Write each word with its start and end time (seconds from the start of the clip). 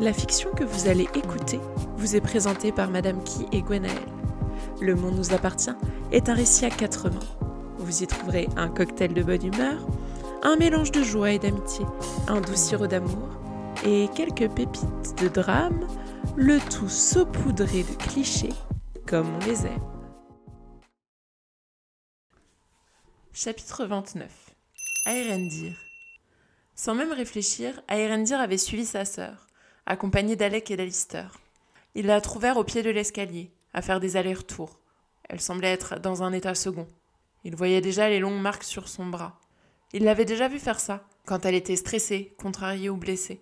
La 0.00 0.12
fiction 0.12 0.52
que 0.52 0.62
vous 0.62 0.86
allez 0.86 1.08
écouter 1.16 1.58
vous 1.96 2.14
est 2.14 2.20
présentée 2.20 2.70
par 2.70 2.88
Madame 2.88 3.20
Key 3.24 3.46
et 3.50 3.62
Gwenaël. 3.62 3.98
Le 4.80 4.94
Monde 4.94 5.16
nous 5.16 5.32
appartient 5.34 5.74
est 6.12 6.28
un 6.28 6.34
récit 6.34 6.64
à 6.64 6.70
quatre 6.70 7.10
mains. 7.10 7.18
Vous 7.78 8.04
y 8.04 8.06
trouverez 8.06 8.48
un 8.56 8.68
cocktail 8.68 9.12
de 9.12 9.24
bonne 9.24 9.44
humeur, 9.44 9.84
un 10.44 10.54
mélange 10.54 10.92
de 10.92 11.02
joie 11.02 11.32
et 11.32 11.40
d'amitié, 11.40 11.84
un 12.28 12.40
doux 12.40 12.54
sirop 12.54 12.86
d'amour 12.86 13.28
et 13.84 14.08
quelques 14.14 14.48
pépites 14.48 15.20
de 15.20 15.26
drame, 15.26 15.84
le 16.36 16.60
tout 16.60 16.88
saupoudré 16.88 17.82
de 17.82 17.94
clichés 17.96 18.54
comme 19.04 19.26
on 19.34 19.46
les 19.46 19.66
aime. 19.66 19.82
Chapitre 23.32 23.84
29 23.84 24.30
Aérendir 25.06 25.72
Sans 26.76 26.94
même 26.94 27.12
réfléchir, 27.12 27.82
Aérendir 27.88 28.38
avait 28.40 28.58
suivi 28.58 28.86
sa 28.86 29.04
sœur, 29.04 29.47
accompagnée 29.88 30.36
d'Alec 30.36 30.70
et 30.70 30.76
d'Alister. 30.76 31.24
Ils 31.94 32.06
la 32.06 32.20
trouvèrent 32.20 32.58
au 32.58 32.64
pied 32.64 32.82
de 32.82 32.90
l'escalier, 32.90 33.50
à 33.72 33.80
faire 33.80 34.00
des 34.00 34.16
allers-retours. 34.16 34.78
Elle 35.28 35.40
semblait 35.40 35.72
être 35.72 35.98
dans 35.98 36.22
un 36.22 36.32
état 36.32 36.54
second. 36.54 36.86
Il 37.42 37.56
voyait 37.56 37.80
déjà 37.80 38.08
les 38.08 38.18
longues 38.18 38.40
marques 38.40 38.64
sur 38.64 38.86
son 38.86 39.06
bras. 39.06 39.40
Il 39.94 40.04
l'avait 40.04 40.26
déjà 40.26 40.46
vu 40.46 40.58
faire 40.58 40.78
ça, 40.78 41.06
quand 41.24 41.46
elle 41.46 41.54
était 41.54 41.74
stressée, 41.74 42.34
contrariée 42.38 42.90
ou 42.90 42.98
blessée. 42.98 43.40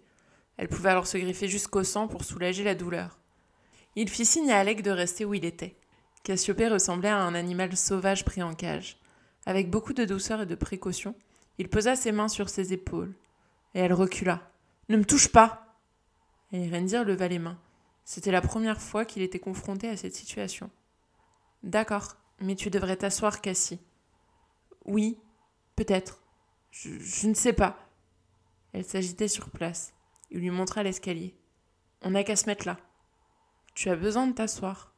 Elle 0.56 0.68
pouvait 0.68 0.90
alors 0.90 1.08
se 1.08 1.18
griffer 1.18 1.48
jusqu'au 1.48 1.82
sang 1.82 2.06
pour 2.06 2.24
soulager 2.24 2.62
la 2.62 2.76
douleur. 2.76 3.18
Il 3.96 4.08
fit 4.08 4.24
signe 4.24 4.52
à 4.52 4.58
Alec 4.58 4.82
de 4.82 4.92
rester 4.92 5.24
où 5.24 5.34
il 5.34 5.44
était. 5.44 5.74
Cassiopée 6.22 6.68
ressemblait 6.68 7.08
à 7.08 7.18
un 7.18 7.34
animal 7.34 7.76
sauvage 7.76 8.24
pris 8.24 8.42
en 8.42 8.54
cage. 8.54 8.98
Avec 9.46 9.68
beaucoup 9.68 9.92
de 9.92 10.04
douceur 10.04 10.42
et 10.42 10.46
de 10.46 10.54
précaution, 10.54 11.16
il 11.58 11.68
posa 11.68 11.96
ses 11.96 12.12
mains 12.12 12.28
sur 12.28 12.48
ses 12.48 12.72
épaules. 12.72 13.14
Et 13.74 13.80
elle 13.80 13.92
recula. 13.92 14.48
Ne 14.88 14.96
me 14.96 15.04
touche 15.04 15.28
pas 15.28 15.65
Et 16.56 16.70
Rendir 16.70 17.04
leva 17.04 17.28
les 17.28 17.38
mains. 17.38 17.58
C'était 18.06 18.30
la 18.30 18.40
première 18.40 18.80
fois 18.80 19.04
qu'il 19.04 19.20
était 19.20 19.38
confronté 19.38 19.90
à 19.90 19.96
cette 19.98 20.14
situation. 20.14 20.70
D'accord, 21.62 22.16
mais 22.40 22.54
tu 22.54 22.70
devrais 22.70 22.96
t'asseoir, 22.96 23.42
Cassie. 23.42 23.78
Oui, 24.86 25.18
peut-être. 25.74 26.18
Je, 26.70 27.26
ne 27.26 27.34
sais 27.34 27.52
pas. 27.52 27.78
Elle 28.72 28.86
s'agitait 28.86 29.28
sur 29.28 29.50
place. 29.50 29.92
Il 30.30 30.40
lui 30.40 30.48
montra 30.48 30.82
l'escalier. 30.82 31.34
On 32.00 32.12
n'a 32.12 32.24
qu'à 32.24 32.36
se 32.36 32.46
mettre 32.46 32.66
là. 32.66 32.78
Tu 33.74 33.90
as 33.90 33.96
besoin 33.96 34.26
de 34.26 34.32
t'asseoir. 34.32 34.94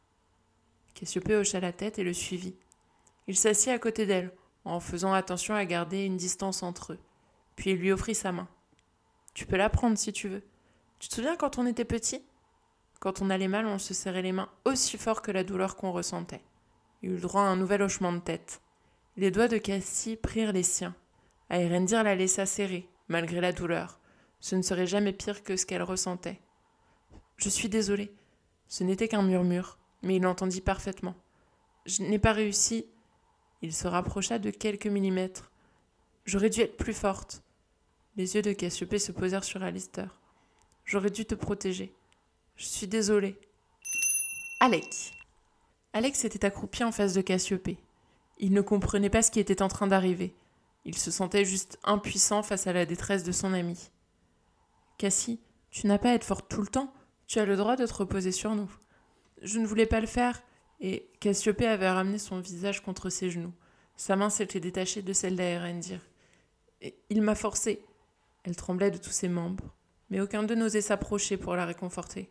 Cassiopée 0.94 1.34
hocha 1.34 1.58
la 1.58 1.72
tête 1.72 1.98
et 1.98 2.04
le 2.04 2.12
suivit. 2.12 2.54
Il 3.26 3.36
s'assit 3.36 3.70
à 3.70 3.80
côté 3.80 4.06
d'elle, 4.06 4.32
en 4.64 4.78
faisant 4.78 5.12
attention 5.12 5.56
à 5.56 5.64
garder 5.64 6.04
une 6.04 6.18
distance 6.18 6.62
entre 6.62 6.92
eux. 6.92 7.00
Puis 7.56 7.70
il 7.70 7.78
lui 7.78 7.90
offrit 7.90 8.14
sa 8.14 8.30
main. 8.30 8.46
Tu 9.34 9.44
peux 9.44 9.56
la 9.56 9.70
prendre 9.70 9.98
si 9.98 10.12
tu 10.12 10.28
veux. 10.28 10.44
Tu 10.98 11.08
te 11.08 11.14
souviens 11.14 11.36
quand 11.36 11.58
on 11.58 11.66
était 11.66 11.84
petit 11.84 12.24
Quand 12.98 13.22
on 13.22 13.30
allait 13.30 13.48
mal, 13.48 13.66
on 13.66 13.78
se 13.78 13.94
serrait 13.94 14.22
les 14.22 14.32
mains 14.32 14.50
aussi 14.64 14.98
fort 14.98 15.22
que 15.22 15.30
la 15.30 15.44
douleur 15.44 15.76
qu'on 15.76 15.92
ressentait. 15.92 16.42
Il 17.02 17.12
eut 17.12 17.20
droit 17.20 17.42
à 17.42 17.46
un 17.46 17.56
nouvel 17.56 17.82
hochement 17.82 18.12
de 18.12 18.18
tête. 18.18 18.60
Les 19.16 19.30
doigts 19.30 19.48
de 19.48 19.58
Cassie 19.58 20.16
prirent 20.16 20.52
les 20.52 20.64
siens. 20.64 20.96
Aérendir 21.50 22.02
la 22.02 22.16
laissa 22.16 22.46
serrer, 22.46 22.88
malgré 23.06 23.40
la 23.40 23.52
douleur. 23.52 24.00
Ce 24.40 24.56
ne 24.56 24.62
serait 24.62 24.86
jamais 24.86 25.12
pire 25.12 25.44
que 25.44 25.56
ce 25.56 25.66
qu'elle 25.66 25.82
ressentait. 25.82 26.40
Je 27.36 27.48
suis 27.48 27.68
désolée. 27.68 28.12
Ce 28.66 28.82
n'était 28.82 29.08
qu'un 29.08 29.22
murmure, 29.22 29.78
mais 30.02 30.16
il 30.16 30.22
l'entendit 30.22 30.60
parfaitement. 30.60 31.14
Je 31.86 32.02
n'ai 32.02 32.18
pas 32.18 32.32
réussi. 32.32 32.86
Il 33.62 33.72
se 33.72 33.86
rapprocha 33.86 34.38
de 34.40 34.50
quelques 34.50 34.86
millimètres. 34.86 35.52
J'aurais 36.24 36.50
dû 36.50 36.60
être 36.60 36.76
plus 36.76 36.92
forte. 36.92 37.42
Les 38.16 38.34
yeux 38.34 38.42
de 38.42 38.52
Cassiopée 38.52 38.98
se 38.98 39.12
posèrent 39.12 39.44
sur 39.44 39.62
Alistair. 39.62 40.17
J'aurais 40.88 41.10
dû 41.10 41.26
te 41.26 41.34
protéger. 41.34 41.92
Je 42.56 42.64
suis 42.64 42.86
désolée. 42.86 43.36
Alec. 44.58 45.12
Alex 45.92 46.24
était 46.24 46.46
accroupi 46.46 46.82
en 46.82 46.92
face 46.92 47.12
de 47.12 47.20
Cassiopée. 47.20 47.76
Il 48.38 48.54
ne 48.54 48.62
comprenait 48.62 49.10
pas 49.10 49.20
ce 49.20 49.30
qui 49.30 49.38
était 49.38 49.60
en 49.60 49.68
train 49.68 49.86
d'arriver. 49.86 50.34
Il 50.86 50.96
se 50.96 51.10
sentait 51.10 51.44
juste 51.44 51.78
impuissant 51.84 52.42
face 52.42 52.66
à 52.66 52.72
la 52.72 52.86
détresse 52.86 53.22
de 53.22 53.32
son 53.32 53.52
ami. 53.52 53.90
Cassie, 54.96 55.40
tu 55.70 55.86
n'as 55.86 55.98
pas 55.98 56.12
à 56.12 56.14
être 56.14 56.24
forte 56.24 56.48
tout 56.48 56.62
le 56.62 56.68
temps. 56.68 56.90
Tu 57.26 57.38
as 57.38 57.44
le 57.44 57.56
droit 57.56 57.76
de 57.76 57.84
te 57.84 57.92
reposer 57.92 58.32
sur 58.32 58.54
nous. 58.54 58.70
Je 59.42 59.58
ne 59.58 59.66
voulais 59.66 59.84
pas 59.84 60.00
le 60.00 60.06
faire, 60.06 60.42
et 60.80 61.06
Cassiopée 61.20 61.66
avait 61.66 61.90
ramené 61.90 62.16
son 62.16 62.40
visage 62.40 62.80
contre 62.82 63.10
ses 63.10 63.28
genoux. 63.28 63.52
Sa 63.98 64.16
main 64.16 64.30
s'était 64.30 64.58
détachée 64.58 65.02
de 65.02 65.12
celle 65.12 65.36
d'Aérendir. 65.36 66.00
Il 67.10 67.20
m'a 67.20 67.34
forcé. 67.34 67.84
Elle 68.44 68.56
tremblait 68.56 68.90
de 68.90 68.96
tous 68.96 69.10
ses 69.10 69.28
membres, 69.28 69.74
mais 70.10 70.20
aucun 70.20 70.42
d'eux 70.42 70.54
n'osait 70.54 70.80
s'approcher 70.80 71.36
pour 71.36 71.54
la 71.56 71.66
réconforter. 71.66 72.30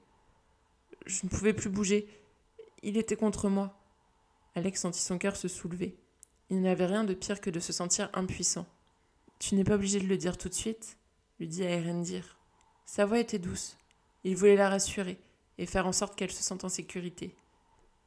Je 1.06 1.22
ne 1.24 1.30
pouvais 1.30 1.54
plus 1.54 1.70
bouger. 1.70 2.08
Il 2.84 2.98
était 2.98 3.16
contre 3.16 3.50
moi. 3.50 3.78
Alex 4.56 4.82
sentit 4.82 5.02
son 5.02 5.18
cœur 5.18 5.36
se 5.36 5.48
soulever. 5.48 5.98
Il 6.50 6.62
n'avait 6.62 6.86
rien 6.86 7.04
de 7.04 7.14
pire 7.14 7.42
que 7.42 7.50
de 7.50 7.60
se 7.60 7.74
sentir 7.74 8.10
impuissant. 8.14 8.66
Tu 9.40 9.56
n'es 9.56 9.64
pas 9.64 9.76
obligé 9.76 10.00
de 10.00 10.08
le 10.08 10.18
dire 10.18 10.38
tout 10.38 10.50
de 10.50 10.54
suite, 10.54 10.98
lui 11.40 11.48
dit 11.48 11.64
Aérendir. 11.64 12.38
Sa 12.86 13.06
voix 13.06 13.20
était 13.20 13.40
douce. 13.40 13.78
Il 14.24 14.36
voulait 14.36 14.56
la 14.56 14.70
rassurer 14.70 15.20
et 15.58 15.66
faire 15.66 15.88
en 15.88 15.92
sorte 15.92 16.16
qu'elle 16.16 16.32
se 16.32 16.44
sente 16.44 16.64
en 16.64 16.70
sécurité. 16.70 17.36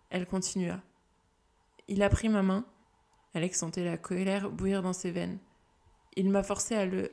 Elle 0.08 0.26
continua. 0.26 0.80
Il 1.86 2.02
a 2.02 2.08
pris 2.08 2.28
ma 2.28 2.42
main. 2.42 2.64
Alex 3.34 3.58
sentait 3.58 3.84
la 3.84 3.96
colère 3.96 4.50
bouillir 4.50 4.82
dans 4.82 4.92
ses 4.92 5.10
veines. 5.10 5.38
Il 6.16 6.30
m'a 6.30 6.42
forcé 6.42 6.74
à 6.74 6.86
le. 6.86 7.10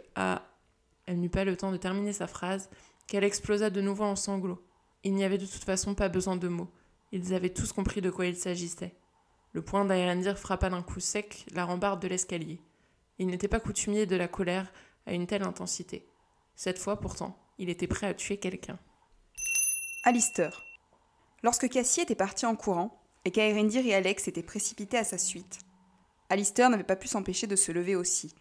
Elle 1.08 1.20
n'eut 1.20 1.30
pas 1.30 1.46
le 1.46 1.58
temps 1.58 1.72
de 1.72 1.78
terminer 1.78 2.14
sa 2.14 2.28
phrase 2.28 2.70
qu'elle 3.08 3.24
explosa 3.24 3.70
de 3.70 3.82
nouveau 3.82 4.04
en 4.04 4.16
sanglots. 4.16 4.64
Il 5.04 5.14
n'y 5.14 5.24
avait 5.24 5.38
de 5.38 5.46
toute 5.46 5.64
façon 5.64 5.96
pas 5.96 6.10
besoin 6.10 6.36
de 6.36 6.48
mots. 6.48 6.70
Ils 7.12 7.34
avaient 7.34 7.54
tous 7.54 7.72
compris 7.72 8.02
de 8.02 8.10
quoi 8.10 8.26
il 8.26 8.36
s'agissait. 8.36 8.96
Le 9.54 9.62
poing 9.62 9.86
d'Aérendir 9.86 10.38
frappa 10.38 10.70
d'un 10.70 10.84
coup 10.84 11.00
sec 11.00 11.46
la 11.54 11.66
rambarde 11.66 12.02
de 12.02 12.08
l'escalier. 12.08 12.62
Il 13.18 13.28
n'était 13.28 13.48
pas 13.48 13.60
coutumier 13.60 14.06
de 14.06 14.16
la 14.16 14.28
colère 14.28 14.72
à 15.06 15.14
une 15.14 15.26
telle 15.26 15.44
intensité. 15.44 16.06
Cette 16.56 16.78
fois, 16.78 17.00
pourtant, 17.00 17.40
il 17.58 17.70
était 17.70 17.88
prêt 17.88 18.08
à 18.08 18.14
tuer 18.14 18.38
quelqu'un. 18.38 18.78
Alistair. 20.04 20.64
Lorsque 21.42 21.70
Cassie 21.70 22.02
était 22.02 22.16
parti 22.16 22.46
en 22.46 22.56
courant, 22.56 23.02
et 23.26 23.32
qu'Aérendir 23.32 23.86
et 23.86 23.94
Alex 23.94 24.28
étaient 24.28 24.44
précipités 24.44 24.98
à 24.98 25.04
sa 25.04 25.18
suite, 25.18 25.60
Alistair 26.30 26.70
n'avait 26.70 26.84
pas 26.84 26.96
pu 26.96 27.08
s'empêcher 27.08 27.46
de 27.46 27.56
se 27.56 27.72
lever 27.72 27.96
aussi. 27.96 28.34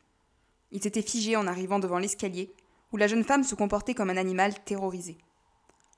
Il 0.72 0.82
s'était 0.82 1.02
figé 1.02 1.36
en 1.36 1.46
arrivant 1.46 1.78
devant 1.78 1.98
l'escalier, 1.98 2.52
où 2.92 2.96
la 2.96 3.06
jeune 3.06 3.24
femme 3.24 3.44
se 3.44 3.54
comportait 3.54 3.94
comme 3.94 4.10
un 4.10 4.16
animal 4.16 4.62
terrorisé. 4.64 5.18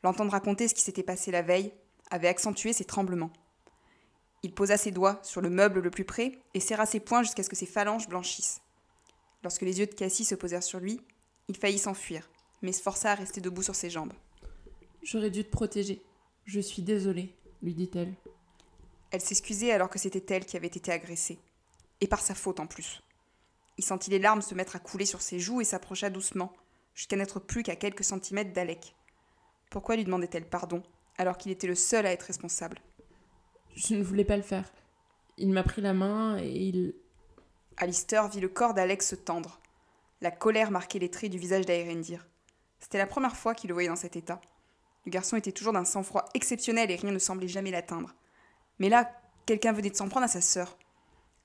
L'entendre 0.03 0.33
raconter 0.33 0.69
ce 0.69 0.75
qui 0.75 0.83
s'était 0.83 1.03
passé 1.03 1.31
la 1.31 1.43
veille 1.43 1.73
avait 2.11 2.29
accentué 2.29 2.73
ses 2.73 2.85
tremblements. 2.85 3.33
Il 4.43 4.55
posa 4.55 4.77
ses 4.77 4.93
doigts 4.93 5.19
sur 5.23 5.41
le 5.41 5.51
meuble 5.51 5.81
le 5.81 5.91
plus 5.91 6.05
près 6.05 6.39
et 6.55 6.61
serra 6.61 6.87
ses 6.87 7.01
poings 7.01 7.23
jusqu'à 7.23 7.43
ce 7.43 7.49
que 7.49 7.57
ses 7.57 7.67
phalanges 7.67 8.09
blanchissent. 8.09 8.61
Lorsque 9.43 9.63
les 9.63 9.81
yeux 9.81 9.87
de 9.87 9.95
Cassie 9.95 10.25
se 10.25 10.35
posèrent 10.35 10.63
sur 10.63 10.81
lui, 10.81 11.01
il 11.49 11.57
faillit 11.57 11.79
s'enfuir, 11.79 12.29
mais 12.63 12.73
se 12.73 12.83
força 12.83 13.13
à 13.13 13.15
rester 13.15 13.41
debout 13.41 13.63
sur 13.63 13.75
ses 13.75 13.91
jambes. 13.91 14.13
J'aurais 15.03 15.31
dû 15.31 15.45
te 15.45 15.51
protéger. 15.51 16.03
Je 16.45 16.61
suis 16.61 16.83
désolée, 16.83 17.35
lui 17.63 17.75
dit-elle. 17.75 18.15
Elle 19.11 19.21
s'excusait 19.21 19.73
alors 19.73 19.89
que 19.89 19.99
c'était 19.99 20.35
elle 20.35 20.45
qui 20.45 20.57
avait 20.57 20.67
été 20.67 20.93
agressée. 20.93 21.39
Et 22.01 22.07
par 22.07 22.21
sa 22.21 22.35
faute 22.35 22.61
en 22.61 22.67
plus. 22.67 23.03
Il 23.79 23.85
sentit 23.85 24.11
les 24.11 24.19
larmes 24.19 24.43
se 24.43 24.55
mettre 24.55 24.77
à 24.77 24.81
couler 24.81 25.07
sur 25.07 25.23
ses 25.23 25.39
joues 25.39 25.61
et 25.61 25.65
s'approcha 25.65 26.11
doucement, 26.11 26.53
jusqu'à 26.95 27.17
n'être 27.17 27.39
plus 27.39 27.63
qu'à 27.63 27.77
quelques 27.77 28.05
centimètres 28.05 28.53
d'Alec. 28.53 28.97
Pourquoi 29.71 29.97
lui 29.97 30.05
demandait-elle 30.05 30.49
pardon, 30.49 30.83
alors 31.17 31.39
qu'il 31.39 31.53
était 31.53 31.69
le 31.69 31.77
seul 31.77 32.05
à 32.05 32.13
être 32.13 32.25
responsable? 32.25 32.81
Je 33.77 33.95
ne 33.95 34.03
voulais 34.03 34.25
pas 34.25 34.37
le 34.37 34.43
faire. 34.43 34.71
Il 35.37 35.53
m'a 35.53 35.63
pris 35.63 35.81
la 35.81 35.95
main 35.95 36.39
et 36.39 36.51
il. 36.51 36.95
Alistair 37.77 38.29
vit 38.29 38.41
le 38.41 38.49
corps 38.49 38.75
d'Alex 38.75 39.09
se 39.09 39.15
tendre. 39.15 39.61
La 40.21 40.33
colère 40.33 40.73
marquait 40.73 40.99
les 40.99 41.11
traits 41.11 41.31
du 41.31 41.39
visage 41.39 41.65
d'Aérendir. 41.65 42.27
C'était 42.81 42.99
la 42.99 43.07
première 43.07 43.37
fois 43.37 43.55
qu'il 43.55 43.69
le 43.69 43.75
voyait 43.75 43.89
dans 43.89 43.95
cet 43.95 44.17
état. 44.17 44.41
Le 45.07 45.11
garçon 45.11 45.37
était 45.37 45.53
toujours 45.53 45.73
d'un 45.73 45.85
sang-froid 45.85 46.25
exceptionnel 46.35 46.91
et 46.91 46.97
rien 46.97 47.13
ne 47.13 47.19
semblait 47.21 47.47
jamais 47.47 47.71
l'atteindre. 47.71 48.17
Mais 48.81 48.89
là, 48.89 49.09
quelqu'un 49.47 49.73
venait 49.73 49.91
de 49.91 49.97
s'en 49.97 50.09
prendre 50.09 50.25
à 50.25 50.29
sa 50.29 50.41
sœur. 50.41 50.77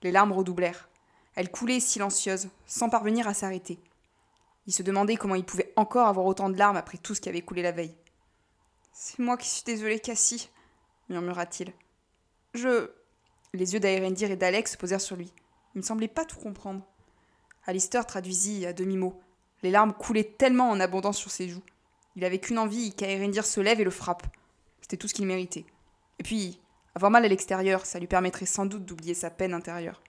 Les 0.02 0.12
larmes 0.12 0.32
redoublèrent. 0.32 0.90
Elles 1.36 1.52
coulaient 1.52 1.80
silencieuses, 1.80 2.50
sans 2.66 2.90
parvenir 2.90 3.28
à 3.28 3.34
s'arrêter. 3.34 3.80
Il 4.68 4.74
se 4.74 4.84
demandait 4.84 5.18
comment 5.18 5.36
il 5.36 5.44
pouvait 5.44 5.74
encore 5.76 6.08
avoir 6.08 6.26
autant 6.26 6.50
de 6.50 6.58
larmes 6.58 6.78
après 6.78 6.98
tout 6.98 7.16
ce 7.16 7.22
qui 7.22 7.30
avait 7.30 7.42
coulé 7.42 7.62
la 7.62 7.72
veille. 7.72 7.96
C'est 8.94 9.20
moi 9.20 9.38
qui 9.38 9.50
suis 9.50 9.64
désolé, 9.64 10.00
Cassie, 10.00 10.50
murmura-t-il. 11.10 11.74
Je. 12.54 12.92
Les 13.54 13.74
yeux 13.74 13.80
d'Aérendir 13.80 14.32
et 14.32 14.36
d'Alex 14.36 14.72
se 14.72 14.78
posèrent 14.78 15.02
sur 15.02 15.16
lui. 15.16 15.32
Il 15.76 15.80
ne 15.80 15.84
semblait 15.84 16.08
pas 16.08 16.26
tout 16.26 16.40
comprendre. 16.40 16.84
Alistair 17.66 18.06
traduisit 18.06 18.66
à 18.66 18.74
demi-mot. 18.74 19.20
Les 19.62 19.72
larmes 19.72 19.94
coulaient 19.94 20.24
tellement 20.24 20.70
en 20.70 20.80
abondance 20.80 21.18
sur 21.18 21.32
ses 21.32 21.50
joues. 21.50 21.64
Il 22.16 22.26
avait 22.26 22.40
qu'une 22.40 22.60
envie 22.60 22.94
qu'Aérendir 22.94 23.46
se 23.46 23.60
lève 23.60 23.80
et 23.80 23.84
le 23.84 23.92
frappe. 23.92 24.24
C'était 24.82 24.98
tout 24.98 25.08
ce 25.08 25.14
qu'il 25.14 25.26
méritait. 25.26 25.66
Et 26.20 26.24
puis, 26.24 26.60
avoir 26.96 27.12
mal 27.12 27.26
à 27.26 27.28
l'extérieur, 27.28 27.86
ça 27.86 28.00
lui 28.00 28.08
permettrait 28.08 28.46
sans 28.46 28.66
doute 28.66 28.86
d'oublier 28.86 29.14
sa 29.14 29.30
peine 29.30 29.54
intérieure. 29.54 30.02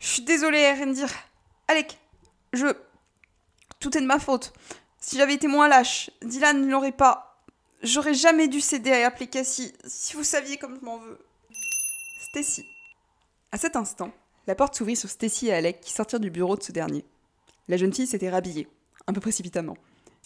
Je 0.00 0.06
suis 0.06 0.22
désolée, 0.22 0.64
Aérendir. 0.64 1.08
Alec, 1.68 1.98
je. 2.52 2.66
Tout 3.78 3.96
est 3.96 4.00
de 4.00 4.06
ma 4.06 4.18
faute. 4.18 4.52
Si 4.98 5.16
j'avais 5.16 5.34
été 5.34 5.46
moins 5.46 5.68
lâche, 5.68 6.10
Dylan 6.22 6.60
ne 6.60 6.70
l'aurait 6.70 6.90
pas. 6.90 7.44
J'aurais 7.82 8.14
jamais 8.14 8.48
dû 8.48 8.60
céder 8.60 8.92
à 8.92 9.06
appeler 9.06 9.26
Cassie. 9.26 9.72
Si 9.84 10.16
vous 10.16 10.24
saviez 10.24 10.56
comme 10.56 10.78
je 10.78 10.84
m'en 10.84 10.98
veux. 10.98 11.18
Stacy. 12.30 12.64
À 13.52 13.58
cet 13.58 13.76
instant, 13.76 14.12
la 14.46 14.54
porte 14.54 14.74
s'ouvrit 14.74 14.96
sur 14.96 15.08
Stacy 15.08 15.48
et 15.48 15.52
Alec 15.52 15.80
qui 15.80 15.92
sortirent 15.92 16.20
du 16.20 16.30
bureau 16.30 16.56
de 16.56 16.62
ce 16.62 16.72
dernier. 16.72 17.04
La 17.68 17.76
jeune 17.76 17.92
fille 17.92 18.06
s'était 18.06 18.30
rhabillée, 18.30 18.68
un 19.06 19.12
peu 19.12 19.20
précipitamment, 19.20 19.76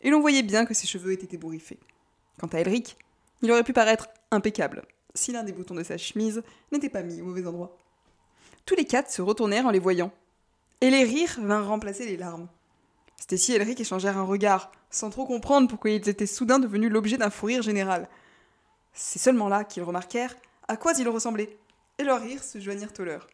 et 0.02 0.10
l'on 0.10 0.20
voyait 0.20 0.42
bien 0.42 0.66
que 0.66 0.74
ses 0.74 0.86
cheveux 0.86 1.12
étaient 1.12 1.34
ébouriffés. 1.34 1.78
Quant 2.38 2.48
à 2.48 2.58
Elric, 2.58 2.96
il 3.42 3.50
aurait 3.50 3.64
pu 3.64 3.72
paraître 3.72 4.08
impeccable 4.30 4.82
si 5.14 5.32
l'un 5.32 5.44
des 5.44 5.52
boutons 5.52 5.74
de 5.74 5.82
sa 5.82 5.96
chemise 5.96 6.42
n'était 6.72 6.88
pas 6.88 7.02
mis 7.02 7.20
au 7.20 7.26
mauvais 7.26 7.46
endroit. 7.46 7.78
Tous 8.66 8.74
les 8.74 8.86
quatre 8.86 9.10
se 9.10 9.20
retournèrent 9.20 9.66
en 9.66 9.70
les 9.70 9.78
voyant, 9.78 10.10
et 10.80 10.90
les 10.90 11.04
rires 11.04 11.38
vinrent 11.38 11.68
remplacer 11.68 12.06
les 12.06 12.16
larmes. 12.16 12.48
Stacy 13.16 13.52
et 13.52 13.56
Elric 13.56 13.80
échangèrent 13.80 14.18
un 14.18 14.24
regard, 14.24 14.72
sans 14.90 15.10
trop 15.10 15.26
comprendre 15.26 15.68
pourquoi 15.68 15.90
ils 15.90 16.08
étaient 16.08 16.26
soudain 16.26 16.58
devenus 16.58 16.90
l'objet 16.90 17.18
d'un 17.18 17.30
fou 17.30 17.46
rire 17.46 17.62
général. 17.62 18.08
C'est 18.94 19.18
seulement 19.18 19.48
là 19.48 19.64
qu'ils 19.64 19.82
remarquèrent 19.82 20.36
à 20.68 20.76
quoi 20.76 20.92
ils 20.98 21.08
ressemblaient, 21.08 21.56
et 21.98 22.04
leurs 22.04 22.22
rires 22.22 22.42
se 22.42 22.58
joignirent 22.58 22.92
au 22.98 23.02
leur. 23.02 23.26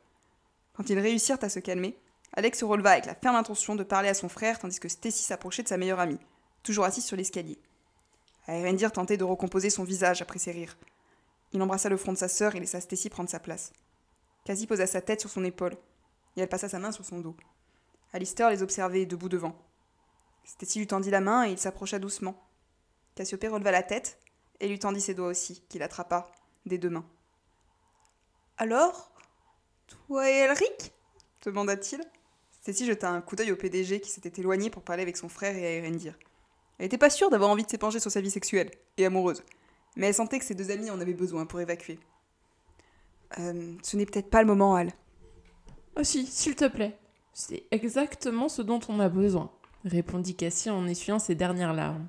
Quand 0.74 0.90
ils 0.90 0.98
réussirent 0.98 1.42
à 1.42 1.48
se 1.48 1.60
calmer, 1.60 1.96
Alex 2.32 2.58
se 2.58 2.64
releva 2.64 2.90
avec 2.90 3.06
la 3.06 3.14
ferme 3.14 3.36
intention 3.36 3.74
de 3.74 3.82
parler 3.82 4.08
à 4.08 4.14
son 4.14 4.28
frère 4.28 4.58
tandis 4.58 4.80
que 4.80 4.88
Stacy 4.88 5.22
s'approchait 5.22 5.62
de 5.62 5.68
sa 5.68 5.76
meilleure 5.76 6.00
amie, 6.00 6.18
toujours 6.62 6.84
assise 6.84 7.04
sur 7.04 7.16
l'escalier. 7.16 7.58
Erendir 8.48 8.90
tentait 8.90 9.16
de 9.16 9.24
recomposer 9.24 9.70
son 9.70 9.84
visage 9.84 10.22
après 10.22 10.38
ses 10.40 10.50
rires. 10.50 10.76
Il 11.52 11.62
embrassa 11.62 11.88
le 11.88 11.96
front 11.96 12.12
de 12.12 12.18
sa 12.18 12.28
sœur 12.28 12.56
et 12.56 12.60
laissa 12.60 12.80
Stacy 12.80 13.08
prendre 13.08 13.30
sa 13.30 13.38
place. 13.38 13.72
Cassie 14.44 14.66
posa 14.66 14.86
sa 14.86 15.00
tête 15.00 15.20
sur 15.20 15.30
son 15.30 15.44
épaule, 15.44 15.76
et 16.36 16.40
elle 16.40 16.48
passa 16.48 16.68
sa 16.68 16.78
main 16.78 16.92
sur 16.92 17.04
son 17.04 17.20
dos. 17.20 17.36
Alistair 18.12 18.50
les 18.50 18.62
observait 18.62 19.06
debout 19.06 19.28
devant. 19.28 19.56
Stacy 20.44 20.80
lui 20.80 20.86
tendit 20.86 21.10
la 21.10 21.20
main 21.20 21.46
et 21.46 21.52
il 21.52 21.58
s'approcha 21.58 21.98
doucement. 21.98 22.34
Cassiopée 23.14 23.48
releva 23.48 23.70
la 23.70 23.82
tête 23.82 24.18
et 24.58 24.68
lui 24.68 24.78
tendit 24.78 25.00
ses 25.00 25.14
doigts 25.14 25.28
aussi, 25.28 25.62
qu'il 25.68 25.82
attrapa 25.82 26.30
des 26.66 26.78
deux 26.78 26.90
mains. 26.90 27.06
Alors 28.56 29.12
Toi 29.86 30.28
et 30.28 30.34
Elric? 30.38 30.92
demanda-t-il. 31.44 32.02
Stacy 32.60 32.84
jeta 32.84 33.10
un 33.10 33.20
coup 33.22 33.36
d'œil 33.36 33.52
au 33.52 33.56
PDG 33.56 34.00
qui 34.00 34.10
s'était 34.10 34.40
éloigné 34.40 34.70
pour 34.70 34.82
parler 34.82 35.02
avec 35.02 35.16
son 35.16 35.28
frère 35.28 35.56
et 35.56 35.66
à 35.66 35.70
Erendir. 35.70 36.18
Elle 36.78 36.84
n'était 36.84 36.98
pas 36.98 37.10
sûre 37.10 37.30
d'avoir 37.30 37.50
envie 37.50 37.64
de 37.64 37.70
s'épancher 37.70 38.00
sur 38.00 38.10
sa 38.10 38.20
vie 38.20 38.30
sexuelle 38.30 38.70
et 38.96 39.06
amoureuse, 39.06 39.42
mais 39.96 40.08
elle 40.08 40.14
sentait 40.14 40.38
que 40.38 40.44
ses 40.44 40.54
deux 40.54 40.70
amis 40.70 40.90
en 40.90 41.00
avaient 41.00 41.14
besoin 41.14 41.46
pour 41.46 41.60
évacuer. 41.60 41.98
Euh, 43.38 43.74
ce 43.82 43.96
n'est 43.96 44.06
peut-être 44.06 44.30
pas 44.30 44.40
le 44.40 44.46
moment, 44.46 44.74
Al. 44.74 44.92
Oh 45.96 46.04
si, 46.04 46.26
s'il 46.26 46.56
te 46.56 46.66
plaît. 46.66 46.98
C'est 47.32 47.64
exactement 47.70 48.48
ce 48.48 48.62
dont 48.62 48.80
on 48.88 49.00
a 49.00 49.08
besoin, 49.08 49.50
répondit 49.84 50.34
Cassie 50.34 50.70
en 50.70 50.86
essuyant 50.86 51.18
ses 51.18 51.34
dernières 51.34 51.72
larmes. 51.72 52.08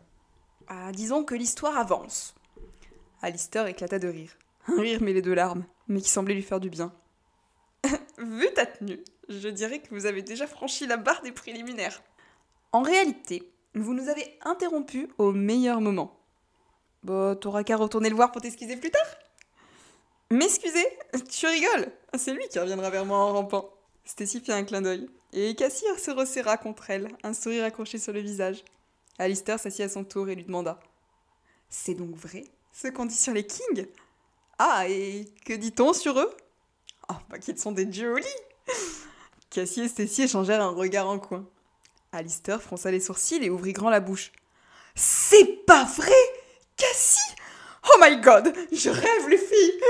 Ah, 0.68 0.92
disons 0.92 1.24
que 1.24 1.36
l'histoire 1.36 1.78
avance. 1.78 2.36
Alistair 3.22 3.68
éclata 3.68 4.00
de 4.00 4.08
rire. 4.08 4.38
Un 4.68 4.82
rire 4.82 5.02
mêlé 5.02 5.22
de 5.22 5.32
larmes, 5.32 5.66
mais 5.88 6.02
qui 6.02 6.10
semblait 6.10 6.34
lui 6.34 6.42
faire 6.42 6.60
du 6.60 6.70
bien. 6.70 6.94
Vu 8.18 8.48
ta 8.54 8.66
tenue, 8.66 9.04
je 9.30 9.50
dirais 9.50 9.80
que 9.80 9.94
vous 9.94 10.06
avez 10.06 10.22
déjà 10.22 10.48
franchi 10.48 10.88
la 10.88 10.98
barre 10.98 11.22
des 11.22 11.32
préliminaires. 11.32 12.02
En 12.72 12.82
réalité, 12.82 13.52
vous 13.76 13.94
nous 13.94 14.10
avez 14.10 14.38
interrompus 14.44 15.08
au 15.18 15.32
meilleur 15.32 15.82
moment. 15.82 16.20
Bon, 17.04 17.36
t'auras 17.36 17.64
qu'à 17.64 17.78
retourner 17.78 18.10
le 18.10 18.16
voir 18.16 18.32
pour 18.32 18.42
t'excuser 18.42 18.78
plus 18.78 18.92
tard. 18.92 19.08
M'excuser 20.32 20.88
Tu 21.30 21.46
rigoles 21.46 21.92
C'est 22.18 22.32
lui 22.32 22.48
qui 22.48 22.58
reviendra 22.58 22.90
vers 22.90 23.06
moi 23.06 23.18
en 23.18 23.34
rampant. 23.34 23.70
Stacy 24.06 24.40
fit 24.40 24.54
un 24.54 24.64
clin 24.64 24.82
d'œil. 24.82 25.10
Et 25.34 25.56
Cassie 25.56 25.84
se 25.98 26.10
resserra 26.10 26.56
contre 26.56 26.90
elle, 26.90 27.10
un 27.24 27.34
sourire 27.34 27.66
accroché 27.66 27.98
sur 27.98 28.14
le 28.14 28.22
visage. 28.22 28.64
Alistair 29.20 29.60
s'assit 29.60 29.82
à 29.82 29.90
son 29.90 30.06
tour 30.06 30.30
et 30.30 30.36
lui 30.36 30.46
demanda 30.46 30.80
C'est 31.70 31.96
donc 31.96 32.16
vrai 32.16 32.46
ce 32.72 32.88
qu'on 32.88 33.06
dit 33.06 33.16
sur 33.16 33.34
les 33.34 33.46
Kings? 33.46 33.88
Ah, 34.58 34.86
et 34.88 35.26
que 35.46 35.52
dit-on 35.52 35.92
sur 35.92 36.18
eux? 36.18 36.34
Oh, 37.10 37.16
bah 37.30 37.38
qu'ils 37.38 37.60
sont 37.60 37.74
des 37.74 37.92
jolis 37.92 38.24
Cassie 39.50 39.82
et 39.82 39.88
Stacy 39.90 40.24
échangèrent 40.24 40.62
un 40.62 40.70
regard 40.70 41.10
en 41.10 41.20
coin. 41.20 41.46
Alistair 42.14 42.62
fronça 42.62 42.90
les 42.90 43.02
sourcils 43.02 43.44
et 43.44 43.50
ouvrit 43.50 43.74
grand 43.74 43.90
la 43.90 44.00
bouche. 44.00 44.32
C'est 44.96 45.66
pas 45.66 45.84
vrai 45.84 46.16
Cassie? 46.78 47.36
Oh 47.84 48.00
my 48.02 48.22
god 48.22 48.54
Je 48.72 48.90
rêve, 48.90 49.30
les 49.30 49.38
filles 49.38 49.82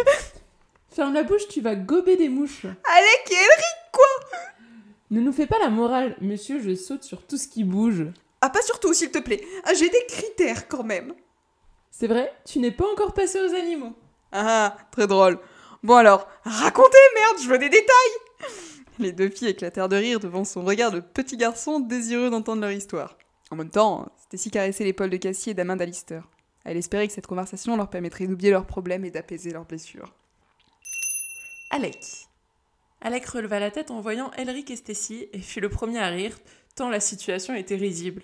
Ferme 0.94 1.14
la 1.14 1.24
bouche, 1.24 1.48
tu 1.48 1.62
vas 1.62 1.76
gober 1.76 2.18
des 2.18 2.28
mouches. 2.28 2.66
Alec 2.66 3.32
et 3.32 3.34
Elric, 3.34 3.92
quoi 3.94 4.06
Ne 5.10 5.22
nous 5.22 5.32
fais 5.32 5.48
pas 5.48 5.58
la 5.60 5.70
morale, 5.70 6.18
monsieur, 6.20 6.62
je 6.62 6.76
saute 6.76 7.04
sur 7.04 7.26
tout 7.26 7.38
ce 7.38 7.48
qui 7.48 7.64
bouge. 7.64 8.08
Ah, 8.42 8.50
pas 8.50 8.62
surtout, 8.62 8.94
s'il 8.94 9.10
te 9.10 9.20
plaît. 9.20 9.42
Ah, 9.64 9.74
J'ai 9.74 9.88
des 9.88 10.06
critères 10.10 10.68
quand 10.68 10.84
même. 10.84 11.14
C'est 11.92 12.08
vrai, 12.08 12.34
tu 12.46 12.60
n'es 12.60 12.72
pas 12.72 12.92
encore 12.92 13.14
passé 13.14 13.40
aux 13.40 13.56
animaux. 13.56 13.94
Ah, 14.34 14.76
très 14.92 15.08
drôle. 15.08 15.40
Bon 15.82 15.96
alors, 15.96 16.28
racontez, 16.44 16.98
merde, 17.16 17.38
je 17.42 17.48
veux 17.48 17.58
des 17.58 17.70
détails 17.70 18.50
Les 19.00 19.14
deux 19.14 19.30
filles 19.30 19.50
éclatèrent 19.50 19.90
de 19.90 19.96
rire 19.96 20.20
devant 20.20 20.44
son 20.44 20.64
regard 20.64 20.92
de 20.92 21.00
petit 21.00 21.38
garçon 21.38 21.80
désireux 21.80 22.30
d'entendre 22.30 22.62
leur 22.62 22.72
histoire. 22.72 23.18
En 23.50 23.56
même 23.56 23.70
temps, 23.70 24.10
Stacy 24.24 24.52
caressait 24.52 24.84
l'épaule 24.84 25.10
de 25.10 25.18
Cassie 25.18 25.52
et 25.52 25.64
main 25.64 25.78
d'Alistair. 25.78 26.28
Elle 26.66 26.78
espérait 26.78 27.08
que 27.08 27.14
cette 27.14 27.28
conversation 27.28 27.78
leur 27.78 27.90
permettrait 27.90 28.28
d'oublier 28.28 28.52
leurs 28.52 28.68
problèmes 28.68 29.06
et 29.06 29.12
d'apaiser 29.12 29.52
leurs 29.52 29.66
blessures. 29.66 30.14
Alec. 31.74 32.28
Alec 33.00 33.26
releva 33.28 33.58
la 33.58 33.72
tête 33.72 33.92
en 33.92 34.02
voyant 34.02 34.30
Elric 34.34 34.70
et 34.72 34.76
Stacy 34.76 35.30
et 35.32 35.40
fut 35.40 35.62
le 35.62 35.70
premier 35.70 36.00
à 36.00 36.10
rire, 36.10 36.38
tant 36.76 36.90
la 36.90 37.00
situation 37.00 37.56
était 37.56 37.78
risible. 37.78 38.24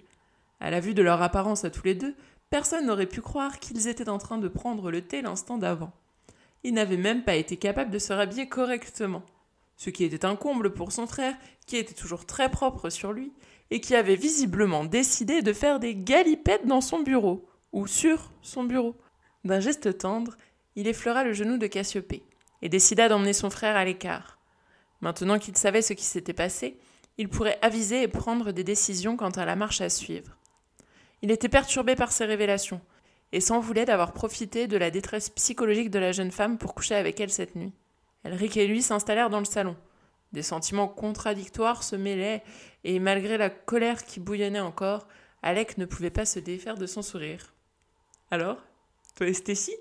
À 0.59 0.69
la 0.69 0.81
vue 0.81 0.93
de 0.93 1.01
leur 1.01 1.21
apparence 1.21 1.63
à 1.63 1.69
tous 1.69 1.85
les 1.85 1.95
deux, 1.95 2.13
personne 2.49 2.85
n'aurait 2.85 3.05
pu 3.05 3.21
croire 3.21 3.59
qu'ils 3.59 3.87
étaient 3.87 4.09
en 4.09 4.17
train 4.17 4.37
de 4.37 4.49
prendre 4.49 4.91
le 4.91 5.01
thé 5.01 5.21
l'instant 5.21 5.57
d'avant. 5.57 5.93
Ils 6.65 6.73
n'avaient 6.73 6.97
même 6.97 7.23
pas 7.23 7.35
été 7.35 7.55
capables 7.55 7.89
de 7.89 7.99
se 7.99 8.11
rhabiller 8.11 8.49
correctement, 8.49 9.23
ce 9.77 9.91
qui 9.91 10.03
était 10.03 10.25
un 10.25 10.35
comble 10.35 10.73
pour 10.73 10.91
son 10.91 11.07
frère, 11.07 11.37
qui 11.67 11.77
était 11.77 11.93
toujours 11.93 12.25
très 12.25 12.51
propre 12.51 12.89
sur 12.89 13.13
lui, 13.13 13.31
et 13.71 13.79
qui 13.79 13.95
avait 13.95 14.17
visiblement 14.17 14.83
décidé 14.83 15.41
de 15.41 15.53
faire 15.53 15.79
des 15.79 15.95
galipettes 15.95 16.67
dans 16.67 16.81
son 16.81 16.99
bureau, 16.99 17.47
ou 17.71 17.87
sur 17.87 18.33
son 18.41 18.65
bureau. 18.65 18.97
D'un 19.45 19.61
geste 19.61 19.99
tendre, 19.99 20.35
il 20.75 20.89
effleura 20.89 21.23
le 21.23 21.31
genou 21.31 21.57
de 21.57 21.67
Cassiopée 21.67 22.23
et 22.61 22.69
décida 22.69 23.09
d'emmener 23.09 23.33
son 23.33 23.49
frère 23.49 23.75
à 23.75 23.85
l'écart. 23.85 24.37
Maintenant 25.01 25.39
qu'il 25.39 25.57
savait 25.57 25.81
ce 25.81 25.93
qui 25.93 26.03
s'était 26.03 26.33
passé, 26.33 26.77
il 27.17 27.29
pourrait 27.29 27.59
aviser 27.61 28.03
et 28.03 28.07
prendre 28.07 28.51
des 28.51 28.63
décisions 28.63 29.17
quant 29.17 29.29
à 29.29 29.45
la 29.45 29.55
marche 29.55 29.81
à 29.81 29.89
suivre. 29.89 30.37
Il 31.21 31.31
était 31.31 31.49
perturbé 31.49 31.95
par 31.95 32.11
ces 32.11 32.25
révélations, 32.25 32.81
et 33.31 33.41
s'en 33.41 33.59
voulait 33.59 33.85
d'avoir 33.85 34.13
profité 34.13 34.67
de 34.67 34.77
la 34.77 34.91
détresse 34.91 35.29
psychologique 35.29 35.89
de 35.89 35.99
la 35.99 36.11
jeune 36.11 36.31
femme 36.31 36.57
pour 36.57 36.73
coucher 36.75 36.95
avec 36.95 37.19
elle 37.19 37.31
cette 37.31 37.55
nuit. 37.55 37.73
Elric 38.23 38.57
et 38.57 38.67
lui 38.67 38.81
s'installèrent 38.81 39.29
dans 39.29 39.39
le 39.39 39.45
salon. 39.45 39.75
Des 40.31 40.43
sentiments 40.43 40.87
contradictoires 40.87 41.83
se 41.83 41.95
mêlaient, 41.95 42.43
et 42.83 42.99
malgré 42.99 43.37
la 43.37 43.49
colère 43.49 44.05
qui 44.05 44.19
bouillonnait 44.19 44.59
encore, 44.59 45.07
Alec 45.41 45.77
ne 45.77 45.85
pouvait 45.85 46.09
pas 46.09 46.25
se 46.25 46.39
défaire 46.39 46.77
de 46.77 46.85
son 46.85 47.01
sourire. 47.01 47.53
Alors? 48.31 48.57
Toi 49.15 49.27
et 49.27 49.33
Stacy 49.33 49.75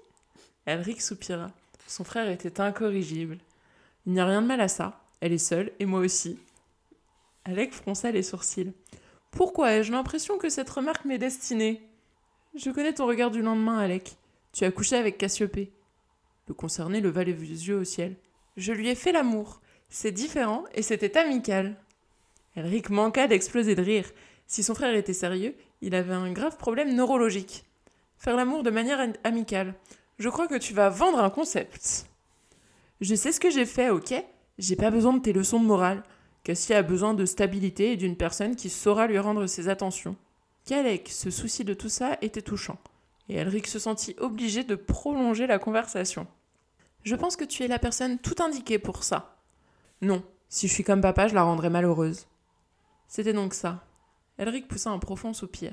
Elric 0.67 1.01
soupira. 1.03 1.49
Son 1.87 2.05
frère 2.05 2.29
était 2.29 2.61
incorrigible. 2.61 3.39
Il 4.07 4.13
n'y 4.13 4.21
a 4.21 4.27
rien 4.27 4.43
de 4.43 4.47
mal 4.47 4.61
à 4.61 4.69
ça. 4.69 5.01
Elle 5.21 5.33
est 5.33 5.39
seule, 5.39 5.73
et 5.79 5.87
moi 5.87 6.01
aussi. 6.01 6.39
Alec 7.45 7.73
fronça 7.73 8.11
les 8.11 8.23
sourcils. 8.23 8.73
Pourquoi 9.31 9.73
ai-je 9.73 9.93
l'impression 9.93 10.39
que 10.39 10.49
cette 10.49 10.71
remarque 10.71 11.05
m'est 11.05 11.19
destinée? 11.19 11.83
Je 12.55 12.71
connais 12.71 12.95
ton 12.95 13.07
regard 13.07 13.31
du 13.31 13.43
lendemain, 13.43 13.79
Alec. 13.79 14.17
Tu 14.53 14.65
as 14.65 14.71
couché 14.71 14.97
avec 14.97 15.19
Cassiopée. 15.19 15.71
Le 16.49 16.55
concerné 16.55 17.01
leva 17.01 17.25
les 17.25 17.33
yeux 17.33 17.77
au 17.77 17.85
ciel. 17.85 18.17
Je 18.57 18.73
lui 18.73 18.89
ai 18.89 18.95
fait 18.95 19.13
l'amour. 19.13 19.61
C'est 19.89 20.13
différent 20.13 20.65
et 20.75 20.83
c'était 20.83 21.19
amical. 21.19 21.77
Elric 22.57 22.89
manqua 22.89 23.27
d'exploser 23.27 23.75
de 23.75 23.83
rire. 23.83 24.11
Si 24.47 24.63
son 24.63 24.75
frère 24.75 24.95
était 24.95 25.13
sérieux, 25.13 25.55
il 25.83 25.95
avait 25.95 26.15
un 26.15 26.33
grave 26.33 26.57
problème 26.57 26.95
neurologique. 26.95 27.65
Faire 28.19 28.37
l'amour 28.37 28.63
de 28.63 28.71
manière 28.71 29.13
amicale. 29.25 29.75
Je 30.19 30.29
crois 30.29 30.49
que 30.49 30.59
tu 30.59 30.73
vas 30.73 30.89
vendre 30.89 31.19
un 31.19 31.31
concept. 31.31 32.07
Je 33.01 33.15
sais 33.15 33.33
ce 33.33 33.41
que 33.41 33.51
j'ai 33.51 33.67
fait, 33.67 33.91
ok? 33.91 34.15
J'ai 34.59 34.77
pas 34.77 34.91
besoin 34.91 35.13
de 35.13 35.21
tes 35.21 35.35
leçons 35.35 35.61
de 35.61 35.67
morale. 35.67 36.03
Cassie 36.43 36.73
a 36.73 36.83
besoin 36.83 37.13
de 37.13 37.27
stabilité 37.27 37.93
et 37.93 37.97
d'une 37.97 38.17
personne 38.17 38.57
qui 38.57 38.71
saura 38.71 39.07
lui 39.07 39.19
rendre 39.19 39.47
ses 39.47 39.69
attentions. 39.69 40.17
Qu'Alec 40.65 41.09
se 41.09 41.31
soucie 41.31 41.65
de 41.65 41.75
tout 41.75 41.89
ça 41.89 42.17
était 42.23 42.43
touchant, 42.43 42.79
et 43.29 43.37
Elric 43.37 43.67
se 43.67 43.79
sentit 43.79 44.17
obligé 44.19 44.65
de 44.65 44.75
prolonger 44.75 45.47
la 45.47 45.59
conversation. 45.59 46.27
Je 47.05 47.15
pense 47.15 47.37
que 47.37 47.45
tu 47.45 47.63
es 47.63 47.69
la 47.69 47.79
personne 47.79 48.19
tout 48.19 48.43
indiquée 48.43 48.79
pour 48.79 49.05
ça. 49.05 49.37
Non, 50.01 50.25
si 50.49 50.67
je 50.67 50.73
suis 50.73 50.83
comme 50.83 51.01
papa, 51.03 51.29
je 51.29 51.35
la 51.35 51.43
rendrai 51.43 51.69
malheureuse. 51.69 52.27
C'était 53.07 53.33
donc 53.33 53.55
ça. 53.55 53.85
Elric 54.39 54.67
poussa 54.67 54.91
un 54.91 54.99
profond 54.99 55.33
soupir. 55.33 55.73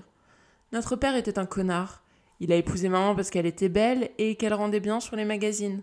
Notre 0.74 0.96
père 0.96 1.16
était 1.16 1.40
un 1.40 1.46
connard. 1.46 2.03
Il 2.44 2.52
a 2.52 2.58
épousé 2.58 2.90
maman 2.90 3.16
parce 3.16 3.30
qu'elle 3.30 3.46
était 3.46 3.70
belle 3.70 4.10
et 4.18 4.36
qu'elle 4.36 4.54
rendait 4.54 4.82
bien 4.82 5.00
sur 5.00 5.16
les 5.16 5.24
magazines. 5.24 5.82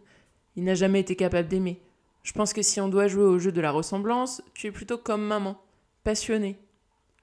Il 0.57 0.65
n'a 0.65 0.75
jamais 0.75 1.01
été 1.01 1.17
capable 1.17 1.49
d'aimer. 1.49 1.81
Je 2.23 2.35
pense 2.35 2.53
que 2.53 2.61
si 2.61 2.83
on 2.83 2.89
doit 2.89 3.09
jouer 3.09 3.23
au 3.23 3.39
jeu 3.39 3.51
de 3.51 3.63
la 3.63 3.71
ressemblance, 3.71 4.43
tu 4.53 4.67
es 4.67 4.71
plutôt 4.71 4.99
comme 4.99 5.25
maman, 5.25 5.59
passionnée. 6.05 6.59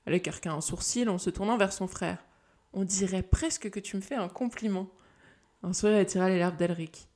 Écarqua 0.07 0.53
un 0.53 0.61
sourcil 0.61 1.07
en 1.07 1.19
se 1.19 1.29
tournant 1.29 1.55
vers 1.55 1.71
son 1.71 1.85
frère. 1.85 2.25
On 2.73 2.83
dirait 2.83 3.21
presque 3.21 3.69
que 3.69 3.79
tu 3.79 3.95
me 3.95 4.01
fais 4.01 4.15
un 4.15 4.27
compliment. 4.27 4.89
Un 5.61 5.71
sourire 5.71 5.99
attira 5.99 6.29
les 6.29 6.39
lèvres 6.39 6.57
d'Elric. 6.57 7.07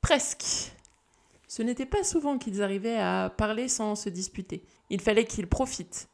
Presque. 0.00 0.72
Ce 1.48 1.60
n'était 1.60 1.84
pas 1.84 2.02
souvent 2.02 2.38
qu'ils 2.38 2.62
arrivaient 2.62 2.96
à 2.96 3.28
parler 3.28 3.68
sans 3.68 3.94
se 3.94 4.08
disputer. 4.08 4.64
Il 4.88 5.02
fallait 5.02 5.26
qu'ils 5.26 5.48
profitent. 5.48 6.08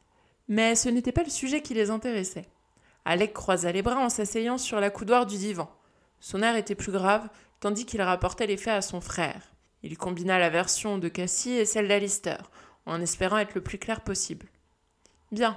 Mais 0.49 0.75
ce 0.75 0.88
n'était 0.88 1.12
pas 1.12 1.23
le 1.23 1.30
sujet 1.30 1.62
qui 1.62 1.75
les 1.75 1.90
intéressait. 1.90 2.49
Alec 3.11 3.33
croisa 3.33 3.73
les 3.73 3.81
bras 3.81 4.00
en 4.00 4.11
s'asseyant 4.11 4.59
sur 4.59 4.81
la 4.81 4.91
coudoir 4.91 5.25
du 5.25 5.38
divan. 5.38 5.71
Son 6.21 6.43
air 6.43 6.57
était 6.57 6.75
plus 6.75 6.93
grave, 6.93 7.27
tandis 7.59 7.87
qu'il 7.87 8.03
rapportait 8.03 8.47
les 8.47 8.59
faits 8.59 8.75
à 8.75 8.83
son 8.83 9.00
frère. 9.00 9.55
Il 9.83 9.97
combina 9.97 10.38
la 10.38 10.50
version 10.50 10.99
de 10.99 11.09
Cassie 11.09 11.53
et 11.53 11.65
celle 11.65 11.88
d'Alistair, 11.88 12.50
en 12.85 13.00
espérant 13.00 13.38
être 13.38 13.55
le 13.55 13.62
plus 13.62 13.79
clair 13.79 14.03
possible. 14.03 14.49
Bien, 15.33 15.57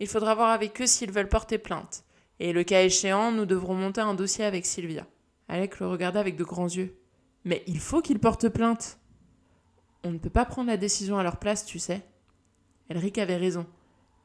il 0.00 0.06
faudra 0.06 0.34
voir 0.34 0.48
avec 0.48 0.80
eux 0.80 0.86
s'ils 0.86 1.12
veulent 1.12 1.28
porter 1.28 1.58
plainte. 1.58 2.02
Et 2.40 2.54
le 2.54 2.64
cas 2.64 2.82
échéant, 2.82 3.30
nous 3.30 3.44
devrons 3.44 3.74
monter 3.74 4.00
un 4.00 4.14
dossier 4.14 4.46
avec 4.46 4.64
Sylvia. 4.64 5.06
Alec 5.48 5.80
le 5.80 5.88
regarda 5.88 6.18
avec 6.18 6.36
de 6.36 6.44
grands 6.44 6.64
yeux. 6.64 6.96
Mais 7.44 7.62
il 7.66 7.78
faut 7.78 8.00
qu'ils 8.00 8.20
portent 8.20 8.48
plainte. 8.48 8.98
On 10.02 10.12
ne 10.12 10.18
peut 10.18 10.30
pas 10.30 10.46
prendre 10.46 10.70
la 10.70 10.78
décision 10.78 11.18
à 11.18 11.22
leur 11.22 11.36
place, 11.36 11.66
tu 11.66 11.78
sais. 11.78 12.00
Elric 12.88 13.18
avait 13.18 13.36
raison. 13.36 13.66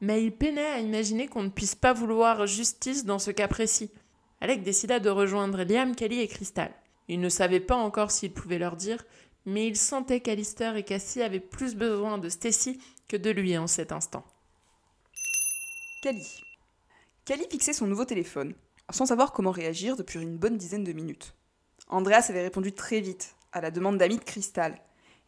Mais 0.02 0.24
il 0.24 0.32
peinait 0.32 0.66
à 0.66 0.80
imaginer 0.80 1.28
qu'on 1.28 1.44
ne 1.44 1.48
puisse 1.48 1.76
pas 1.76 1.92
vouloir 1.92 2.46
justice 2.46 3.04
dans 3.04 3.20
ce 3.20 3.30
cas 3.30 3.46
précis. 3.46 3.92
Alec 4.40 4.64
décida 4.64 4.98
de 4.98 5.08
rejoindre 5.08 5.62
Liam, 5.62 5.94
Kelly 5.94 6.20
et 6.20 6.26
Crystal. 6.26 6.74
Il 7.06 7.20
ne 7.20 7.28
savait 7.28 7.60
pas 7.60 7.76
encore 7.76 8.10
s'il 8.10 8.32
pouvait 8.32 8.58
leur 8.58 8.74
dire, 8.74 9.04
mais 9.46 9.68
il 9.68 9.76
sentait 9.76 10.18
qu'Alistair 10.18 10.74
et 10.74 10.82
Cassie 10.82 11.22
avaient 11.22 11.38
plus 11.38 11.76
besoin 11.76 12.18
de 12.18 12.28
Stacy 12.28 12.80
que 13.06 13.16
de 13.16 13.30
lui 13.30 13.56
en 13.56 13.68
cet 13.68 13.92
instant. 13.92 14.24
Cali. 16.02 16.26
Cali 17.24 17.46
fixait 17.48 17.72
son 17.72 17.86
nouveau 17.86 18.04
téléphone, 18.04 18.54
sans 18.90 19.06
savoir 19.06 19.32
comment 19.32 19.52
réagir 19.52 19.96
depuis 19.96 20.20
une 20.20 20.36
bonne 20.36 20.56
dizaine 20.56 20.82
de 20.82 20.92
minutes. 20.92 21.36
Andreas 21.86 22.26
avait 22.28 22.42
répondu 22.42 22.72
très 22.72 23.00
vite 23.00 23.36
à 23.52 23.60
la 23.60 23.70
demande 23.70 23.98
d'amis 23.98 24.18
de 24.18 24.24
Crystal, 24.24 24.76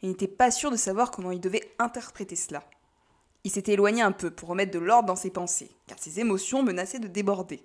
et 0.03 0.09
n'était 0.09 0.27
pas 0.27 0.51
sûr 0.51 0.73
de 0.73 0.77
savoir 0.77 1.13
comment 1.13 1.31
il 1.31 1.41
devait 1.41 1.73
interpréter 1.79 2.35
cela. 2.35 2.65
Il 3.45 3.51
s'était 3.51 3.75
éloigné 3.75 4.01
un 4.03 4.13
peu 4.13 4.31
pour 4.31 4.49
remettre 4.49 4.73
de 4.73 4.79
l'ordre 4.79 5.07
dans 5.07 5.17
ses 5.17 5.31
pensées, 5.31 5.71
car 5.87 5.99
ses 5.99 6.19
émotions 6.19 6.63
menaçaient 6.63 6.99
de 6.99 7.09
déborder. 7.09 7.63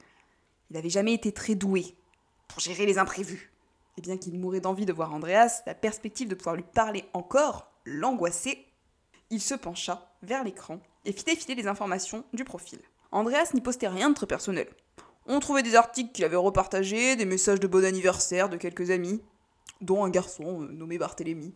Il 0.70 0.76
n'avait 0.76 0.90
jamais 0.90 1.14
été 1.14 1.32
très 1.32 1.56
doué 1.56 1.96
pour 2.50 2.60
gérer 2.60 2.86
les 2.86 2.98
imprévus. 2.98 3.54
Et 3.98 4.02
bien 4.02 4.18
qu'il 4.18 4.38
mourait 4.38 4.60
d'envie 4.60 4.86
de 4.86 4.94
voir 4.94 5.14
Andreas, 5.14 5.62
la 5.66 5.74
perspective 5.74 6.28
de 6.28 6.36
pouvoir 6.36 6.56
lui 6.56 6.64
parler 6.64 7.06
encore 7.14 7.72
l'angoissait. 7.86 8.66
Il 9.30 9.42
se 9.42 9.56
pencha 9.56 10.14
vers 10.22 10.44
l'écran 10.44 10.80
et 11.06 11.14
fit 11.14 11.24
défiler 11.24 11.56
les 11.56 11.68
informations 11.68 12.26
du 12.34 12.44
profil. 12.44 12.80
Andreas 13.12 13.52
n'y 13.54 13.62
postait 13.62 13.88
rien 13.88 14.10
de 14.10 14.16
très 14.16 14.28
personnel. 14.28 14.68
On 15.26 15.40
trouvait 15.40 15.64
des 15.64 15.76
articles 15.76 16.12
qu'il 16.12 16.26
avait 16.26 16.36
repartagés, 16.36 17.16
des 17.16 17.26
messages 17.26 17.60
de 17.60 17.68
bon 17.68 17.86
anniversaire 17.86 18.50
de 18.50 18.58
quelques 18.58 18.90
amis, 18.90 19.22
dont 19.82 20.04
un 20.04 20.10
garçon 20.10 20.64
euh, 20.64 20.72
nommé 20.72 20.98
Barthélemy. 20.98 21.54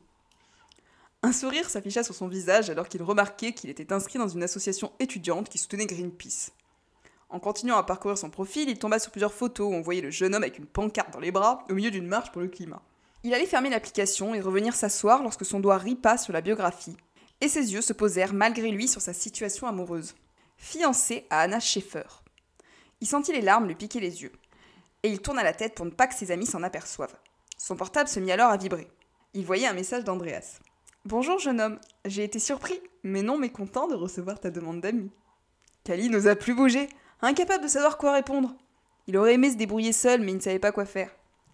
Un 1.25 1.31
sourire 1.31 1.69
s'afficha 1.69 2.03
sur 2.03 2.13
son 2.13 2.27
visage 2.27 2.69
alors 2.69 2.89
qu'il 2.89 3.01
remarquait 3.01 3.53
qu'il 3.53 3.69
était 3.69 3.93
inscrit 3.93 4.19
dans 4.19 4.27
une 4.27 4.43
association 4.43 4.91
étudiante 4.99 5.47
qui 5.47 5.57
soutenait 5.57 5.85
Greenpeace. 5.85 6.51
En 7.29 7.39
continuant 7.39 7.77
à 7.77 7.83
parcourir 7.83 8.17
son 8.17 8.29
profil, 8.29 8.69
il 8.69 8.77
tomba 8.77 8.99
sur 8.99 9.11
plusieurs 9.11 9.33
photos 9.33 9.71
où 9.71 9.73
on 9.73 9.81
voyait 9.81 10.01
le 10.01 10.11
jeune 10.11 10.35
homme 10.35 10.43
avec 10.43 10.57
une 10.59 10.65
pancarte 10.65 11.13
dans 11.13 11.21
les 11.21 11.31
bras 11.31 11.63
au 11.69 11.75
milieu 11.75 11.91
d'une 11.91 12.07
marche 12.07 12.33
pour 12.33 12.41
le 12.41 12.49
climat. 12.49 12.81
Il 13.23 13.33
allait 13.33 13.45
fermer 13.45 13.69
l'application 13.69 14.35
et 14.35 14.41
revenir 14.41 14.75
s'asseoir 14.75 15.23
lorsque 15.23 15.45
son 15.45 15.61
doigt 15.61 15.77
ripa 15.77 16.17
sur 16.17 16.33
la 16.33 16.41
biographie, 16.41 16.97
et 17.39 17.47
ses 17.47 17.71
yeux 17.71 17.81
se 17.81 17.93
posèrent 17.93 18.33
malgré 18.33 18.69
lui 18.69 18.89
sur 18.89 18.99
sa 18.99 19.13
situation 19.13 19.65
amoureuse. 19.65 20.15
Fiancé 20.57 21.25
à 21.29 21.39
Anna 21.39 21.61
Schaeffer. 21.61 22.21
Il 22.99 23.07
sentit 23.07 23.31
les 23.31 23.41
larmes 23.41 23.67
lui 23.67 23.75
piquer 23.75 24.01
les 24.01 24.23
yeux, 24.23 24.33
et 25.03 25.09
il 25.09 25.21
tourna 25.21 25.41
la 25.41 25.53
tête 25.53 25.73
pour 25.73 25.85
ne 25.85 25.91
pas 25.91 26.07
que 26.07 26.15
ses 26.15 26.31
amis 26.31 26.47
s'en 26.47 26.63
aperçoivent. 26.63 27.17
Son 27.57 27.77
portable 27.77 28.09
se 28.09 28.19
mit 28.19 28.33
alors 28.33 28.51
à 28.51 28.57
vibrer. 28.57 28.91
Il 29.33 29.45
voyait 29.45 29.67
un 29.67 29.73
message 29.73 30.03
d'Andreas. 30.03 30.59
Bonjour 31.05 31.37
jeune 31.37 31.59
homme, 31.59 31.79
j'ai 32.05 32.23
été 32.23 32.39
surpris, 32.39 32.79
mais 33.03 33.23
non 33.23 33.37
mécontent 33.37 33.89
de 33.89 33.93
recevoir 33.93 34.39
ta 34.39 34.49
demande 34.49 34.79
d'amis. 34.79 35.11
Kali 35.83 36.09
n'osa 36.09 36.33
plus 36.37 36.53
bouger, 36.55 36.87
incapable 37.21 37.65
de 37.65 37.67
savoir 37.67 37.97
quoi 37.97 38.13
répondre. 38.13 38.55
Il 39.07 39.17
aurait 39.17 39.33
aimé 39.33 39.51
se 39.51 39.57
débrouiller 39.57 39.91
seul, 39.91 40.21
mais 40.21 40.31
il 40.31 40.35
ne 40.37 40.41
savait 40.41 40.59
pas 40.59 40.71
quoi 40.71 40.85
faire. 40.85 41.11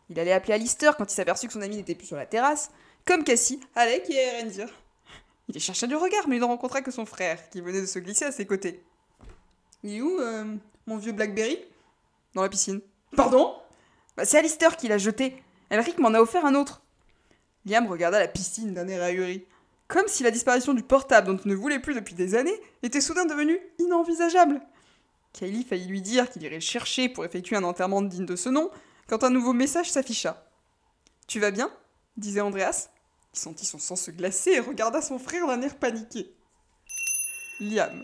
Il 0.09 0.19
allait 0.19 0.33
appeler 0.33 0.53
Alistair 0.53 0.95
quand 0.95 1.11
il 1.11 1.15
s'aperçut 1.15 1.47
que 1.47 1.53
son 1.53 1.63
ami 1.63 1.77
n'était 1.77 1.95
plus 1.95 2.05
sur 2.05 2.15
la 2.15 2.27
terrasse, 2.27 2.69
comme 3.05 3.23
Cassie, 3.23 3.59
Alec 3.73 4.07
et 4.11 4.17
Erendir. 4.17 4.69
Il 5.47 5.59
chercha 5.59 5.87
du 5.87 5.95
regard, 5.95 6.27
mais 6.27 6.35
il 6.35 6.41
ne 6.41 6.45
rencontra 6.45 6.83
que 6.83 6.91
son 6.91 7.07
frère, 7.07 7.49
qui 7.49 7.61
venait 7.61 7.81
de 7.81 7.87
se 7.87 7.97
glisser 7.97 8.25
à 8.25 8.31
ses 8.31 8.45
côtés. 8.45 8.83
Il 9.81 9.95
est 9.95 10.01
où, 10.01 10.19
euh, 10.19 10.45
mon 10.85 10.97
vieux 10.97 11.11
Blackberry? 11.11 11.57
Dans 12.35 12.43
la 12.43 12.49
piscine. 12.49 12.81
Pardon? 13.15 13.55
Bah, 14.15 14.25
C'est 14.25 14.37
Alistair 14.37 14.77
qui 14.77 14.87
l'a 14.87 14.99
jeté. 14.99 15.41
Elric 15.71 15.97
m'en 15.97 16.13
a 16.13 16.21
offert 16.21 16.45
un 16.45 16.53
autre. 16.53 16.83
Liam 17.65 17.87
regarda 17.87 18.19
la 18.19 18.27
piscine 18.27 18.73
d'un 18.73 18.87
air 18.87 19.03
ahuri. 19.03 19.45
Comme 19.87 20.07
si 20.07 20.23
la 20.23 20.31
disparition 20.31 20.73
du 20.73 20.83
portable 20.83 21.27
dont 21.27 21.41
il 21.43 21.49
ne 21.49 21.55
voulait 21.55 21.79
plus 21.79 21.95
depuis 21.95 22.13
des 22.13 22.35
années 22.35 22.59
était 22.83 23.01
soudain 23.01 23.25
devenue 23.25 23.59
inenvisageable. 23.79 24.61
Kylie 25.33 25.63
faillit 25.63 25.87
lui 25.87 26.01
dire 26.01 26.29
qu'il 26.29 26.43
irait 26.43 26.59
chercher 26.59 27.09
pour 27.09 27.25
effectuer 27.25 27.55
un 27.55 27.63
enterrement 27.63 28.01
digne 28.01 28.25
de 28.25 28.35
ce 28.35 28.49
nom, 28.49 28.69
quand 29.07 29.23
un 29.23 29.29
nouveau 29.29 29.53
message 29.53 29.91
s'afficha. 29.91 30.45
Tu 31.27 31.39
vas 31.39 31.51
bien? 31.51 31.71
disait 32.17 32.41
Andreas. 32.41 32.89
Il 33.33 33.39
sentit 33.39 33.65
son 33.65 33.79
sang 33.79 33.95
se 33.95 34.11
glacer 34.11 34.51
et 34.53 34.59
regarda 34.59 35.01
son 35.01 35.19
frère 35.19 35.47
d'un 35.47 35.61
air 35.61 35.77
paniqué. 35.77 36.35
Liam. 37.59 38.03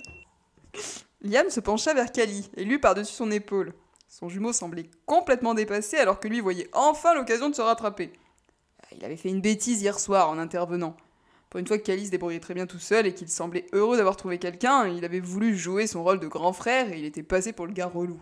Liam 1.21 1.49
se 1.49 1.59
pencha 1.59 1.93
vers 1.93 2.11
Kali 2.11 2.49
et 2.55 2.63
lut 2.63 2.79
par-dessus 2.79 3.13
son 3.13 3.31
épaule. 3.31 3.73
Son 4.07 4.29
jumeau 4.29 4.53
semblait 4.53 4.89
complètement 5.05 5.53
dépassé 5.53 5.97
alors 5.97 6.19
que 6.19 6.27
lui 6.27 6.39
voyait 6.39 6.69
enfin 6.73 7.13
l'occasion 7.13 7.49
de 7.49 7.55
se 7.55 7.61
rattraper. 7.61 8.13
Il 8.97 9.03
avait 9.03 9.17
fait 9.17 9.29
une 9.29 9.41
bêtise 9.41 9.81
hier 9.81 9.99
soir 9.99 10.29
en 10.29 10.37
intervenant. 10.37 10.95
Pour 11.49 11.59
une 11.59 11.67
fois 11.67 11.77
que 11.77 11.83
Kali 11.83 12.05
se 12.05 12.11
débrouillait 12.11 12.39
très 12.39 12.53
bien 12.53 12.65
tout 12.65 12.79
seul 12.79 13.05
et 13.05 13.13
qu'il 13.13 13.29
semblait 13.29 13.67
heureux 13.73 13.97
d'avoir 13.97 14.15
trouvé 14.15 14.39
quelqu'un, 14.39 14.87
il 14.87 15.03
avait 15.05 15.19
voulu 15.19 15.55
jouer 15.57 15.87
son 15.87 16.03
rôle 16.03 16.19
de 16.19 16.27
grand 16.27 16.53
frère 16.53 16.91
et 16.91 16.99
il 16.99 17.05
était 17.05 17.23
passé 17.23 17.53
pour 17.53 17.67
le 17.67 17.73
gars 17.73 17.87
relou. 17.87 18.21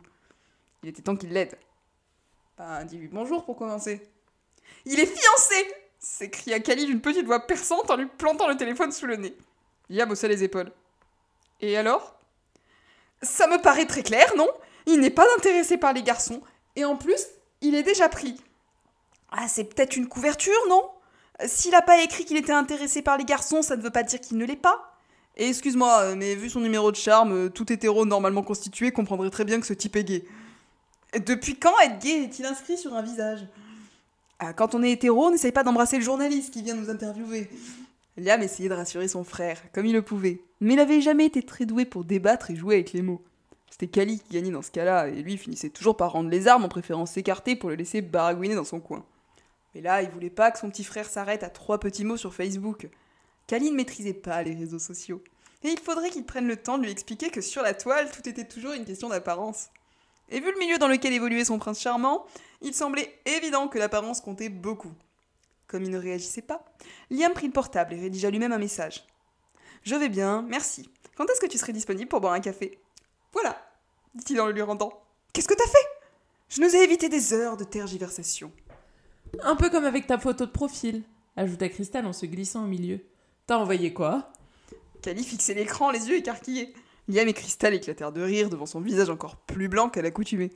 Il 0.82 0.90
était 0.90 1.02
temps 1.02 1.16
qu'il 1.16 1.30
l'aide. 1.30 1.58
Ben, 2.58 2.84
dis-lui 2.86 3.08
bonjour 3.08 3.46
pour 3.46 3.56
commencer. 3.56 4.02
Il 4.86 5.00
est 5.00 5.06
fiancé 5.06 5.56
s'écria 6.04 6.60
Kali 6.60 6.86
d'une 6.86 7.02
petite 7.02 7.26
voix 7.26 7.40
perçante 7.40 7.90
en 7.90 7.96
lui 7.96 8.06
plantant 8.06 8.48
le 8.48 8.58
téléphone 8.58 8.92
sous 8.92 9.06
le 9.06 9.16
nez. 9.16 9.36
Liam 9.90 10.12
haussa 10.12 10.28
les 10.28 10.44
épaules. 10.44 10.72
Et 11.62 11.78
alors? 11.78 12.20
Ça 13.22 13.48
me 13.48 13.62
paraît 13.62 13.86
très 13.86 14.04
clair, 14.04 14.34
non? 14.36 14.50
Il 14.86 15.00
n'est 15.00 15.10
pas 15.10 15.26
intéressé 15.38 15.78
par 15.78 15.94
les 15.94 16.04
garçons, 16.04 16.42
et 16.76 16.84
en 16.84 16.98
plus, 16.98 17.26
il 17.62 17.74
est 17.74 17.84
déjà 17.84 18.10
pris. 18.10 18.36
Ah, 19.36 19.48
c'est 19.48 19.64
peut-être 19.64 19.98
une 19.98 20.08
couverture, 20.08 20.54
non? 20.70 20.84
S'il 21.46 21.72
n'a 21.72 21.82
pas 21.82 22.02
écrit 22.04 22.24
qu'il 22.24 22.38
était 22.38 22.54
intéressé 22.54 23.02
par 23.02 23.18
les 23.18 23.26
garçons, 23.26 23.62
ça 23.62 23.76
ne 23.76 23.82
veut 23.82 23.90
pas 23.90 24.04
dire 24.04 24.22
qu'il 24.22 24.38
ne 24.38 24.46
l'est 24.46 24.56
pas. 24.56 25.00
Et 25.36 25.50
excuse-moi, 25.50 26.16
mais 26.16 26.36
vu 26.36 26.50
son 26.50 26.60
numéro 26.60 26.92
de 26.92 26.96
charme, 26.96 27.50
tout 27.50 27.72
hétéro 27.74 28.06
normalement 28.06 28.44
constitué 28.44 28.92
comprendrait 28.92 29.32
très 29.32 29.46
bien 29.46 29.60
que 29.60 29.66
ce 29.66 29.74
type 29.74 29.96
est 29.96 30.04
gay. 30.04 30.24
Depuis 31.26 31.58
quand 31.58 31.74
être 31.84 32.00
gay 32.00 32.24
est-il 32.24 32.46
inscrit 32.46 32.78
sur 32.78 32.94
un 32.94 33.02
visage? 33.02 33.48
Ah, 34.38 34.54
Quand 34.54 34.76
on 34.76 34.84
est 34.84 34.92
hétéro, 34.92 35.32
n'essaye 35.32 35.52
pas 35.52 35.64
d'embrasser 35.64 35.98
le 35.98 36.04
journaliste 36.04 36.54
qui 36.54 36.62
vient 36.62 36.76
nous 36.76 36.92
interviewer. 36.92 37.50
Liam 38.18 38.44
essayait 38.44 38.70
de 38.70 38.76
rassurer 38.76 39.08
son 39.08 39.24
frère, 39.24 39.60
comme 39.74 39.88
il 39.88 39.94
le 39.94 40.04
pouvait, 40.04 40.42
mais 40.60 40.74
il 40.74 40.78
n'avait 40.78 41.02
jamais 41.02 41.26
été 41.26 41.42
très 41.42 41.66
doué 41.66 41.86
pour 41.86 42.04
débattre 42.04 42.52
et 42.52 42.56
jouer 42.56 42.76
avec 42.76 42.94
les 42.94 43.02
mots. 43.02 43.24
C'était 43.72 43.88
Kali 43.88 44.20
qui 44.20 44.36
gagnait 44.36 44.52
dans 44.52 44.62
ce 44.62 44.70
cas-là, 44.70 45.08
et 45.08 45.24
lui 45.24 45.38
finissait 45.38 45.70
toujours 45.70 45.98
par 45.98 46.12
rendre 46.12 46.30
les 46.30 46.48
armes 46.48 46.64
en 46.64 46.70
préférant 46.70 47.08
s'écarter 47.08 47.56
pour 47.56 47.70
le 47.70 47.76
laisser 47.76 48.02
baragouiner 48.02 48.54
dans 48.54 48.64
son 48.64 48.80
coin. 48.80 49.04
Mais 49.74 49.82
là, 49.82 50.02
il 50.02 50.10
voulait 50.10 50.30
pas 50.30 50.52
que 50.52 50.60
son 50.60 50.70
petit 50.70 50.84
frère 50.84 51.10
s'arrête 51.10 51.44
à 51.44 51.50
trois 51.50 51.80
petits 51.80 52.06
mots 52.06 52.18
sur 52.18 52.34
Facebook. 52.34 52.90
Kali 53.48 53.72
ne 53.72 53.76
maîtrisait 53.76 54.14
pas 54.14 54.44
les 54.44 54.56
réseaux 54.56 54.80
sociaux. 54.80 55.24
Et 55.64 55.70
il 55.70 55.80
faudrait 55.80 56.10
qu'il 56.10 56.26
prenne 56.26 56.48
le 56.48 56.58
temps 56.58 56.78
de 56.78 56.84
lui 56.84 56.92
expliquer 56.92 57.30
que 57.30 57.42
sur 57.42 57.62
la 57.62 57.74
toile, 57.74 58.12
tout 58.12 58.28
était 58.28 58.48
toujours 58.48 58.74
une 58.74 58.86
question 58.86 59.10
d'apparence. 59.10 59.70
Et 60.30 60.40
vu 60.40 60.52
le 60.52 60.60
milieu 60.60 60.78
dans 60.78 60.88
lequel 60.88 61.14
évoluait 61.14 61.46
son 61.46 61.60
prince 61.60 61.80
charmant, 61.80 62.26
il 62.62 62.74
semblait 62.74 63.20
évident 63.26 63.68
que 63.68 63.78
l'apparence 63.78 64.22
comptait 64.22 64.50
beaucoup. 64.50 64.94
Comme 65.68 65.84
il 65.84 65.92
ne 65.92 65.98
réagissait 65.98 66.42
pas, 66.42 66.66
Liam 67.10 67.34
prit 67.34 67.48
le 67.48 67.54
portable 67.54 67.94
et 67.94 68.00
rédigea 68.00 68.30
lui-même 68.30 68.52
un 68.52 68.58
message. 68.58 69.06
Je 69.84 69.96
vais 69.96 70.10
bien, 70.10 70.44
merci. 70.44 70.90
Quand 71.16 71.26
est-ce 71.30 71.42
que 71.42 71.48
tu 71.48 71.58
serais 71.58 71.74
disponible 71.74 72.10
pour 72.10 72.22
boire 72.22 72.34
un 72.34 72.40
café 72.40 72.80
Voilà, 73.32 73.58
dit-il 74.16 74.40
en 74.40 74.46
le 74.46 74.54
lui 74.54 74.62
rendant. 74.62 75.04
Qu'est-ce 75.34 75.48
que 75.48 75.54
t'as 75.54 75.68
fait? 75.68 75.88
Je 76.50 76.62
nous 76.62 76.76
ai 76.76 76.84
évité 76.84 77.10
des 77.10 77.34
heures 77.34 77.58
de 77.58 77.64
tergiversation. 77.64 78.52
Un 79.42 79.56
peu 79.56 79.70
comme 79.70 79.86
avec 79.86 80.08
ta 80.08 80.20
photo 80.20 80.46
de 80.46 80.52
profil, 80.52 81.04
ajouta 81.36 81.68
Cristal 81.70 82.06
en 82.06 82.14
se 82.14 82.26
glissant 82.26 82.64
au 82.64 82.68
milieu. 82.68 83.02
T'as 83.48 83.58
envoyé 83.58 83.94
quoi? 83.94 84.32
Cali 85.02 85.24
fixait 85.24 85.54
l'écran, 85.54 85.92
les 85.92 86.08
yeux 86.10 86.18
écarquillés. 86.18 86.74
Liam 87.08 87.28
et 87.28 87.34
Cristal 87.34 87.74
éclatèrent 87.74 88.12
de 88.14 88.22
rire 88.22 88.50
devant 88.50 88.66
son 88.66 88.80
visage 88.80 89.10
encore 89.10 89.36
plus 89.36 89.68
blanc 89.68 89.90
qu'à 89.90 90.02
l'accoutumée. 90.02 90.52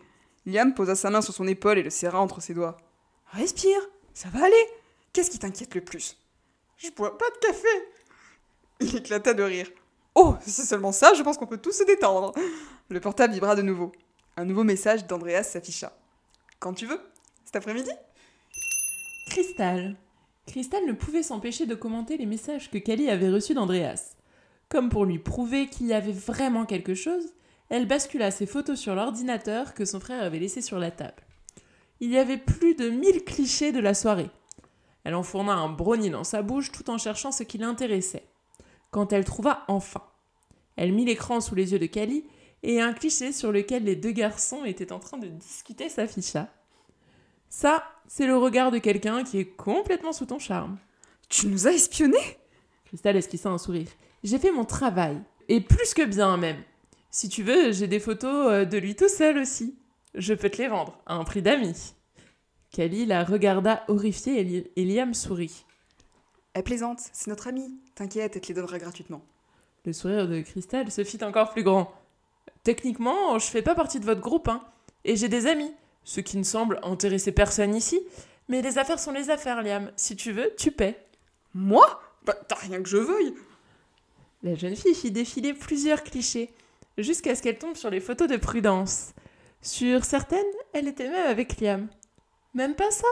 Liam 0.46 0.74
posa 0.74 0.96
sa 0.96 1.10
main 1.10 1.22
sur 1.22 1.34
son 1.34 1.48
épaule 1.48 1.80
et 1.80 1.84
le 1.84 1.90
serra 1.90 2.22
entre 2.22 2.42
ses 2.42 2.54
doigts. 2.54 2.78
Respire, 3.32 3.80
ça 4.14 4.30
va 4.30 4.46
aller. 4.46 4.66
Qu'est-ce 5.12 5.32
qui 5.32 5.40
t'inquiète 5.40 5.76
le 5.76 5.82
plus? 5.82 6.18
Je 6.78 6.90
bois 6.92 7.18
pas 7.18 7.30
de 7.30 7.48
café. 7.48 7.68
Il 8.80 8.96
éclata 8.96 9.34
de 9.34 9.44
rire. 9.44 9.70
Oh, 10.16 10.36
c'est 10.40 10.64
seulement 10.64 10.92
ça, 10.92 11.14
je 11.14 11.24
pense 11.24 11.38
qu'on 11.38 11.48
peut 11.48 11.58
tous 11.58 11.74
se 11.74 11.84
détendre. 11.84 12.34
Le 12.90 13.00
portable 13.02 13.34
vibra 13.34 13.56
de 13.56 13.64
nouveau. 13.64 13.92
Un 14.38 14.46
nouveau 14.46 14.64
message 14.64 15.06
d'Andreas 15.08 15.44
s'afficha. 15.44 15.92
Quand 16.60 16.74
tu 16.74 16.86
veux, 16.86 17.02
cet 17.44 17.58
après-midi? 17.58 17.92
Cristal. 19.38 19.96
Cristal 20.48 20.84
ne 20.88 20.94
pouvait 20.94 21.22
s'empêcher 21.22 21.68
de 21.68 21.76
commenter 21.76 22.18
les 22.18 22.26
messages 22.26 22.72
que 22.72 22.80
Kali 22.80 23.08
avait 23.08 23.30
reçus 23.30 23.54
d'Andreas. 23.54 24.16
Comme 24.68 24.90
pour 24.90 25.06
lui 25.06 25.20
prouver 25.20 25.68
qu'il 25.68 25.86
y 25.86 25.94
avait 25.94 26.12
vraiment 26.12 26.66
quelque 26.66 26.96
chose, 26.96 27.24
elle 27.70 27.88
bascula 27.88 28.32
ses 28.32 28.48
photos 28.48 28.80
sur 28.80 28.96
l'ordinateur 28.96 29.76
que 29.76 29.86
son 29.86 30.00
frère 30.00 30.24
avait 30.24 30.40
laissé 30.40 30.64
sur 30.64 30.80
la 30.80 30.90
table. 30.90 31.22
Il 32.00 32.10
y 32.10 32.18
avait 32.18 32.40
plus 32.40 32.74
de 32.74 32.90
mille 32.90 33.24
clichés 33.26 33.72
de 33.72 33.80
la 33.80 33.94
soirée. 33.94 34.32
Elle 35.04 35.14
enfourna 35.14 35.54
un 35.54 35.70
brownie 35.70 36.10
dans 36.10 36.24
sa 36.24 36.42
bouche 36.42 36.72
tout 36.72 36.90
en 36.90 36.98
cherchant 36.98 37.32
ce 37.32 37.44
qui 37.44 37.60
l'intéressait. 37.60 38.26
Quand 38.90 39.14
elle 39.14 39.24
trouva 39.24 39.66
enfin. 39.68 40.02
Elle 40.78 40.94
mit 40.94 41.06
l'écran 41.06 41.42
sous 41.42 41.54
les 41.54 41.74
yeux 41.74 41.80
de 41.80 41.86
Kali 41.86 42.24
et 42.64 42.82
un 42.82 42.92
cliché 42.92 43.32
sur 43.32 43.52
lequel 43.52 43.84
les 43.84 43.96
deux 43.96 44.14
garçons 44.14 44.66
étaient 44.66 44.92
en 44.92 45.00
train 45.00 45.20
de 45.20 45.28
discuter 45.28 45.90
s'afficha. 45.90 46.50
Ça, 47.50 47.84
c'est 48.08 48.28
le 48.28 48.38
regard 48.38 48.72
de 48.72 48.78
quelqu'un 48.78 49.24
qui 49.24 49.40
est 49.40 49.46
complètement 49.46 50.14
sous 50.14 50.26
ton 50.26 50.40
charme. 50.40 50.78
Tu 51.30 51.48
nous 51.48 51.68
as 51.68 51.72
espionnés? 51.72 52.38
Cristal 52.86 53.16
esquissa 53.16 53.50
un 53.50 53.58
sourire. 53.58 53.90
J'ai 54.24 54.40
fait 54.40 54.52
mon 54.52 54.66
travail. 54.66 55.22
Et 55.50 55.62
plus 55.62 55.94
que 55.94 56.04
bien 56.04 56.38
même. 56.38 56.62
Si 57.10 57.30
tu 57.30 57.44
veux, 57.44 57.72
j'ai 57.72 57.88
des 57.88 58.00
photos 58.00 58.52
euh, 58.52 58.66
de 58.66 58.78
lui 58.78 58.96
tout 58.96 59.10
seul 59.10 59.38
aussi. 59.38 59.78
Je 60.14 60.34
peux 60.34 60.50
te 60.50 60.62
les 60.62 60.68
vendre, 60.68 60.98
à 61.06 61.16
un 61.16 61.24
prix 61.24 61.42
d'amis. 61.42 61.94
Kali 62.72 63.06
la 63.06 63.24
regarda 63.24 63.84
horrifiée 63.88 64.70
et 64.76 64.86
Liam 64.86 65.14
sourit. 65.14 65.66
Elle 66.54 66.64
plaisante, 66.64 67.00
c'est 67.14 67.30
notre 67.30 67.48
amie. 67.48 67.80
T'inquiète, 67.96 68.36
elle 68.36 68.42
te 68.42 68.48
les 68.48 68.54
donnera 68.54 68.78
gratuitement. 68.78 69.22
Le 69.86 69.94
sourire 69.94 70.28
de 70.28 70.42
Cristal 70.42 70.92
se 70.92 71.04
fit 71.04 71.24
encore 71.24 71.52
plus 71.52 71.64
grand. 71.64 71.94
Techniquement, 72.64 73.40
je 73.40 73.46
fais 73.46 73.62
pas 73.62 73.76
partie 73.76 74.00
de 74.00 74.06
votre 74.06 74.22
groupe, 74.22 74.50
hein. 74.50 74.62
Et 75.06 75.16
j'ai 75.16 75.30
des 75.30 75.48
amis, 75.48 75.72
ce 76.08 76.22
qui 76.22 76.38
ne 76.38 76.44
semble 76.44 76.80
intéresser 76.84 77.34
personne 77.34 77.76
ici. 77.76 78.00
Mais 78.48 78.62
les 78.62 78.78
affaires 78.78 78.98
sont 78.98 79.12
les 79.12 79.30
affaires, 79.30 79.62
Liam. 79.62 79.92
Si 79.98 80.16
tu 80.16 80.32
veux, 80.32 80.54
tu 80.58 80.72
paies. 80.72 80.98
Moi? 81.54 82.02
Bah, 82.24 82.34
t'as 82.48 82.56
rien 82.56 82.82
que 82.82 82.88
je 82.88 82.96
veuille. 82.96 83.34
La 84.42 84.56
jeune 84.56 84.78
fille 84.78 84.96
fit 84.96 85.12
défiler 85.12 85.54
plusieurs 85.54 86.04
clichés, 86.04 86.50
jusqu'à 86.98 87.36
ce 87.36 87.42
qu'elle 87.42 87.58
tombe 87.58 87.76
sur 87.76 87.90
les 87.90 88.00
photos 88.00 88.30
de 88.30 88.38
Prudence. 88.38 89.10
Sur 89.62 90.06
certaines, 90.06 90.46
elle 90.72 90.88
était 90.88 91.10
même 91.10 91.28
avec 91.28 91.60
Liam. 91.60 91.90
Même 92.54 92.76
pas 92.76 92.90
ça? 92.90 93.08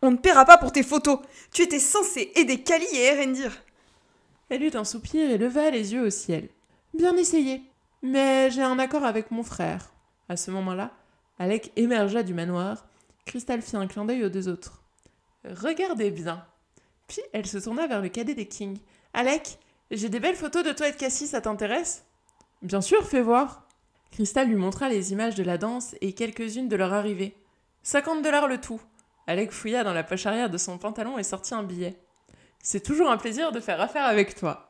On 0.00 0.12
ne 0.12 0.16
paiera 0.16 0.44
pas 0.44 0.58
pour 0.58 0.70
tes 0.70 0.84
photos. 0.84 1.18
Tu 1.52 1.62
étais 1.62 1.80
censé 1.80 2.30
aider 2.36 2.62
Kali 2.62 2.86
et 2.92 3.06
Erendir. 3.06 3.60
Elle 4.50 4.62
eut 4.62 4.76
un 4.76 4.84
soupir 4.84 5.28
et 5.28 5.38
leva 5.38 5.68
les 5.68 5.94
yeux 5.94 6.06
au 6.06 6.10
ciel. 6.10 6.48
Bien 6.92 7.16
essayé. 7.16 7.60
Mais 8.02 8.52
j'ai 8.52 8.62
un 8.62 8.78
accord 8.78 9.04
avec 9.04 9.32
mon 9.32 9.42
frère. 9.42 9.90
À 10.28 10.36
ce 10.36 10.52
moment-là, 10.52 10.92
Alec 11.38 11.72
émergea 11.76 12.22
du 12.22 12.34
manoir. 12.34 12.86
Crystal 13.24 13.62
fit 13.62 13.76
un 13.76 13.86
clin 13.86 14.04
d'œil 14.04 14.24
aux 14.24 14.28
deux 14.28 14.48
autres. 14.48 14.82
Regardez 15.44 16.10
bien. 16.10 16.44
Puis 17.06 17.22
elle 17.32 17.46
se 17.46 17.58
tourna 17.58 17.86
vers 17.86 18.00
le 18.00 18.08
cadet 18.08 18.34
des 18.34 18.46
Kings. 18.46 18.78
Alec, 19.12 19.58
j'ai 19.90 20.08
des 20.08 20.20
belles 20.20 20.36
photos 20.36 20.64
de 20.64 20.72
toi 20.72 20.88
et 20.88 20.92
de 20.92 20.96
Cassie, 20.96 21.26
ça 21.26 21.40
t'intéresse? 21.40 22.04
Bien 22.62 22.80
sûr, 22.80 23.06
fais 23.06 23.20
voir. 23.20 23.66
Crystal 24.10 24.48
lui 24.48 24.56
montra 24.56 24.88
les 24.88 25.12
images 25.12 25.34
de 25.34 25.42
la 25.42 25.58
danse 25.58 25.94
et 26.00 26.12
quelques-unes 26.12 26.68
de 26.68 26.76
leur 26.76 26.92
arrivée. 26.92 27.36
50 27.82 28.22
dollars 28.22 28.48
le 28.48 28.60
tout. 28.60 28.80
Alec 29.26 29.52
fouilla 29.52 29.84
dans 29.84 29.92
la 29.92 30.04
poche 30.04 30.26
arrière 30.26 30.50
de 30.50 30.58
son 30.58 30.78
pantalon 30.78 31.18
et 31.18 31.22
sortit 31.22 31.54
un 31.54 31.62
billet. 31.62 31.98
C'est 32.62 32.82
toujours 32.82 33.10
un 33.10 33.16
plaisir 33.16 33.52
de 33.52 33.60
faire 33.60 33.80
affaire 33.80 34.04
avec 34.04 34.34
toi. 34.34 34.68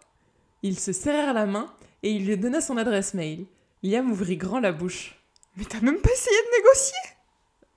Ils 0.62 0.78
se 0.78 0.92
serrèrent 0.92 1.35
la 1.35 1.47
main 1.47 1.73
et 2.02 2.11
il 2.11 2.26
lui 2.26 2.37
donna 2.37 2.61
son 2.61 2.76
adresse 2.76 3.14
mail. 3.14 3.47
Liam 3.83 4.11
ouvrit 4.11 4.37
grand 4.37 4.61
la 4.61 4.73
bouche. 4.73 5.24
Mais 5.56 5.64
t'as 5.64 5.80
même 5.80 6.00
pas 6.00 6.11
essayé 6.11 6.37
de 6.37 6.56
négocier 6.58 6.99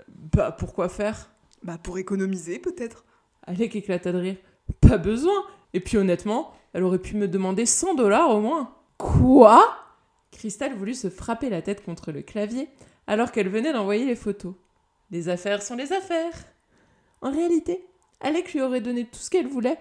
Bah, 0.07 0.51
pourquoi 0.51 0.89
faire? 0.89 1.29
Bah, 1.63 1.77
pour 1.81 1.98
économiser, 1.98 2.59
peut-être. 2.59 3.05
Alec 3.44 3.75
éclata 3.75 4.11
de 4.11 4.18
rire. 4.18 4.37
Pas 4.81 4.98
besoin. 4.98 5.46
Et 5.74 5.79
puis 5.79 5.98
honnêtement, 5.98 6.53
elle 6.74 6.83
aurait 6.83 7.00
pu 7.00 7.16
me 7.16 7.27
demander 7.27 7.66
100 7.66 7.96
dollars 7.96 8.29
au 8.31 8.42
moins. 8.42 8.75
Quoi? 8.98 9.75
Crystal 10.31 10.74
voulut 10.74 10.94
se 10.94 11.09
frapper 11.09 11.50
la 11.50 11.61
tête 11.61 11.83
contre 11.83 12.11
le 12.11 12.22
clavier 12.22 12.70
alors 13.05 13.31
qu'elle 13.31 13.50
venait 13.50 13.74
d'envoyer 13.74 14.05
les 14.05 14.16
photos. 14.16 14.53
Les 15.11 15.29
affaires 15.29 15.61
sont 15.61 15.75
les 15.75 15.94
affaires. 15.94 16.33
En 17.22 17.31
réalité, 17.31 17.85
Alec 18.22 18.53
lui 18.53 18.61
aurait 18.61 18.81
donné 18.81 19.05
tout 19.05 19.20
ce 19.20 19.29
qu'elle 19.29 19.48
voulait 19.48 19.77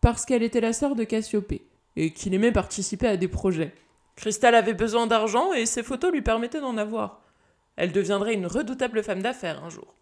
parce 0.00 0.24
qu'elle 0.24 0.42
était 0.42 0.60
la 0.60 0.72
sœur 0.72 0.94
de 0.96 1.04
Cassiopée 1.04 1.66
et 1.96 2.12
qu'il 2.12 2.32
aimait 2.34 2.52
participer 2.52 3.06
à 3.06 3.16
des 3.16 3.28
projets. 3.28 3.74
Crystal 4.16 4.54
avait 4.54 4.74
besoin 4.74 5.06
d'argent 5.06 5.52
et 5.52 5.66
ses 5.66 5.82
photos 5.82 6.12
lui 6.12 6.22
permettaient 6.22 6.60
d'en 6.60 6.76
avoir. 6.76 7.22
Elle 7.76 7.92
deviendrait 7.92 8.34
une 8.34 8.46
redoutable 8.46 9.02
femme 9.02 9.22
d'affaires 9.22 9.64
un 9.64 9.70
jour. 9.70 9.94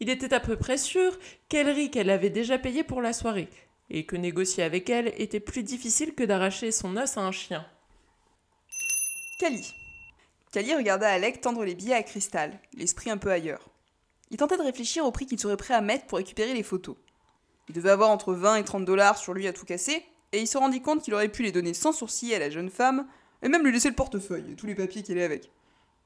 Il 0.00 0.10
était 0.10 0.34
à 0.34 0.40
peu 0.40 0.56
près 0.56 0.78
sûr 0.78 1.18
qu'Elric 1.48 1.92
qu'elle 1.92 2.10
avait 2.10 2.30
déjà 2.30 2.58
payé 2.58 2.84
pour 2.84 3.02
la 3.02 3.12
soirée 3.12 3.48
et 3.90 4.04
que 4.04 4.16
négocier 4.16 4.62
avec 4.62 4.90
elle 4.90 5.12
était 5.16 5.40
plus 5.40 5.62
difficile 5.62 6.14
que 6.14 6.24
d'arracher 6.24 6.72
son 6.72 6.96
os 6.96 7.16
à 7.16 7.22
un 7.22 7.32
chien. 7.32 7.64
Kali. 9.38 9.72
Kali 10.52 10.74
regarda 10.74 11.08
Alec 11.08 11.40
tendre 11.40 11.64
les 11.64 11.74
billets 11.74 11.94
à 11.94 12.02
Cristal, 12.02 12.58
l'esprit 12.74 13.10
un 13.10 13.18
peu 13.18 13.30
ailleurs. 13.30 13.68
Il 14.30 14.38
tentait 14.38 14.56
de 14.56 14.62
réfléchir 14.62 15.04
au 15.04 15.12
prix 15.12 15.26
qu'il 15.26 15.38
serait 15.38 15.56
prêt 15.56 15.74
à 15.74 15.80
mettre 15.80 16.06
pour 16.06 16.18
récupérer 16.18 16.54
les 16.54 16.62
photos. 16.62 16.96
Il 17.68 17.74
devait 17.74 17.90
avoir 17.90 18.10
entre 18.10 18.32
20 18.32 18.56
et 18.56 18.64
30 18.64 18.84
dollars 18.84 19.18
sur 19.18 19.34
lui 19.34 19.46
à 19.46 19.52
tout 19.52 19.66
casser, 19.66 20.04
et 20.32 20.40
il 20.40 20.46
se 20.46 20.58
rendit 20.58 20.82
compte 20.82 21.02
qu'il 21.02 21.14
aurait 21.14 21.28
pu 21.28 21.42
les 21.42 21.52
donner 21.52 21.74
sans 21.74 21.92
sourcil 21.92 22.34
à 22.34 22.38
la 22.38 22.50
jeune 22.50 22.70
femme, 22.70 23.06
et 23.42 23.48
même 23.48 23.64
lui 23.64 23.72
laisser 23.72 23.88
le 23.88 23.94
portefeuille 23.94 24.52
et 24.52 24.56
tous 24.56 24.66
les 24.66 24.74
papiers 24.74 25.02
qu'elle 25.02 25.18
est 25.18 25.24
avec. 25.24 25.50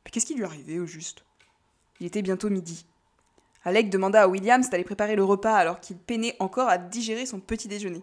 Mais 0.04 0.10
qu'est-ce 0.10 0.26
qui 0.26 0.34
lui 0.34 0.44
arrivait 0.44 0.78
au 0.78 0.86
juste? 0.86 1.24
Il 2.00 2.06
était 2.06 2.22
bientôt 2.22 2.50
midi. 2.50 2.86
Alec 3.64 3.90
demanda 3.90 4.22
à 4.22 4.28
Williams 4.28 4.70
d'aller 4.70 4.84
préparer 4.84 5.16
le 5.16 5.24
repas 5.24 5.54
alors 5.54 5.80
qu'il 5.80 5.98
peinait 5.98 6.36
encore 6.38 6.68
à 6.68 6.78
digérer 6.78 7.26
son 7.26 7.40
petit 7.40 7.68
déjeuner. 7.68 8.02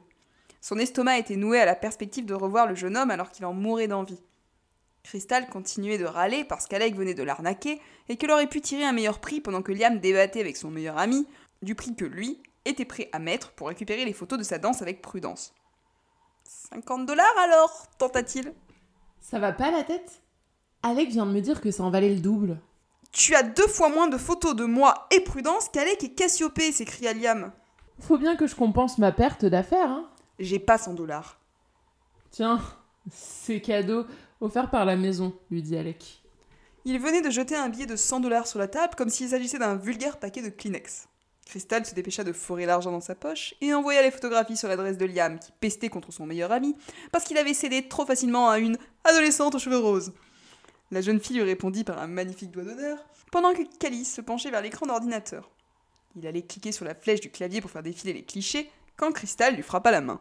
Son 0.61 0.77
estomac 0.77 1.17
était 1.17 1.35
noué 1.35 1.59
à 1.59 1.65
la 1.65 1.75
perspective 1.75 2.25
de 2.25 2.33
revoir 2.33 2.67
le 2.67 2.75
jeune 2.75 2.97
homme 2.97 3.11
alors 3.11 3.31
qu'il 3.31 3.45
en 3.45 3.53
mourait 3.53 3.87
d'envie. 3.87 4.21
Crystal 5.03 5.47
continuait 5.47 5.97
de 5.97 6.05
râler 6.05 6.43
parce 6.43 6.67
qu'Alec 6.67 6.95
venait 6.95 7.13
de 7.13 7.23
l'arnaquer 7.23 7.81
et 8.09 8.17
qu'elle 8.17 8.31
aurait 8.31 8.47
pu 8.47 8.61
tirer 8.61 8.83
un 8.83 8.91
meilleur 8.91 9.19
prix 9.19 9.39
pendant 9.39 9.61
que 9.61 9.71
Liam 9.71 9.99
débattait 9.99 10.41
avec 10.41 10.57
son 10.57 10.69
meilleur 10.69 10.97
ami 10.97 11.27
du 11.61 11.75
prix 11.75 11.95
que 11.95 12.05
lui 12.05 12.41
était 12.65 12.85
prêt 12.85 13.09
à 13.13 13.19
mettre 13.19 13.51
pour 13.53 13.69
récupérer 13.69 14.05
les 14.05 14.13
photos 14.13 14.37
de 14.37 14.43
sa 14.43 14.59
danse 14.59 14.81
avec 14.81 15.01
prudence. 15.01 15.53
50 16.43 17.05
dollars 17.05 17.25
alors 17.39 17.87
tenta-t-il? 17.97 18.53
Ça 19.21 19.39
va 19.39 19.53
pas 19.53 19.71
la 19.71 19.83
tête? 19.83 20.21
Alec 20.83 21.09
vient 21.09 21.25
de 21.25 21.31
me 21.31 21.41
dire 21.41 21.61
que 21.61 21.71
ça 21.71 21.83
en 21.83 21.89
valait 21.89 22.13
le 22.13 22.21
double. 22.21 22.59
Tu 23.11 23.35
as 23.35 23.43
deux 23.43 23.67
fois 23.67 23.89
moins 23.89 24.07
de 24.07 24.17
photos 24.17 24.55
de 24.55 24.65
moi 24.65 25.07
et 25.11 25.21
Prudence 25.21 25.69
qu'Alec 25.69 26.03
et 26.03 26.13
Cassiopée, 26.13 26.71
s'écria 26.71 27.13
Liam. 27.13 27.51
Faut 27.99 28.17
bien 28.17 28.35
que 28.35 28.47
je 28.47 28.55
compense 28.55 28.97
ma 28.97 29.11
perte 29.11 29.45
d'affaires, 29.45 29.89
hein. 29.89 30.09
J'ai 30.39 30.59
pas 30.59 30.77
100 30.77 30.93
dollars. 30.93 31.39
Tiens, 32.29 32.61
c'est 33.11 33.59
cadeau 33.59 34.05
offert 34.39 34.69
par 34.69 34.85
la 34.85 34.95
maison, 34.95 35.33
lui 35.49 35.63
dit 35.63 35.75
Alec. 35.75 36.21
Il 36.85 36.99
venait 36.99 37.21
de 37.21 37.29
jeter 37.29 37.55
un 37.55 37.69
billet 37.69 37.85
de 37.85 37.95
100 37.95 38.19
dollars 38.19 38.47
sur 38.47 38.59
la 38.59 38.67
table 38.67 38.93
comme 38.95 39.09
s'il 39.09 39.29
s'agissait 39.29 39.57
d'un 39.57 39.75
vulgaire 39.75 40.19
paquet 40.19 40.41
de 40.41 40.49
Kleenex. 40.49 41.07
Crystal 41.45 41.85
se 41.85 41.95
dépêcha 41.95 42.23
de 42.23 42.33
fourrer 42.33 42.65
l'argent 42.65 42.91
dans 42.91 43.01
sa 43.01 43.15
poche 43.15 43.55
et 43.61 43.73
envoya 43.73 44.01
les 44.01 44.11
photographies 44.11 44.57
sur 44.57 44.67
l'adresse 44.67 44.97
de 44.97 45.05
Liam, 45.05 45.39
qui 45.39 45.51
pestait 45.59 45.89
contre 45.89 46.11
son 46.11 46.25
meilleur 46.25 46.51
ami 46.51 46.75
parce 47.11 47.23
qu'il 47.23 47.37
avait 47.37 47.53
cédé 47.53 47.87
trop 47.87 48.05
facilement 48.05 48.49
à 48.49 48.59
une 48.59 48.77
adolescente 49.05 49.55
aux 49.55 49.59
cheveux 49.59 49.79
roses. 49.79 50.13
La 50.91 51.01
jeune 51.01 51.19
fille 51.19 51.37
lui 51.37 51.43
répondit 51.43 51.83
par 51.83 51.99
un 51.99 52.07
magnifique 52.07 52.51
doigt 52.51 52.63
d'honneur, 52.63 52.97
pendant 53.31 53.53
que 53.53 53.63
Calice 53.77 54.13
se 54.13 54.21
penchait 54.21 54.51
vers 54.51 54.61
l'écran 54.61 54.85
d'ordinateur. 54.85 55.49
Il 56.15 56.25
allait 56.25 56.41
cliquer 56.41 56.71
sur 56.71 56.85
la 56.85 56.95
flèche 56.95 57.19
du 57.19 57.29
clavier 57.29 57.61
pour 57.61 57.69
faire 57.69 57.83
défiler 57.83 58.13
les 58.13 58.23
clichés 58.23 58.69
quand 58.95 59.11
Crystal 59.11 59.55
lui 59.55 59.63
frappa 59.63 59.91
la 59.91 60.01
main. 60.01 60.19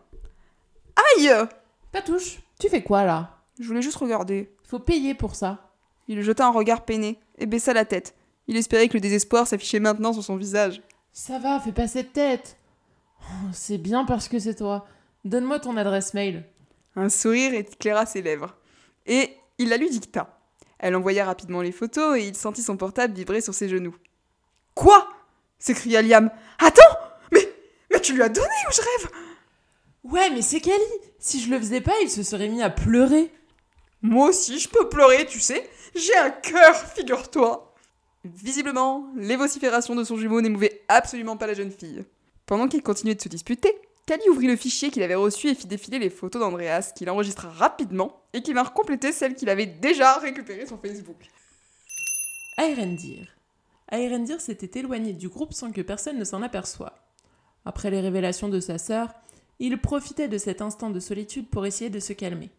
Aïe 0.97 1.31
Patouche, 1.93 2.41
tu 2.61 2.69
fais 2.69 2.83
quoi 2.83 3.05
là? 3.05 3.39
Je 3.59 3.67
voulais 3.67 3.81
juste 3.81 3.97
regarder. 3.97 4.53
Faut 4.65 4.79
payer 4.79 5.15
pour 5.15 5.35
ça. 5.35 5.73
Il 6.09 6.21
jeta 6.23 6.47
un 6.47 6.51
regard 6.51 6.85
peiné 6.85 7.19
et 7.39 7.47
baissa 7.47 7.73
la 7.73 7.85
tête. 7.85 8.15
Il 8.49 8.57
espérait 8.57 8.89
que 8.89 8.95
le 8.95 9.01
désespoir 9.01 9.47
s'affichait 9.47 9.81
maintenant 9.81 10.13
sur 10.13 10.23
son 10.23 10.37
visage. 10.37 10.83
Ça 11.13 11.39
va, 11.39 11.59
fais 11.59 11.73
pas 11.73 11.89
cette 11.89 12.13
tête. 12.13 12.59
Oh, 13.23 13.49
c'est 13.53 13.79
bien 13.79 14.05
parce 14.05 14.29
que 14.29 14.39
c'est 14.39 14.57
toi. 14.57 14.87
Donne-moi 15.25 15.59
ton 15.59 15.77
adresse 15.77 16.13
mail. 16.13 16.45
Un 16.95 17.09
sourire 17.09 17.55
éclaira 17.55 18.05
ses 18.05 18.23
lèvres. 18.23 18.57
Et 19.07 19.37
il 19.59 19.71
la 19.71 19.79
lui 19.79 19.91
dicta. 19.91 20.36
Elle 20.79 20.97
envoya 20.97 21.25
rapidement 21.25 21.63
les 21.63 21.73
photos 21.73 22.19
et 22.19 22.27
il 22.27 22.37
sentit 22.37 22.63
son 22.63 22.77
portable 22.77 23.15
vibrer 23.15 23.41
sur 23.41 23.55
ses 23.55 23.69
genoux. 23.69 23.97
Quoi 24.75 25.09
s'écria 25.59 26.03
Liam. 26.03 26.31
Attends 26.59 26.99
Mais 27.33 27.49
mais 27.91 28.01
tu 28.01 28.15
lui 28.15 28.23
as 28.23 28.29
donné 28.29 28.47
ou 28.69 28.73
je 28.73 28.81
rêve 28.81 29.11
Ouais, 30.05 30.31
mais 30.31 30.43
c'est 30.43 30.61
Kali. 30.61 30.83
Si 31.19 31.41
je 31.41 31.51
le 31.51 31.59
faisais 31.59 31.81
pas, 31.81 31.95
il 32.03 32.11
se 32.11 32.23
serait 32.23 32.49
mis 32.49 32.63
à 32.63 32.71
pleurer. 32.71 33.33
Moi 34.03 34.29
aussi, 34.29 34.59
je 34.61 34.69
peux 34.69 34.89
pleurer, 34.89 35.27
tu 35.27 35.41
sais. 35.41 35.69
J'ai 35.95 36.17
un 36.17 36.31
cœur, 36.31 36.77
figure-toi. 36.77 37.75
Visiblement, 38.25 39.07
les 39.17 39.37
vociférations 39.37 39.97
de 39.97 40.05
son 40.05 40.17
jumeau 40.17 40.41
n'émouvaient 40.41 40.83
absolument 40.89 41.37
pas 41.37 41.47
la 41.47 41.55
jeune 41.55 41.73
fille. 41.73 42.05
Pendant 42.45 42.69
qu'ils 42.69 42.83
continuaient 42.83 43.15
de 43.17 43.21
se 43.21 43.29
disputer, 43.29 43.75
Kali 44.07 44.29
ouvrit 44.31 44.47
le 44.47 44.55
fichier 44.55 44.91
qu'il 44.91 45.03
avait 45.03 45.17
reçu 45.17 45.49
et 45.49 45.55
fit 45.57 45.67
défiler 45.67 45.99
les 45.99 46.11
photos 46.11 46.41
d'Andreas, 46.41 46.93
qu'il 46.95 47.11
enregistra 47.11 47.51
rapidement 47.51 48.23
et 48.33 48.41
qui 48.41 48.53
vinrent 48.53 48.73
compléter 48.73 49.11
celles 49.11 49.35
qu'il 49.35 49.49
avait 49.49 49.67
déjà 49.67 50.19
récupérées 50.19 50.67
sur 50.67 50.81
Facebook. 50.81 51.17
Aerendir. 52.57 53.37
Aerendir 53.91 54.41
s'était 54.41 54.79
éloigné 54.79 55.13
du 55.13 55.29
groupe 55.29 55.53
sans 55.53 55.73
que 55.73 55.81
personne 55.81 56.19
ne 56.19 56.25
s'en 56.25 56.43
aperçoive. 56.43 56.99
Après 57.65 57.91
les 57.91 58.01
révélations 58.01 58.49
de 58.49 58.61
sa 58.61 58.79
sœur, 58.79 59.13
il 59.59 59.81
profitait 59.81 60.29
de 60.29 60.39
cet 60.39 60.63
instant 60.63 60.91
de 60.91 61.01
solitude 61.01 61.49
pour 61.49 61.67
essayer 61.67 61.91
de 61.91 61.99
se 61.99 62.13
calmer. 62.13 62.51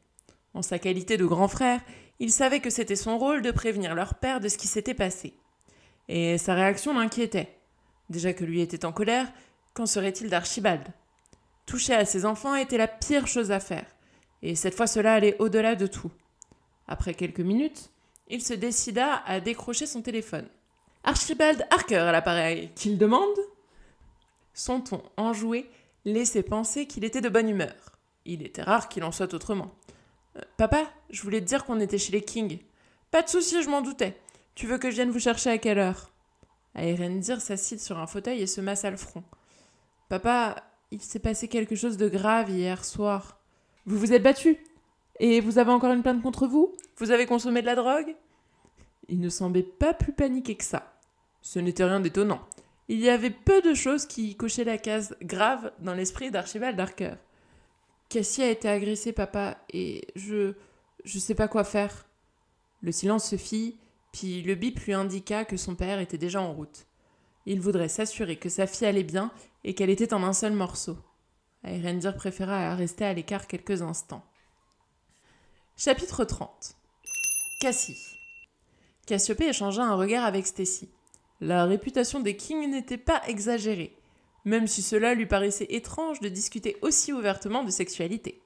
En 0.53 0.62
sa 0.62 0.79
qualité 0.79 1.15
de 1.15 1.25
grand 1.25 1.47
frère, 1.47 1.79
il 2.19 2.31
savait 2.31 2.60
que 2.60 2.69
c'était 2.69 2.97
son 2.97 3.17
rôle 3.17 3.41
de 3.41 3.51
prévenir 3.51 3.95
leur 3.95 4.15
père 4.15 4.41
de 4.41 4.49
ce 4.49 4.57
qui 4.57 4.67
s'était 4.67 4.93
passé. 4.93 5.33
Et 6.10 6.38
sa 6.38 6.55
réaction 6.55 6.93
l'inquiétait. 6.93 7.57
Déjà 8.10 8.33
que 8.33 8.43
lui 8.43 8.60
était 8.60 8.83
en 8.83 8.91
colère, 8.91 9.31
qu'en 9.73 9.86
serait-il 9.86 10.29
d'Archibald? 10.29 10.83
Toucher 11.67 11.93
à 11.93 12.06
ses 12.06 12.25
enfants 12.25 12.56
était 12.56 12.77
la 12.77 12.88
pire 12.88 13.27
chose 13.27 13.51
à 13.51 13.60
faire, 13.60 13.86
et 14.41 14.56
cette 14.56 14.73
fois 14.73 14.88
cela 14.88 15.13
allait 15.13 15.36
au-delà 15.38 15.75
de 15.75 15.86
tout. 15.86 16.12
Après 16.88 17.13
quelques 17.13 17.41
minutes, 17.41 17.91
il 18.30 18.41
se 18.41 18.53
décida 18.53 19.21
à 19.25 19.41
décrocher 19.41 19.86
son 19.86 20.01
téléphone. 20.01 20.47
Archibald 21.03 21.67
Harker 21.69 21.97
à 21.97 22.12
l'appareil, 22.12 22.71
qu'il 22.73 22.97
demande? 22.97 23.38
Son 24.53 24.82
ton 24.82 25.03
enjoué 25.17 25.69
laissait 26.06 26.41
penser 26.41 26.88
qu'il 26.88 27.03
était 27.03 27.21
de 27.21 27.30
bonne 27.30 27.49
humeur. 27.49 27.75
Il 28.25 28.43
était 28.43 28.63
rare 28.63 28.88
qu'il 28.88 29.03
en 29.03 29.12
soit 29.12 29.34
autrement. 29.34 29.75
Euh, 30.38 30.41
papa, 30.56 30.86
je 31.10 31.21
voulais 31.21 31.41
te 31.41 31.45
dire 31.45 31.65
qu'on 31.65 31.80
était 31.80 31.97
chez 31.97 32.13
les 32.13 32.21
King. 32.21 32.60
Pas 33.12 33.21
de 33.21 33.30
souci, 33.30 33.62
je 33.62 33.69
m'en 33.69 33.82
doutais. 33.82 34.17
Tu 34.56 34.67
veux 34.67 34.77
que 34.77 34.89
je 34.89 34.95
vienne 34.95 35.12
vous 35.12 35.19
chercher 35.19 35.49
à 35.49 35.58
quelle 35.58 35.80
heure? 35.80 36.12
Aerendir 36.75 37.41
s'assit 37.41 37.80
sur 37.80 37.99
un 37.99 38.08
fauteuil 38.08 38.41
et 38.41 38.47
se 38.47 38.62
massa 38.62 38.89
le 38.89 38.97
front. 38.97 39.23
Papa, 40.10 40.56
il 40.91 41.02
s'est 41.02 41.19
passé 41.19 41.47
quelque 41.47 41.76
chose 41.76 41.97
de 41.97 42.08
grave 42.08 42.50
hier 42.50 42.86
soir. 42.86 43.39
Vous 43.86 43.97
vous 43.97 44.13
êtes 44.13 44.23
battu 44.23 44.58
Et 45.19 45.41
vous 45.41 45.60
avez 45.60 45.71
encore 45.71 45.93
une 45.93 46.04
plainte 46.04 46.21
contre 46.21 46.47
vous? 46.47 46.76
Vous 46.97 47.12
avez 47.12 47.26
consommé 47.26 47.62
de 47.62 47.65
la 47.65 47.76
drogue? 47.76 48.15
Il 49.10 49.19
ne 49.19 49.30
semblait 49.30 49.63
pas 49.63 49.93
plus 49.93 50.13
paniqué 50.13 50.56
que 50.56 50.63
ça. 50.63 50.93
Ce 51.41 51.60
n'était 51.60 51.86
rien 51.86 52.00
d'étonnant. 52.00 52.41
Il 52.89 53.00
y 53.00 53.10
avait 53.10 53.32
peu 53.32 53.62
de 53.62 53.73
choses 53.73 54.06
qui 54.06 54.36
cochaient 54.36 54.63
la 54.63 54.78
case 54.78 55.15
grave 55.21 55.71
dans 55.80 55.93
l'esprit 55.93 56.32
d'Archibald 56.32 56.78
Darker. 56.78 57.15
Cassie 58.10 58.43
a 58.43 58.50
été 58.50 58.69
agressée, 58.69 59.12
papa, 59.12 59.58
et 59.73 60.08
je. 60.15 60.54
je 61.04 61.19
sais 61.19 61.36
pas 61.36 61.50
quoi 61.50 61.65
faire. 61.65 62.06
Le 62.82 62.93
silence 62.93 63.30
se 63.30 63.36
fit, 63.36 63.78
puis 64.13 64.41
le 64.41 64.56
bip 64.56 64.80
lui 64.80 64.93
indiqua 64.93 65.43
que 65.43 65.58
son 65.58 65.76
père 65.76 66.00
était 66.00 66.17
déjà 66.17 66.41
en 66.41 66.54
route. 66.54 66.86
Il 67.45 67.60
voudrait 67.60 67.89
s'assurer 67.89 68.38
que 68.38 68.50
sa 68.50 68.67
fille 68.67 68.88
allait 68.88 69.04
bien 69.04 69.32
et 69.67 69.73
qu'elle 69.73 69.89
était 69.89 70.13
en 70.13 70.23
un 70.23 70.32
seul 70.32 70.53
morceau. 70.53 70.97
Aerendir 71.62 72.15
préféra 72.15 72.73
rester 72.73 73.03
à 73.03 73.13
l'écart 73.13 73.47
quelques 73.47 73.82
instants. 73.82 74.23
Chapitre 75.75 76.23
30 76.23 76.77
Cassie 77.60 77.97
Cassiope 79.06 79.41
échangea 79.41 79.84
un 79.84 79.95
regard 79.95 80.23
avec 80.23 80.47
Stacy. 80.47 80.89
La 81.41 81.65
réputation 81.65 82.21
des 82.21 82.38
Kings 82.38 82.71
n'était 82.71 82.97
pas 82.97 83.21
exagérée, 83.27 83.93
même 84.45 84.67
si 84.67 84.82
cela 84.82 85.13
lui 85.13 85.25
paraissait 85.25 85.67
étrange 85.69 86.21
de 86.21 86.30
discuter 86.30 86.77
aussi 86.82 87.12
ouvertement 87.12 87.65
de 87.65 87.69
sexualité. 87.69 88.41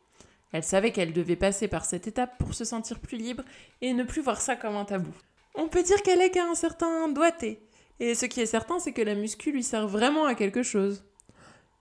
Elle 0.51 0.63
savait 0.63 0.91
qu'elle 0.91 1.13
devait 1.13 1.35
passer 1.35 1.67
par 1.67 1.85
cette 1.85 2.07
étape 2.07 2.35
pour 2.39 2.55
se 2.55 2.65
sentir 2.65 2.99
plus 2.99 3.17
libre 3.17 3.43
et 3.81 3.93
ne 3.93 4.03
plus 4.03 4.23
voir 4.23 4.41
ça 4.41 4.55
comme 4.55 4.75
un 4.75 4.85
tabou. 4.85 5.13
On 5.53 5.67
peut 5.67 5.83
dire 5.83 6.01
qu'elle 6.01 6.21
est 6.21 6.31
qu'à 6.31 6.45
un 6.45 6.55
certain 6.55 7.09
doigté, 7.09 7.61
et 7.99 8.15
ce 8.15 8.25
qui 8.25 8.41
est 8.41 8.47
certain, 8.47 8.79
c'est 8.79 8.93
que 8.93 9.03
la 9.03 9.13
muscu 9.13 9.51
lui 9.51 9.61
sert 9.61 9.87
vraiment 9.87 10.25
à 10.25 10.33
quelque 10.33 10.63
chose. 10.63 11.03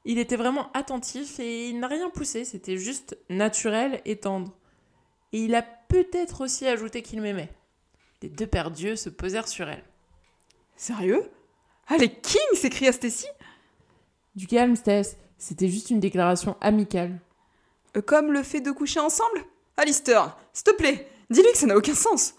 Il 0.05 0.19
était 0.19 0.37
vraiment 0.37 0.73
attentif 0.73 1.39
et 1.41 1.69
il 1.69 1.79
n'a 1.79 1.87
rien 1.87 2.09
poussé, 2.11 2.45
c'était 2.45 2.79
juste 2.79 3.19
naturel 3.29 4.01
et 4.05 4.17
tendre. 4.17 4.53
Et 5.33 5.45
il 5.45 5.55
a 5.55 5.63
peut-être 5.63 6.41
aussi 6.41 6.67
ajouté 6.67 7.03
qu'il 7.03 7.21
m'aimait. 7.21 7.53
Les 8.23 8.29
deux 8.29 8.47
pères 8.47 8.71
d'yeux 8.71 8.97
se 8.97 9.11
posèrent 9.11 9.49
sur 9.49 9.69
elle. 9.69 9.85
Sérieux? 10.77 11.31
Ah, 11.89 11.97
les 11.99 12.11
Kings 12.11 12.55
s'écria 12.55 12.93
Stacy 12.93 13.27
Du 14.35 14.47
calme, 14.47 14.77
Stess. 14.77 15.17
C'était 15.39 15.69
juste 15.69 15.91
une 15.91 16.01
déclaration 16.01 16.57
amicale. 16.61 17.19
Euh, 17.97 18.03
comme 18.03 18.33
le 18.33 18.43
fait 18.43 18.61
de 18.61 18.71
coucher 18.71 19.01
ensemble? 19.01 19.45
Alistair, 19.77 20.37
s'il 20.53 20.65
te 20.65 20.77
plaît, 20.77 21.09
dis-lui 21.31 21.51
que 21.53 21.59
ça 21.59 21.67
n'a 21.67 21.77
aucun 21.77 21.95
sens. 21.95 22.35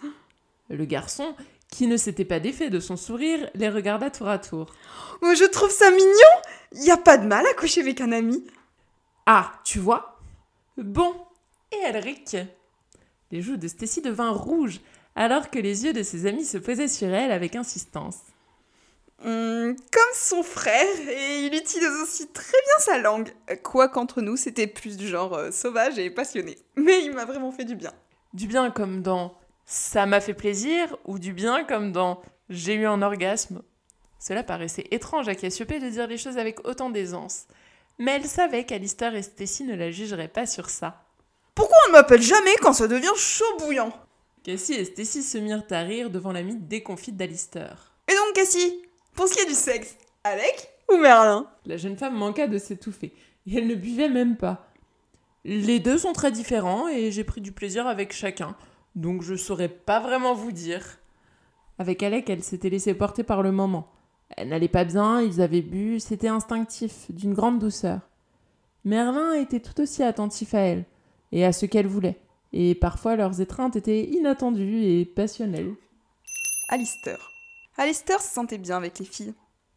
Le 0.70 0.86
garçon, 0.86 1.36
qui 1.72 1.88
ne 1.88 1.98
s'était 1.98 2.26
pas 2.26 2.40
défait 2.40 2.70
de 2.70 2.80
son 2.80 2.98
sourire, 2.98 3.50
les 3.56 3.70
regarda 3.70 4.12
tour 4.12 4.28
à 4.28 4.38
tour. 4.38 4.68
Oh, 5.24 5.34
je 5.36 5.46
trouve 5.46 5.72
ça 5.72 5.90
mignon 5.90 6.84
Y 6.84 6.92
a 6.92 6.98
pas 6.98 7.18
de 7.18 7.26
mal 7.26 7.46
à 7.48 7.54
coucher 7.54 7.82
avec 7.82 8.02
un 8.02 8.12
ami. 8.12 8.46
Ah, 9.26 9.54
tu 9.64 9.80
vois? 9.80 10.20
Bon, 10.78 11.16
et 11.72 11.78
Elric? 11.88 12.38
Les 13.32 13.42
joues 13.42 13.58
de 13.58 13.68
Stacy 13.68 14.02
devinrent 14.02 14.38
rouges, 14.38 14.82
alors 15.16 15.50
que 15.50 15.60
les 15.60 15.86
yeux 15.86 15.94
de 15.94 16.04
ses 16.04 16.26
amis 16.26 16.46
se 16.46 16.58
posaient 16.58 16.90
sur 16.90 17.08
elle 17.08 17.32
avec 17.32 17.56
insistance. 17.56 18.18
Hum, 19.24 19.76
comme 19.92 20.16
son 20.16 20.44
frère, 20.44 21.10
et 21.10 21.46
il 21.46 21.56
utilise 21.56 22.02
aussi 22.04 22.28
très 22.28 22.58
bien 22.66 22.86
sa 22.86 22.98
langue. 22.98 23.32
Quoi 23.64 23.88
qu'entre 23.88 24.22
nous, 24.22 24.36
c'était 24.36 24.68
plus 24.68 24.98
du 24.98 25.08
genre 25.08 25.36
euh, 25.36 25.52
sauvage 25.52 26.00
et 26.00 26.10
passionné. 26.10 26.58
Mais 26.76 27.04
il 27.04 27.14
m'a 27.14 27.26
vraiment 27.26 27.52
fait 27.52 27.66
du 27.66 27.76
bien. 27.76 27.94
Du 28.34 28.48
bien 28.48 28.72
comme 28.72 29.02
dans 29.02 29.38
ça 29.66 30.06
m'a 30.06 30.22
fait 30.22 30.34
plaisir 30.34 30.98
ou 31.06 31.20
du 31.20 31.34
bien 31.34 31.64
comme 31.64 31.92
dans 31.92 32.22
j'ai 32.50 32.74
eu 32.74 32.86
un 32.86 33.02
orgasme. 33.02 33.62
Cela 34.20 34.44
paraissait 34.44 34.88
étrange 34.92 35.28
à 35.28 35.36
Cassiopée 35.36 35.80
de 35.80 35.90
dire 35.90 36.08
les 36.08 36.18
choses 36.18 36.38
avec 36.38 36.68
autant 36.68 36.90
d'aisance. 36.90 37.46
Mais 37.98 38.12
elle 38.14 38.26
savait 38.26 38.66
qu'Alistair 38.66 39.16
et 39.16 39.22
Stacy 39.22 39.64
ne 39.64 39.76
la 39.76 39.92
jugeraient 39.92 40.28
pas 40.28 40.46
sur 40.46 40.70
ça. 40.70 41.04
Pourquoi 41.56 41.78
on 41.86 41.90
ne 41.90 41.94
m'appelle 41.94 42.22
jamais 42.22 42.56
quand 42.62 42.74
ça 42.74 42.88
devient 42.88 43.12
chaud 43.16 43.58
bouillant? 43.60 43.92
Cassie 44.44 44.74
et 44.74 44.86
Stacy 44.86 45.22
se 45.22 45.38
mirent 45.38 45.66
à 45.70 45.82
rire 45.82 46.10
devant 46.10 46.32
l'ami 46.32 46.56
déconfite 46.56 47.16
d'Alistair. 47.16 47.94
Et 48.08 48.14
donc 48.14 48.34
Cassie, 48.34 48.82
pour 49.14 49.28
ce 49.28 49.36
qui 49.36 49.42
est 49.42 49.50
du 49.50 49.54
sexe, 49.54 49.96
Alec 50.24 50.70
ou 50.92 50.98
Merlin? 50.98 51.48
La 51.66 51.78
jeune 51.78 51.98
femme 51.98 52.16
manqua 52.16 52.48
de 52.48 52.58
s'étouffer, 52.58 53.14
et 53.46 53.58
elle 53.58 53.68
ne 53.68 53.76
buvait 53.76 54.10
même 54.10 54.38
pas. 54.38 54.68
Les 55.44 55.80
deux 55.80 55.98
sont 55.98 56.14
très 56.14 56.32
différents, 56.32 56.88
et 56.88 57.12
j'ai 57.12 57.24
pris 57.24 57.42
du 57.42 57.52
plaisir 57.52 57.86
avec 57.86 58.14
chacun, 58.14 58.56
donc 58.96 59.22
je 59.22 59.36
saurais 59.36 59.70
pas 59.70 60.00
vraiment 60.00 60.34
vous 60.34 60.52
dire. 60.52 61.00
Avec 61.80 62.04
Alec, 62.04 62.30
elle 62.30 62.44
s'était 62.44 62.70
laissée 62.70 62.94
porter 62.94 63.24
par 63.24 63.42
le 63.42 63.52
moment. 63.52 63.88
Elle 64.38 64.50
n'allait 64.50 64.68
pas 64.68 64.86
bien, 64.86 65.22
ils 65.22 65.42
avaient 65.42 65.62
bu, 65.62 66.00
c'était 66.00 66.28
instinctif, 66.28 67.06
d'une 67.10 67.34
grande 67.34 67.60
douceur. 67.60 68.00
Merlin 68.86 69.34
était 69.34 69.60
tout 69.60 69.80
aussi 69.82 70.04
attentif 70.04 70.54
à 70.54 70.60
elle, 70.60 70.86
et 71.32 71.46
à 71.46 71.54
ce 71.54 71.66
qu'elle 71.66 71.88
voulait, 71.88 72.20
et 72.54 72.76
parfois 72.76 73.16
leurs 73.16 73.42
étreintes 73.42 73.76
étaient 73.76 74.06
inattendues 74.06 74.84
et 74.84 75.06
passionnelles. 75.06 75.74
Alistair. 76.70 77.32
Alistair 77.78 78.22
se 78.22 78.34
sentait 78.34 78.58
bien 78.58 78.78
avec 78.78 79.00
les 79.00 79.06
filles. 79.06 79.34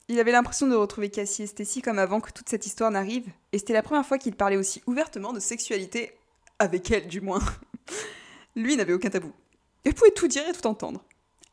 Il 0.09 0.21
avait 0.21 0.33
l'impression 0.33 0.67
de 0.67 0.75
retrouver 0.75 1.09
Cassie 1.09 1.43
et 1.43 1.47
Stacy 1.47 1.81
comme 1.81 1.99
avant 1.99 2.21
que 2.21 2.31
toute 2.31 2.49
cette 2.49 2.67
histoire 2.67 2.91
n'arrive, 2.91 3.27
et 3.53 3.59
c'était 3.59 3.73
la 3.73 3.83
première 3.83 4.07
fois 4.07 4.19
qu'il 4.19 4.35
parlait 4.35 4.57
aussi 4.57 4.83
ouvertement 4.87 5.33
de 5.33 5.41
sexualité, 5.41 6.13
avec 6.59 6.91
elle 6.91 7.09
du 7.09 7.21
moins. 7.21 7.43
Lui 8.57 8.77
n'avait 8.77 8.93
aucun 8.93 9.11
tabou. 9.11 9.33
Il 9.85 9.95
pouvait 9.95 10.11
tout 10.11 10.29
dire 10.29 10.49
et 10.49 10.53
tout 10.53 10.67
entendre. 10.67 11.05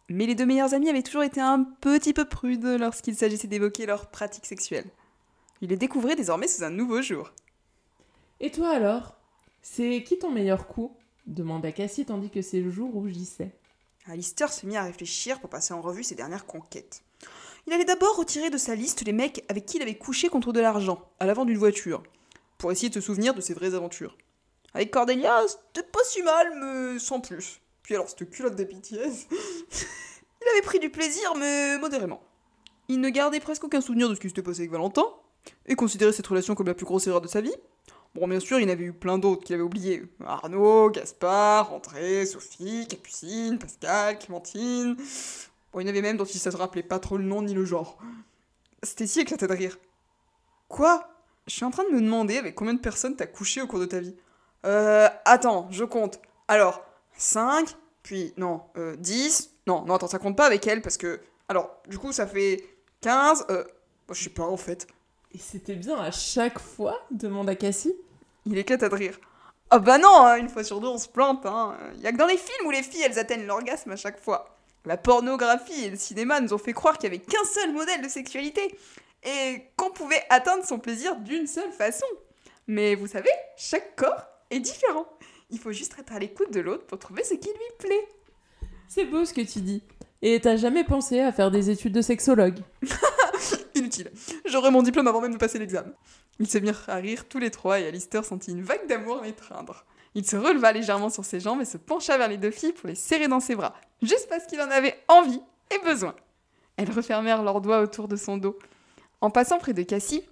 Mais 0.09 0.25
les 0.25 0.35
deux 0.35 0.45
meilleurs 0.45 0.73
amis 0.73 0.89
avaient 0.89 1.03
toujours 1.03 1.23
été 1.23 1.41
un 1.41 1.63
petit 1.63 2.13
peu 2.13 2.25
prudes 2.25 2.65
lorsqu'il 2.65 3.15
s'agissait 3.15 3.47
d'évoquer 3.47 3.85
leurs 3.85 4.11
pratiques 4.11 4.45
sexuelles. 4.45 4.89
Il 5.61 5.69
les 5.69 5.77
découvrait 5.77 6.15
désormais 6.15 6.47
sous 6.47 6.63
un 6.63 6.69
nouveau 6.69 7.01
jour. 7.01 7.31
Et 8.39 8.51
toi 8.51 8.69
alors? 8.69 9.15
C'est 9.61 10.03
qui 10.03 10.17
ton 10.17 10.31
meilleur 10.31 10.67
coup? 10.67 10.95
demanda 11.27 11.71
Cassie 11.71 12.05
tandis 12.05 12.29
que 12.29 12.41
ses 12.41 12.69
joues 12.69 12.89
rougissaient. 12.89 13.55
Alistair 14.07 14.51
se 14.51 14.65
mit 14.65 14.75
à 14.75 14.83
réfléchir 14.83 15.39
pour 15.39 15.49
passer 15.49 15.73
en 15.73 15.81
revue 15.81 16.03
ses 16.03 16.15
dernières 16.15 16.47
conquêtes. 16.47 17.03
Il 17.67 17.73
allait 17.73 17.85
d'abord 17.85 18.17
retirer 18.17 18.49
de 18.49 18.57
sa 18.57 18.73
liste 18.73 19.05
les 19.05 19.13
mecs 19.13 19.45
avec 19.47 19.65
qui 19.65 19.77
il 19.77 19.83
avait 19.83 19.97
couché 19.97 20.29
contre 20.29 20.51
de 20.51 20.59
l'argent, 20.59 21.07
à 21.19 21.27
l'avant 21.27 21.45
d'une 21.45 21.59
voiture, 21.59 22.01
pour 22.57 22.71
essayer 22.71 22.89
de 22.89 22.95
se 22.95 23.01
souvenir 23.01 23.35
de 23.35 23.41
ses 23.41 23.53
vraies 23.53 23.75
aventures. 23.75 24.17
Avec 24.73 24.91
Cordelia, 24.91 25.41
c'était 25.47 25.88
pas 25.88 26.03
si 26.03 26.21
mal, 26.23 26.53
mais 26.60 26.99
sans 26.99 27.19
plus. 27.19 27.62
Puis 27.84 27.95
alors, 27.95 28.10
cette 28.10 28.29
culotte 28.29 28.55
des 28.55 28.65
BTS, 28.65 29.27
il 29.31 30.47
avait 30.51 30.62
pris 30.63 30.79
du 30.79 30.89
plaisir, 30.89 31.36
mais 31.36 31.77
modérément. 31.77 32.21
Il 32.88 32.99
ne 33.01 33.10
gardait 33.10 33.39
presque 33.39 33.63
aucun 33.63 33.81
souvenir 33.81 34.10
de 34.10 34.15
ce 34.15 34.19
qui 34.19 34.27
s'était 34.27 34.41
passé 34.41 34.62
avec 34.62 34.71
Valentin, 34.71 35.05
et 35.65 35.75
considérait 35.75 36.13
cette 36.13 36.27
relation 36.27 36.55
comme 36.55 36.67
la 36.67 36.73
plus 36.73 36.86
grosse 36.86 37.07
erreur 37.07 37.21
de 37.21 37.27
sa 37.27 37.41
vie. 37.41 37.53
Bon, 38.13 38.27
bien 38.27 38.39
sûr, 38.39 38.60
il 38.60 38.67
en 38.67 38.71
avait 38.71 38.84
eu 38.84 38.93
plein 38.93 39.17
d'autres 39.17 39.43
qu'il 39.43 39.53
avait 39.53 39.63
oubliés. 39.63 40.03
Arnaud, 40.25 40.89
Gaspard, 40.89 41.73
André, 41.73 42.25
Sophie, 42.25 42.86
Capucine, 42.88 43.57
Pascal, 43.57 44.19
Clémentine. 44.19 44.97
Bon, 45.71 45.79
il 45.79 45.84
y 45.84 45.86
en 45.86 45.89
avait 45.89 46.01
même 46.01 46.17
dont 46.17 46.25
il 46.25 46.36
ne 46.36 46.51
se 46.51 46.57
rappelait 46.57 46.84
pas 46.84 46.99
trop 46.99 47.17
le 47.17 47.23
nom 47.23 47.41
ni 47.41 47.53
le 47.53 47.63
genre. 47.63 47.97
Stacy 48.84 49.21
éclatait 49.21 49.47
de 49.47 49.53
rire. 49.53 49.77
Quoi? 50.67 51.07
Je 51.47 51.53
suis 51.53 51.63
en 51.63 51.71
train 51.71 51.86
de 51.86 51.95
me 51.95 52.01
demander 52.01 52.38
avec 52.38 52.55
combien 52.55 52.73
de 52.73 52.79
personnes 52.79 53.15
t'as 53.15 53.27
couché 53.27 53.62
au 53.62 53.67
cours 53.67 53.79
de 53.79 53.86
ta 53.86 53.99
vie. 53.99 54.15
Euh, 54.65 55.10
attends, 55.26 55.67
je 55.71 55.84
compte. 55.84 56.19
Alors, 56.47 56.84
5, 57.17 57.76
puis 58.04 58.34
non, 58.38 58.62
euh, 58.78 58.95
10. 58.97 59.52
Non, 59.67 59.84
non, 59.86 59.95
attends, 59.95 60.08
ça 60.08 60.19
compte 60.19 60.38
pas 60.38 60.45
avec 60.45 60.65
elle 60.67 60.82
parce 60.82 60.97
que. 60.97 61.21
Alors, 61.50 61.82
du 61.88 61.97
coup, 61.97 62.12
ça 62.12 62.28
fait 62.28 62.63
15. 63.02 63.45
Euh, 63.50 63.63
je 64.12 64.24
sais 64.24 64.30
pas 64.30 64.45
en 64.45 64.58
fait. 64.58 64.88
Et 65.34 65.38
c'était 65.38 65.76
bien 65.76 65.97
à 65.97 66.12
chaque 66.12 66.60
fois 66.60 67.00
demanda 67.12 67.56
Cassie. 67.56 67.95
Il 68.45 68.58
éclata 68.58 68.89
de 68.89 68.95
rire. 68.95 69.19
Ah 69.69 69.80
bah 69.80 69.97
non, 69.97 70.26
hein, 70.26 70.36
une 70.36 70.50
fois 70.50 70.63
sur 70.63 70.82
deux, 70.82 70.88
on 70.88 70.97
se 70.97 71.08
plante. 71.08 71.45
Hein. 71.45 71.78
Y 72.00 72.08
a 72.08 72.12
que 72.12 72.17
dans 72.17 72.26
les 72.26 72.38
films 72.38 72.67
où 72.67 72.71
les 72.71 72.84
filles, 72.84 73.04
elles 73.04 73.19
atteignent 73.19 73.45
l'orgasme 73.45 73.91
à 73.91 73.95
chaque 73.95 74.19
fois. 74.19 74.58
La 74.84 74.97
pornographie 74.97 75.86
et 75.86 75.89
le 75.89 75.95
cinéma 75.95 76.41
nous 76.41 76.54
ont 76.54 76.58
fait 76.58 76.74
croire 76.74 76.97
qu'il 76.97 77.10
n'y 77.10 77.15
avait 77.15 77.24
qu'un 77.24 77.45
seul 77.45 77.71
modèle 77.71 78.02
de 78.02 78.10
sexualité 78.10 78.76
et 79.24 79.63
qu'on 79.78 79.91
pouvait 79.91 80.24
atteindre 80.30 80.65
son 80.65 80.80
plaisir 80.80 81.15
d'une 81.17 81.47
seule 81.47 81.71
façon. 81.71 82.08
Mais 82.67 82.95
vous 82.95 83.08
savez, 83.08 83.30
chaque 83.56 83.95
corps 83.95 84.26
est 84.51 84.59
différent. 84.59 85.07
Il 85.49 85.59
faut 85.59 85.71
juste 85.71 85.95
être 85.99 86.13
à 86.13 86.19
l'écoute 86.19 86.53
de 86.53 86.59
l'autre 86.59 86.85
pour 86.85 86.99
trouver 86.99 87.23
ce 87.23 87.33
qui 87.33 87.49
lui 87.49 87.77
plaît. 87.79 88.07
C'est 88.87 89.05
beau 89.05 89.25
ce 89.25 89.33
que 89.33 89.41
tu 89.41 89.61
dis. 89.61 89.81
Et 90.21 90.39
t'as 90.39 90.55
jamais 90.55 90.83
pensé 90.83 91.19
à 91.19 91.31
faire 91.31 91.49
des 91.49 91.69
études 91.69 91.93
de 91.93 92.01
sexologue 92.01 92.59
Inutile. 93.75 94.11
J'aurai 94.45 94.69
mon 94.69 94.83
diplôme 94.83 95.07
avant 95.07 95.21
même 95.21 95.33
de 95.33 95.37
passer 95.37 95.57
l'examen. 95.57 95.93
Ils 96.39 96.47
se 96.47 96.57
mirent 96.57 96.83
à 96.87 96.95
rire 96.95 97.27
tous 97.27 97.39
les 97.39 97.51
trois 97.51 97.79
et 97.79 97.87
Alistair 97.87 98.23
sentit 98.23 98.51
une 98.51 98.61
vague 98.61 98.87
d'amour 98.87 99.21
l'étreindre. 99.23 99.85
Il 100.13 100.25
se 100.25 100.35
releva 100.35 100.71
légèrement 100.73 101.09
sur 101.09 101.23
ses 101.25 101.39
jambes 101.39 101.61
et 101.61 101.65
se 101.65 101.77
pencha 101.77 102.17
vers 102.17 102.27
les 102.27 102.37
deux 102.37 102.51
filles 102.51 102.73
pour 102.73 102.89
les 102.89 102.95
serrer 102.95 103.27
dans 103.27 103.39
ses 103.39 103.55
bras, 103.55 103.73
juste 104.01 104.27
parce 104.29 104.45
qu'il 104.45 104.59
en 104.59 104.69
avait 104.69 104.97
envie 105.07 105.41
et 105.73 105.79
besoin. 105.85 106.13
Elles 106.77 106.91
refermèrent 106.91 107.43
leurs 107.43 107.61
doigts 107.61 107.81
autour 107.81 108.07
de 108.07 108.15
son 108.15 108.37
dos. 108.37 108.57
En 109.21 109.29
passant 109.29 109.57
près 109.57 109.73
de 109.73 109.83
Cassie, 109.83 110.23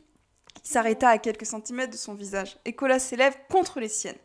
il 0.63 0.69
s'arrêta 0.69 1.09
à 1.09 1.17
quelques 1.17 1.45
centimètres 1.45 1.91
de 1.91 1.97
son 1.97 2.13
visage 2.13 2.57
et 2.65 2.73
colla 2.73 2.99
ses 2.99 3.15
lèvres 3.15 3.37
contre 3.49 3.79
les 3.79 3.89
siennes. 3.89 4.17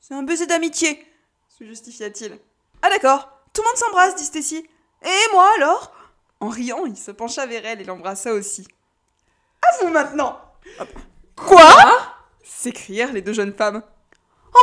C'est 0.00 0.14
un 0.14 0.22
baiser 0.22 0.46
d'amitié, 0.46 1.04
se 1.48 1.64
justifia-t-il. 1.64 2.38
Ah 2.82 2.90
d'accord, 2.90 3.28
tout 3.52 3.62
le 3.62 3.68
monde 3.68 3.76
s'embrasse, 3.76 4.16
dit 4.16 4.24
Stacy. 4.24 4.66
Et 5.02 5.32
moi 5.32 5.48
alors? 5.56 5.92
En 6.40 6.48
riant, 6.48 6.84
il 6.86 6.96
se 6.96 7.10
pencha 7.10 7.46
vers 7.46 7.64
elle 7.64 7.80
et 7.80 7.84
l'embrassa 7.84 8.32
aussi. 8.32 8.66
À 9.62 9.82
vous 9.84 9.90
maintenant 9.90 10.38
Quoi? 11.34 11.66
S'écrièrent 12.44 13.12
les 13.12 13.22
deux 13.22 13.32
jeunes 13.32 13.54
femmes. 13.54 13.82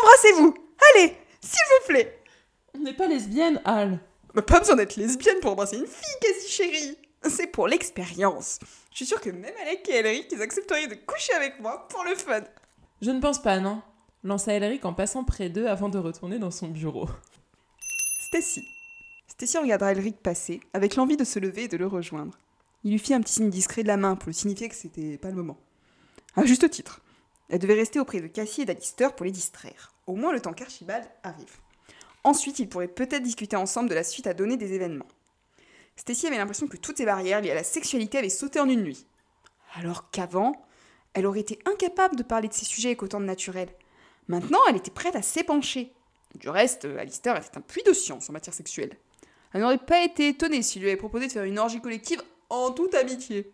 Embrassez-vous 0.01 0.53
Allez, 0.93 1.17
s'il 1.41 1.59
vous 1.79 1.87
plaît 1.87 2.23
On 2.75 2.79
n'est 2.79 2.93
pas 2.93 3.07
lesbienne, 3.07 3.61
Al. 3.65 3.99
Pas 4.47 4.59
besoin 4.59 4.75
d'être 4.75 4.95
lesbienne 4.95 5.39
pour 5.39 5.51
embrasser 5.51 5.77
une 5.77 5.87
fille, 5.87 6.19
quasi 6.21 6.47
chérie 6.47 6.97
C'est 7.29 7.47
pour 7.47 7.67
l'expérience. 7.67 8.59
Je 8.91 8.97
suis 8.97 9.05
sûre 9.05 9.21
que 9.21 9.29
même 9.29 9.53
Alec 9.61 9.87
et 9.89 9.95
Elric, 9.95 10.27
ils 10.31 10.41
accepteriez 10.41 10.87
de 10.87 10.95
coucher 10.95 11.33
avec 11.33 11.59
moi 11.59 11.87
pour 11.87 12.03
le 12.03 12.15
fun. 12.15 12.43
Je 13.01 13.11
ne 13.11 13.19
pense 13.19 13.41
pas, 13.41 13.59
non. 13.59 13.81
Lança 14.23 14.53
Elric 14.53 14.85
en 14.85 14.93
passant 14.93 15.23
près 15.23 15.49
d'eux 15.49 15.67
avant 15.67 15.89
de 15.89 15.97
retourner 15.97 16.39
dans 16.39 16.51
son 16.51 16.67
bureau. 16.67 17.09
Stacy. 18.27 18.63
Stacy 19.27 19.57
regarda 19.57 19.91
Elric 19.91 20.17
passer, 20.17 20.61
avec 20.73 20.95
l'envie 20.95 21.17
de 21.17 21.23
se 21.23 21.39
lever 21.39 21.63
et 21.63 21.67
de 21.67 21.77
le 21.77 21.87
rejoindre. 21.87 22.37
Il 22.83 22.91
lui 22.91 22.99
fit 22.99 23.13
un 23.13 23.21
petit 23.21 23.33
signe 23.33 23.49
discret 23.49 23.83
de 23.83 23.87
la 23.87 23.97
main 23.97 24.15
pour 24.15 24.27
lui 24.27 24.33
signifier 24.33 24.69
que 24.69 24.75
c'était 24.75 25.17
pas 25.17 25.29
le 25.29 25.35
moment. 25.35 25.57
À 26.35 26.45
juste 26.45 26.69
titre. 26.69 27.01
Elle 27.49 27.59
devait 27.59 27.73
rester 27.73 27.99
auprès 27.99 28.21
de 28.21 28.27
Cassie 28.27 28.61
et 28.61 28.65
d'Alistair 28.65 29.15
pour 29.15 29.25
les 29.25 29.31
distraire, 29.31 29.93
au 30.07 30.15
moins 30.15 30.31
le 30.31 30.41
temps 30.41 30.53
qu'Archibald 30.53 31.05
arrive. 31.23 31.57
Ensuite, 32.23 32.59
ils 32.59 32.69
pourraient 32.69 32.87
peut-être 32.87 33.23
discuter 33.23 33.55
ensemble 33.55 33.89
de 33.89 33.95
la 33.95 34.03
suite 34.03 34.27
à 34.27 34.33
donner 34.33 34.57
des 34.57 34.73
événements. 34.73 35.07
Stacy 35.95 36.27
avait 36.27 36.37
l'impression 36.37 36.67
que 36.67 36.77
toutes 36.77 36.97
ces 36.97 37.05
barrières 37.05 37.41
liées 37.41 37.51
à 37.51 37.55
la 37.55 37.63
sexualité 37.63 38.17
avaient 38.17 38.29
sauté 38.29 38.59
en 38.59 38.69
une 38.69 38.83
nuit. 38.83 39.05
Alors 39.75 40.09
qu'avant, 40.11 40.65
elle 41.13 41.25
aurait 41.25 41.39
été 41.39 41.59
incapable 41.65 42.15
de 42.15 42.23
parler 42.23 42.47
de 42.47 42.53
ces 42.53 42.65
sujets 42.65 42.89
avec 42.89 43.03
autant 43.03 43.19
de 43.19 43.25
naturel. 43.25 43.69
Maintenant, 44.27 44.59
elle 44.69 44.75
était 44.75 44.91
prête 44.91 45.15
à 45.15 45.21
s'épancher. 45.21 45.93
Du 46.35 46.49
reste, 46.49 46.85
Alistair 46.85 47.37
était 47.37 47.57
un 47.57 47.61
puits 47.61 47.83
de 47.83 47.93
science 47.93 48.29
en 48.29 48.33
matière 48.33 48.53
sexuelle. 48.53 48.97
Elle 49.53 49.61
n'aurait 49.61 49.77
pas 49.77 50.03
été 50.03 50.29
étonnée 50.29 50.63
s'il 50.63 50.81
lui 50.81 50.89
avait 50.89 50.97
proposé 50.97 51.27
de 51.27 51.31
faire 51.31 51.43
une 51.43 51.59
orgie 51.59 51.81
collective 51.81 52.21
en 52.49 52.71
toute 52.71 52.95
amitié. 52.95 53.51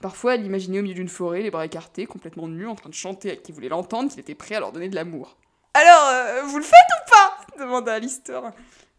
Parfois, 0.00 0.34
elle 0.34 0.42
l'imaginait 0.42 0.78
au 0.78 0.82
milieu 0.82 0.94
d'une 0.94 1.08
forêt, 1.08 1.42
les 1.42 1.50
bras 1.50 1.66
écartés, 1.66 2.06
complètement 2.06 2.48
nu, 2.48 2.66
en 2.66 2.74
train 2.74 2.88
de 2.88 2.94
chanter 2.94 3.30
à 3.30 3.36
qui 3.36 3.52
voulait 3.52 3.68
l'entendre 3.68 4.10
qu'il 4.10 4.20
était 4.20 4.34
prêt 4.34 4.54
à 4.54 4.60
leur 4.60 4.72
donner 4.72 4.88
de 4.88 4.94
l'amour. 4.94 5.36
Alors, 5.74 6.08
euh, 6.08 6.42
vous 6.44 6.58
le 6.58 6.64
faites 6.64 6.74
ou 6.74 7.10
pas? 7.10 7.64
demanda 7.64 7.94
Alistair. 7.94 8.52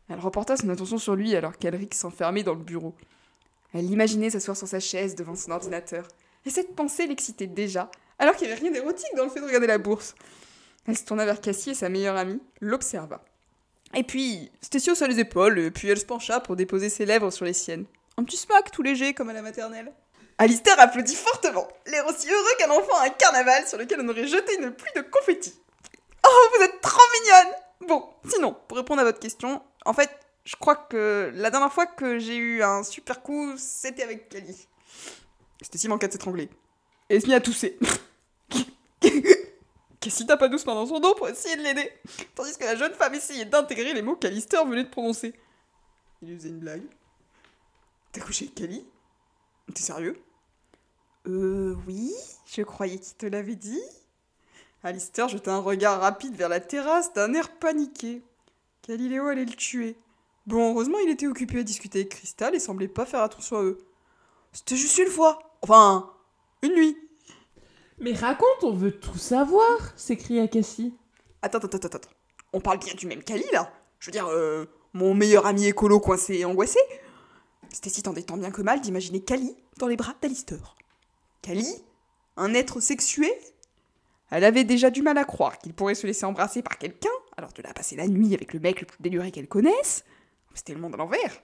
Elle 0.09 0.19
reporta 0.19 0.55
son 0.55 0.69
attention 0.69 0.97
sur 0.97 1.15
lui 1.15 1.35
alors 1.35 1.57
qu'Alric 1.57 1.93
s'enfermait 1.93 2.43
dans 2.43 2.53
le 2.53 2.63
bureau. 2.63 2.95
Elle 3.73 3.87
l'imaginait 3.87 4.29
s'asseoir 4.29 4.55
sur 4.55 4.67
sa 4.67 4.79
chaise 4.79 5.15
devant 5.15 5.35
son 5.35 5.51
ordinateur. 5.51 6.07
Et 6.45 6.49
cette 6.49 6.75
pensée 6.75 7.07
l'excitait 7.07 7.47
déjà, 7.47 7.89
alors 8.19 8.35
qu'il 8.35 8.47
n'y 8.47 8.53
avait 8.53 8.61
rien 8.61 8.71
d'érotique 8.71 9.15
dans 9.17 9.23
le 9.23 9.29
fait 9.29 9.41
de 9.41 9.45
regarder 9.45 9.67
la 9.67 9.79
bourse. 9.79 10.15
Elle 10.87 10.97
se 10.97 11.03
tourna 11.03 11.25
vers 11.25 11.41
Cassie 11.41 11.71
et 11.71 11.75
sa 11.75 11.89
meilleure 11.89 12.15
amie 12.15 12.41
l'observa. 12.61 13.23
Et 13.95 14.03
puis, 14.03 14.51
Stacy 14.61 14.91
haussa 14.91 15.07
les 15.07 15.19
épaules, 15.19 15.57
et 15.59 15.71
puis 15.71 15.89
elle 15.89 15.99
se 15.99 16.05
pencha 16.05 16.39
pour 16.39 16.55
déposer 16.55 16.89
ses 16.89 17.05
lèvres 17.05 17.31
sur 17.31 17.45
les 17.45 17.53
siennes. 17.53 17.85
Un 18.17 18.23
petit 18.23 18.37
smack 18.37 18.71
tout 18.71 18.81
léger 18.81 19.13
comme 19.13 19.29
à 19.29 19.33
la 19.33 19.41
maternelle. 19.41 19.91
Alistair 20.37 20.79
applaudit 20.79 21.15
fortement, 21.15 21.67
l'air 21.87 22.05
aussi 22.07 22.29
heureux 22.29 22.55
qu'un 22.59 22.69
enfant 22.69 22.97
à 22.99 23.05
un 23.05 23.09
carnaval 23.09 23.65
sur 23.67 23.77
lequel 23.77 24.01
on 24.01 24.09
aurait 24.09 24.27
jeté 24.27 24.55
une 24.59 24.71
pluie 24.71 24.91
de 24.95 25.01
confettis. 25.01 25.55
Oh, 26.27 26.49
vous 26.57 26.63
êtes 26.63 26.81
trop 26.81 27.01
mignonne 27.21 27.53
Bon, 27.87 28.05
sinon, 28.29 28.55
pour 28.67 28.77
répondre 28.77 29.01
à 29.01 29.05
votre 29.05 29.19
question, 29.19 29.61
en 29.85 29.93
fait, 29.93 30.09
je 30.43 30.55
crois 30.55 30.75
que 30.75 31.31
la 31.33 31.49
dernière 31.49 31.71
fois 31.71 31.85
que 31.85 32.19
j'ai 32.19 32.35
eu 32.35 32.63
un 32.63 32.83
super 32.83 33.21
coup, 33.21 33.55
c'était 33.57 34.03
avec 34.03 34.29
Kali. 34.29 34.67
Stacy 35.61 35.87
manqua 35.87 36.07
de 36.07 36.13
s'étrangler. 36.13 36.49
Et 37.09 37.19
se 37.19 37.27
mit 37.27 37.33
à 37.33 37.41
tousser. 37.41 37.77
Cassie 40.05 40.25
pas 40.27 40.47
doucement 40.47 40.75
dans 40.75 40.85
son 40.85 40.99
dos 40.99 41.15
pour 41.15 41.27
essayer 41.29 41.55
de 41.55 41.63
l'aider, 41.63 41.91
tandis 42.35 42.55
que 42.57 42.63
la 42.63 42.75
jeune 42.75 42.93
femme 42.93 43.15
essayait 43.15 43.45
d'intégrer 43.45 43.91
les 43.91 44.03
mots 44.03 44.15
qu'Alistair 44.15 44.63
venait 44.63 44.83
de 44.83 44.89
prononcer. 44.89 45.33
Il 46.21 46.29
lui 46.29 46.37
faisait 46.37 46.49
une 46.49 46.59
blague. 46.59 46.83
T'as 48.11 48.21
couché 48.21 48.45
avec 48.45 48.55
Kali 48.55 48.85
T'es 49.73 49.81
sérieux 49.81 50.21
Euh, 51.25 51.75
oui, 51.87 52.13
je 52.45 52.61
croyais 52.61 52.99
qu'il 52.99 53.15
te 53.17 53.25
l'avait 53.25 53.55
dit. 53.55 53.81
Alistair 54.83 55.27
jeta 55.27 55.55
un 55.55 55.59
regard 55.59 55.99
rapide 55.99 56.35
vers 56.35 56.49
la 56.49 56.59
terrasse 56.59 57.11
d'un 57.13 57.33
air 57.33 57.49
paniqué. 57.57 58.21
Galiléo 58.87 59.27
allait 59.27 59.45
le 59.45 59.53
tuer. 59.53 59.97
Bon, 60.45 60.71
heureusement, 60.71 60.99
il 60.99 61.09
était 61.09 61.27
occupé 61.27 61.59
à 61.59 61.63
discuter 61.63 61.99
avec 61.99 62.09
Crystal 62.09 62.53
et 62.53 62.59
semblait 62.59 62.87
pas 62.87 63.05
faire 63.05 63.21
attention 63.21 63.57
à 63.57 63.63
eux. 63.63 63.79
C'était 64.53 64.75
juste 64.75 64.97
une 64.99 65.07
fois. 65.07 65.39
Enfin, 65.61 66.11
une 66.61 66.75
nuit. 66.75 66.97
Mais 67.99 68.13
raconte, 68.13 68.63
on 68.63 68.73
veut 68.73 68.91
tout 68.91 69.17
savoir 69.17 69.67
s'écria 69.95 70.47
Cassie. 70.47 70.93
Attends, 71.41 71.59
attends, 71.59 71.77
attends, 71.77 71.97
attends. 71.97 72.09
On 72.53 72.61
parle 72.61 72.79
bien 72.79 72.93
du 72.93 73.07
même 73.07 73.23
Kali, 73.23 73.45
là 73.51 73.71
Je 73.99 74.07
veux 74.07 74.11
dire, 74.11 74.27
euh, 74.27 74.65
mon 74.93 75.13
meilleur 75.13 75.45
ami 75.45 75.65
écolo 75.65 75.99
coincé 75.99 76.35
et 76.35 76.45
angoissé 76.45 76.79
Stacy 77.71 78.03
tendait 78.03 78.23
tant 78.23 78.37
bien 78.37 78.51
que 78.51 78.61
mal 78.61 78.81
d'imaginer 78.81 79.21
Kali 79.21 79.55
dans 79.77 79.87
les 79.87 79.97
bras 79.97 80.13
d'Alistair. 80.21 80.75
Kali 81.41 81.67
Un 82.37 82.53
être 82.53 82.79
sexué? 82.79 83.33
Elle 84.29 84.43
avait 84.43 84.63
déjà 84.63 84.89
du 84.89 85.01
mal 85.01 85.17
à 85.17 85.25
croire 85.25 85.57
qu'il 85.57 85.73
pourrait 85.73 85.95
se 85.95 86.07
laisser 86.07 86.25
embrasser 86.25 86.61
par 86.61 86.77
quelqu'un, 86.77 87.09
alors 87.37 87.53
de 87.53 87.61
la 87.61 87.73
passer 87.73 87.95
la 87.95 88.07
nuit 88.07 88.33
avec 88.33 88.53
le 88.53 88.59
mec 88.59 88.81
le 88.81 88.87
plus 88.87 89.01
déluré 89.01 89.31
qu'elle 89.31 89.47
connaisse. 89.47 90.05
C'était 90.53 90.73
le 90.73 90.79
monde 90.79 90.93
à 90.93 90.97
l'envers. 90.97 91.41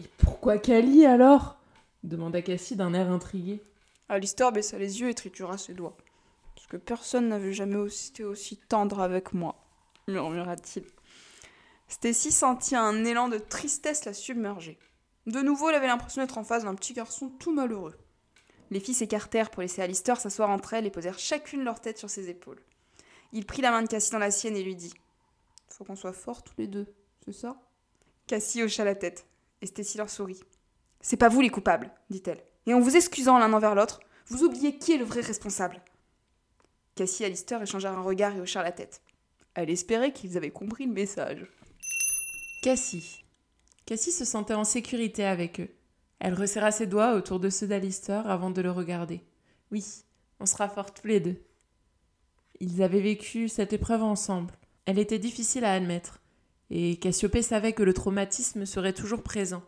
Et 0.00 0.08
pourquoi 0.18 0.58
Kali 0.58 1.06
alors? 1.06 1.58
demanda 2.02 2.42
Cassie 2.42 2.76
d'un 2.76 2.94
air 2.94 3.10
intrigué. 3.10 3.62
Alistair 4.08 4.52
baissa 4.52 4.78
les 4.78 5.00
yeux 5.00 5.08
et 5.08 5.14
tritura 5.14 5.58
ses 5.58 5.74
doigts. 5.74 5.96
Parce 6.54 6.66
que 6.66 6.76
personne 6.76 7.28
n'avait 7.28 7.52
jamais 7.52 7.76
été 8.08 8.24
aussi 8.24 8.56
tendre 8.56 9.00
avec 9.00 9.32
moi, 9.32 9.56
murmura-t-il. 10.06 10.84
Stacy 11.88 12.32
sentit 12.32 12.76
un 12.76 13.04
élan 13.04 13.28
de 13.28 13.38
tristesse 13.38 14.04
la 14.04 14.12
submerger. 14.12 14.78
De 15.26 15.40
nouveau, 15.40 15.70
elle 15.70 15.76
avait 15.76 15.86
l'impression 15.86 16.22
d'être 16.22 16.38
en 16.38 16.44
face 16.44 16.64
d'un 16.64 16.74
petit 16.74 16.92
garçon 16.92 17.30
tout 17.30 17.52
malheureux. 17.52 17.96
Les 18.70 18.80
filles 18.80 18.94
s'écartèrent 18.94 19.50
pour 19.50 19.62
laisser 19.62 19.82
Alistair 19.82 20.20
s'asseoir 20.20 20.50
entre 20.50 20.74
elles 20.74 20.86
et 20.86 20.90
posèrent 20.90 21.18
chacune 21.18 21.64
leur 21.64 21.80
tête 21.80 21.98
sur 21.98 22.10
ses 22.10 22.28
épaules. 22.28 22.62
Il 23.32 23.46
prit 23.46 23.62
la 23.62 23.70
main 23.70 23.82
de 23.82 23.88
Cassie 23.88 24.10
dans 24.10 24.18
la 24.18 24.30
sienne 24.30 24.56
et 24.56 24.62
lui 24.62 24.74
dit 24.74 24.94
Faut 25.76 25.84
qu'on 25.84 25.94
soit 25.94 26.14
forts 26.14 26.42
tous 26.42 26.54
les 26.56 26.68
deux, 26.68 26.86
c'est 27.22 27.34
ça 27.34 27.60
Cassie 28.26 28.62
hocha 28.62 28.82
la 28.82 28.94
tête, 28.94 29.26
et 29.60 29.66
Stacy 29.66 29.98
leur 29.98 30.08
sourit. 30.08 30.40
C'est 31.02 31.18
pas 31.18 31.28
vous 31.28 31.42
les 31.42 31.50
coupables, 31.50 31.92
dit-elle. 32.08 32.42
Et 32.64 32.72
en 32.72 32.80
vous 32.80 32.96
excusant 32.96 33.38
l'un 33.38 33.52
envers 33.52 33.74
l'autre, 33.74 34.00
vous 34.28 34.42
oubliez 34.42 34.78
qui 34.78 34.92
est 34.92 34.96
le 34.96 35.04
vrai 35.04 35.20
responsable. 35.20 35.82
Cassie 36.94 37.24
et 37.24 37.26
Alistair 37.26 37.60
échangèrent 37.60 37.98
un 37.98 38.02
regard 38.02 38.34
et 38.34 38.40
hochèrent 38.40 38.62
la 38.62 38.72
tête. 38.72 39.02
Elle 39.52 39.68
espérait 39.68 40.14
qu'ils 40.14 40.38
avaient 40.38 40.50
compris 40.50 40.86
le 40.86 40.94
message. 40.94 41.46
Cassie. 42.62 43.22
Cassie 43.84 44.12
se 44.12 44.24
sentait 44.24 44.54
en 44.54 44.64
sécurité 44.64 45.26
avec 45.26 45.60
eux. 45.60 45.68
Elle 46.20 46.32
resserra 46.32 46.70
ses 46.70 46.86
doigts 46.86 47.12
autour 47.12 47.38
de 47.38 47.50
ceux 47.50 47.66
d'Alistair 47.66 48.30
avant 48.30 48.48
de 48.48 48.62
le 48.62 48.70
regarder. 48.70 49.20
Oui, 49.70 49.84
on 50.40 50.46
sera 50.46 50.70
forts 50.70 50.94
tous 50.94 51.06
les 51.06 51.20
deux. 51.20 51.36
Ils 52.60 52.82
avaient 52.82 53.02
vécu 53.02 53.50
cette 53.50 53.74
épreuve 53.74 54.02
ensemble. 54.02 54.54
Elle 54.86 54.98
était 54.98 55.18
difficile 55.18 55.64
à 55.64 55.74
admettre, 55.74 56.20
et 56.70 56.96
Cassiopée 56.96 57.42
savait 57.42 57.72
que 57.72 57.82
le 57.82 57.92
traumatisme 57.92 58.66
serait 58.66 58.92
toujours 58.92 59.22
présent, 59.22 59.62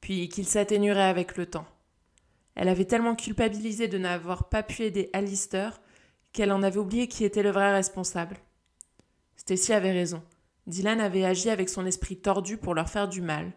puis 0.00 0.28
qu'il 0.28 0.46
s'atténuerait 0.46 1.02
avec 1.02 1.36
le 1.36 1.46
temps. 1.46 1.66
Elle 2.54 2.68
avait 2.68 2.84
tellement 2.84 3.14
culpabilisé 3.14 3.86
de 3.86 3.98
n'avoir 3.98 4.48
pas 4.48 4.64
pu 4.64 4.82
aider 4.82 5.10
Alistair 5.12 5.80
qu'elle 6.32 6.50
en 6.50 6.64
avait 6.64 6.78
oublié 6.80 7.06
qui 7.06 7.24
était 7.24 7.44
le 7.44 7.50
vrai 7.50 7.72
responsable. 7.72 8.36
Stacy 9.36 9.72
avait 9.72 9.92
raison. 9.92 10.22
Dylan 10.66 11.00
avait 11.00 11.24
agi 11.24 11.50
avec 11.50 11.68
son 11.68 11.86
esprit 11.86 12.16
tordu 12.16 12.56
pour 12.56 12.74
leur 12.74 12.90
faire 12.90 13.08
du 13.08 13.22
mal, 13.22 13.52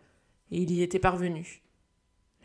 et 0.51 0.61
il 0.61 0.71
y 0.71 0.83
était 0.83 0.99
parvenu. 0.99 1.63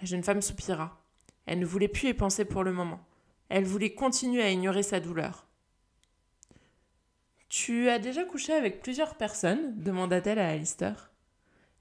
La 0.01 0.07
jeune 0.07 0.25
femme 0.25 0.43
soupira. 0.43 1.03
Elle 1.45 1.61
ne 1.61 1.67
voulait 1.67 1.89
plus 1.89 2.09
y 2.09 2.15
penser 2.15 2.45
pour 2.45 2.65
le 2.65 2.73
moment. 2.73 3.01
Elle 3.49 3.65
voulait 3.65 3.95
continuer 3.95 4.43
à 4.43 4.51
ignorer 4.51 4.83
sa 4.83 4.99
douleur. 4.99 5.46
Tu 7.59 7.89
as 7.89 7.99
déjà 7.99 8.23
couché 8.23 8.53
avec 8.53 8.83
plusieurs 8.83 9.15
personnes 9.15 9.73
demanda-t-elle 9.83 10.39
à 10.39 10.51
Alistair. 10.51 11.11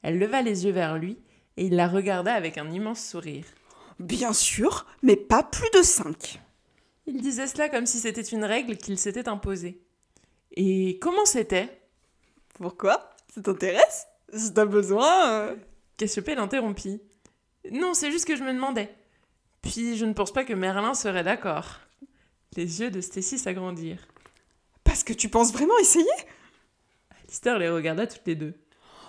Elle 0.04 0.18
leva 0.18 0.42
les 0.42 0.64
yeux 0.64 0.72
vers 0.72 0.98
lui 0.98 1.18
et 1.58 1.66
il 1.66 1.76
la 1.76 1.90
regarda 1.90 2.34
avec 2.34 2.58
un 2.58 2.72
immense 2.72 3.06
sourire. 3.06 3.44
Bien 4.00 4.32
sûr, 4.32 4.86
mais 5.04 5.18
pas 5.18 5.44
plus 5.44 5.70
de 5.78 5.82
cinq. 5.84 6.40
Il 7.08 7.20
disait 7.22 7.48
cela 7.48 7.68
comme 7.68 7.88
si 7.88 8.00
c'était 8.00 8.22
une 8.22 8.46
règle 8.46 8.78
qu'il 8.78 8.98
s'était 8.98 9.28
imposée. 9.28 9.82
Et 10.54 10.98
comment 11.00 11.26
c'était? 11.26 11.82
Pourquoi? 12.54 13.10
Ça 13.34 13.42
t'intéresse? 13.42 14.08
Si 14.34 14.54
t'as 14.54 14.66
besoin. 14.66 15.30
euh. 15.30 15.56
Cassiopée 15.98 16.36
l'interrompit. 16.36 17.02
Non, 17.70 17.94
c'est 17.94 18.12
juste 18.12 18.26
que 18.26 18.38
je 18.38 18.44
me 18.46 18.54
demandais. 18.54 18.96
Puis 19.62 19.98
je 19.98 20.06
ne 20.06 20.14
pense 20.14 20.32
pas 20.32 20.46
que 20.46 20.54
Merlin 20.54 20.94
serait 20.94 21.26
d'accord. 21.26 21.82
Les 22.56 22.80
yeux 22.80 22.92
de 22.92 23.02
Stacy 23.02 23.38
s'agrandirent. 23.38 24.08
Parce 24.96 25.04
que 25.04 25.12
tu 25.12 25.28
penses 25.28 25.52
vraiment 25.52 25.78
essayer 25.80 26.06
Alistair 27.22 27.60
les 27.60 27.68
regarda 27.68 28.08
toutes 28.08 28.26
les 28.28 28.36
deux. 28.36 28.54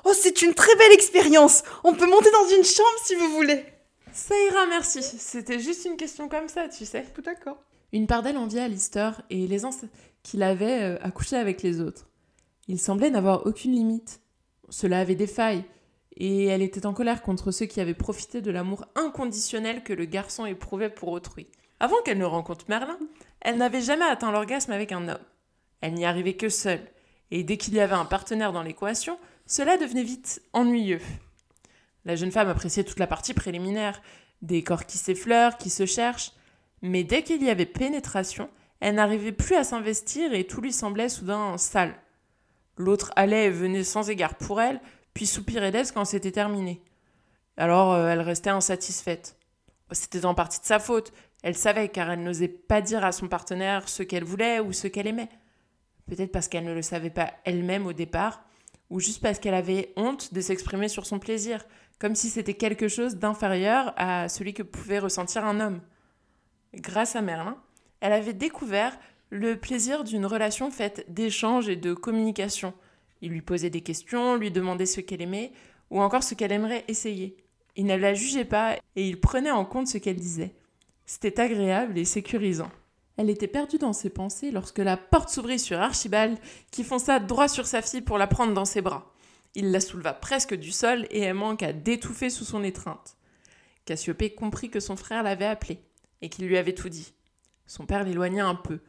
Oh, 0.04 0.10
c'est 0.20 0.42
une 0.42 0.52
très 0.52 0.74
belle 0.74 0.90
expérience 0.90 1.62
On 1.84 1.94
peut 1.94 2.10
monter 2.10 2.28
dans 2.32 2.56
une 2.56 2.64
chambre 2.64 2.98
si 3.04 3.14
vous 3.14 3.30
voulez. 3.30 3.64
Ça 4.12 4.34
ira, 4.48 4.66
merci. 4.66 5.00
C'était 5.00 5.60
juste 5.60 5.84
une 5.84 5.96
question 5.96 6.28
comme 6.28 6.48
ça, 6.48 6.68
tu 6.68 6.84
sais. 6.84 7.06
D'accord. 7.24 7.62
Une 7.92 8.08
part 8.08 8.24
d'elle 8.24 8.36
enviait 8.36 8.62
Alistair 8.62 9.22
et 9.30 9.46
l'aisance 9.46 9.84
qu'il 10.24 10.42
avait 10.42 10.82
euh, 10.82 10.98
à 11.02 11.12
coucher 11.12 11.36
avec 11.36 11.62
les 11.62 11.80
autres. 11.80 12.08
Il 12.66 12.80
semblait 12.80 13.10
n'avoir 13.10 13.46
aucune 13.46 13.70
limite. 13.70 14.20
Cela 14.70 14.98
avait 14.98 15.14
des 15.14 15.28
failles, 15.28 15.64
et 16.16 16.46
elle 16.46 16.62
était 16.62 16.86
en 16.86 16.94
colère 16.94 17.22
contre 17.22 17.52
ceux 17.52 17.66
qui 17.66 17.80
avaient 17.80 17.94
profité 17.94 18.40
de 18.40 18.50
l'amour 18.50 18.86
inconditionnel 18.96 19.84
que 19.84 19.92
le 19.92 20.06
garçon 20.06 20.46
éprouvait 20.46 20.90
pour 20.90 21.10
autrui. 21.10 21.46
Avant 21.78 22.02
qu'elle 22.04 22.18
ne 22.18 22.24
rencontre 22.24 22.64
Merlin, 22.68 22.98
elle 23.40 23.56
n'avait 23.56 23.82
jamais 23.82 24.04
atteint 24.04 24.32
l'orgasme 24.32 24.72
avec 24.72 24.90
un 24.90 25.06
homme. 25.06 25.18
Elle 25.80 25.94
n'y 25.94 26.04
arrivait 26.04 26.36
que 26.36 26.48
seule, 26.48 26.86
et 27.30 27.42
dès 27.42 27.56
qu'il 27.56 27.74
y 27.74 27.80
avait 27.80 27.94
un 27.94 28.04
partenaire 28.04 28.52
dans 28.52 28.62
l'équation, 28.62 29.18
cela 29.46 29.76
devenait 29.76 30.02
vite 30.02 30.42
ennuyeux. 30.52 31.00
La 32.04 32.16
jeune 32.16 32.32
femme 32.32 32.48
appréciait 32.48 32.84
toute 32.84 32.98
la 32.98 33.06
partie 33.06 33.34
préliminaire, 33.34 34.00
des 34.42 34.62
corps 34.62 34.86
qui 34.86 34.98
s'effleurent, 34.98 35.58
qui 35.58 35.70
se 35.70 35.86
cherchent, 35.86 36.32
mais 36.82 37.04
dès 37.04 37.22
qu'il 37.22 37.42
y 37.42 37.50
avait 37.50 37.66
pénétration, 37.66 38.48
elle 38.80 38.96
n'arrivait 38.96 39.32
plus 39.32 39.56
à 39.56 39.64
s'investir 39.64 40.34
et 40.34 40.46
tout 40.46 40.60
lui 40.60 40.72
semblait 40.72 41.08
soudain 41.08 41.56
sale. 41.58 41.94
L'autre 42.76 43.12
allait 43.16 43.46
et 43.46 43.50
venait 43.50 43.84
sans 43.84 44.10
égard 44.10 44.34
pour 44.34 44.60
elle, 44.60 44.80
puis 45.14 45.26
soupirait 45.26 45.72
d'aise 45.72 45.92
quand 45.92 46.04
c'était 46.04 46.32
terminé. 46.32 46.82
Alors 47.56 47.94
euh, 47.94 48.08
elle 48.08 48.20
restait 48.20 48.50
insatisfaite. 48.50 49.36
C'était 49.92 50.26
en 50.26 50.34
partie 50.34 50.60
de 50.60 50.66
sa 50.66 50.78
faute. 50.78 51.12
Elle 51.42 51.56
savait 51.56 51.88
car 51.88 52.10
elle 52.10 52.22
n'osait 52.22 52.48
pas 52.48 52.80
dire 52.80 53.04
à 53.04 53.12
son 53.12 53.28
partenaire 53.28 53.88
ce 53.88 54.02
qu'elle 54.02 54.24
voulait 54.24 54.60
ou 54.60 54.72
ce 54.72 54.88
qu'elle 54.88 55.06
aimait. 55.06 55.30
Peut-être 56.06 56.32
parce 56.32 56.48
qu'elle 56.48 56.64
ne 56.64 56.74
le 56.74 56.82
savait 56.82 57.10
pas 57.10 57.32
elle-même 57.44 57.86
au 57.86 57.92
départ, 57.92 58.44
ou 58.90 59.00
juste 59.00 59.20
parce 59.20 59.38
qu'elle 59.38 59.54
avait 59.54 59.92
honte 59.96 60.32
de 60.32 60.40
s'exprimer 60.40 60.88
sur 60.88 61.06
son 61.06 61.18
plaisir, 61.18 61.64
comme 61.98 62.14
si 62.14 62.28
c'était 62.28 62.54
quelque 62.54 62.88
chose 62.88 63.16
d'inférieur 63.16 63.92
à 63.96 64.28
celui 64.28 64.54
que 64.54 64.62
pouvait 64.62 64.98
ressentir 64.98 65.44
un 65.44 65.60
homme. 65.60 65.80
Grâce 66.74 67.16
à 67.16 67.22
Merlin, 67.22 67.56
elle 68.00 68.12
avait 68.12 68.34
découvert 68.34 68.98
le 69.30 69.58
plaisir 69.58 70.04
d'une 70.04 70.26
relation 70.26 70.70
faite 70.70 71.04
d'échanges 71.08 71.68
et 71.68 71.76
de 71.76 71.94
communication. 71.94 72.74
Il 73.22 73.32
lui 73.32 73.42
posait 73.42 73.70
des 73.70 73.80
questions, 73.80 74.36
lui 74.36 74.50
demandait 74.50 74.86
ce 74.86 75.00
qu'elle 75.00 75.22
aimait, 75.22 75.52
ou 75.90 76.00
encore 76.00 76.22
ce 76.22 76.34
qu'elle 76.34 76.52
aimerait 76.52 76.84
essayer. 76.88 77.36
Il 77.74 77.86
ne 77.86 77.96
la 77.96 78.14
jugeait 78.14 78.44
pas 78.44 78.76
et 78.94 79.08
il 79.08 79.20
prenait 79.20 79.50
en 79.50 79.64
compte 79.64 79.88
ce 79.88 79.98
qu'elle 79.98 80.16
disait. 80.16 80.54
C'était 81.06 81.40
agréable 81.40 81.98
et 81.98 82.04
sécurisant. 82.04 82.70
Elle 83.16 83.30
était 83.30 83.46
perdue 83.46 83.78
dans 83.78 83.92
ses 83.92 84.10
pensées 84.10 84.50
lorsque 84.50 84.78
la 84.78 84.96
porte 84.96 85.30
s'ouvrit 85.30 85.58
sur 85.58 85.80
Archibald, 85.80 86.38
qui 86.70 86.84
fonça 86.84 87.18
droit 87.18 87.48
sur 87.48 87.66
sa 87.66 87.82
fille 87.82 88.02
pour 88.02 88.18
la 88.18 88.26
prendre 88.26 88.52
dans 88.52 88.64
ses 88.64 88.82
bras. 88.82 89.12
Il 89.54 89.70
la 89.70 89.80
souleva 89.80 90.12
presque 90.12 90.54
du 90.54 90.70
sol 90.70 91.06
et 91.10 91.20
elle 91.20 91.34
manqua 91.34 91.72
d'étouffer 91.72 92.28
sous 92.28 92.44
son 92.44 92.62
étreinte. 92.62 93.16
Cassiopée 93.86 94.34
comprit 94.34 94.68
que 94.68 94.80
son 94.80 94.96
frère 94.96 95.22
l'avait 95.22 95.46
appelée 95.46 95.80
et 96.20 96.28
qu'il 96.28 96.46
lui 96.46 96.58
avait 96.58 96.74
tout 96.74 96.90
dit. 96.90 97.14
Son 97.66 97.86
père 97.86 98.04
l'éloigna 98.04 98.46
un 98.46 98.54
peu 98.54 98.80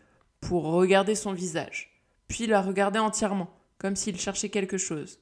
pour 0.41 0.65
regarder 0.65 1.15
son 1.15 1.31
visage, 1.31 2.01
puis 2.27 2.47
la 2.47 2.61
regarder 2.61 2.99
entièrement, 2.99 3.49
comme 3.77 3.95
s'il 3.95 4.19
cherchait 4.19 4.49
quelque 4.49 4.77
chose, 4.77 5.19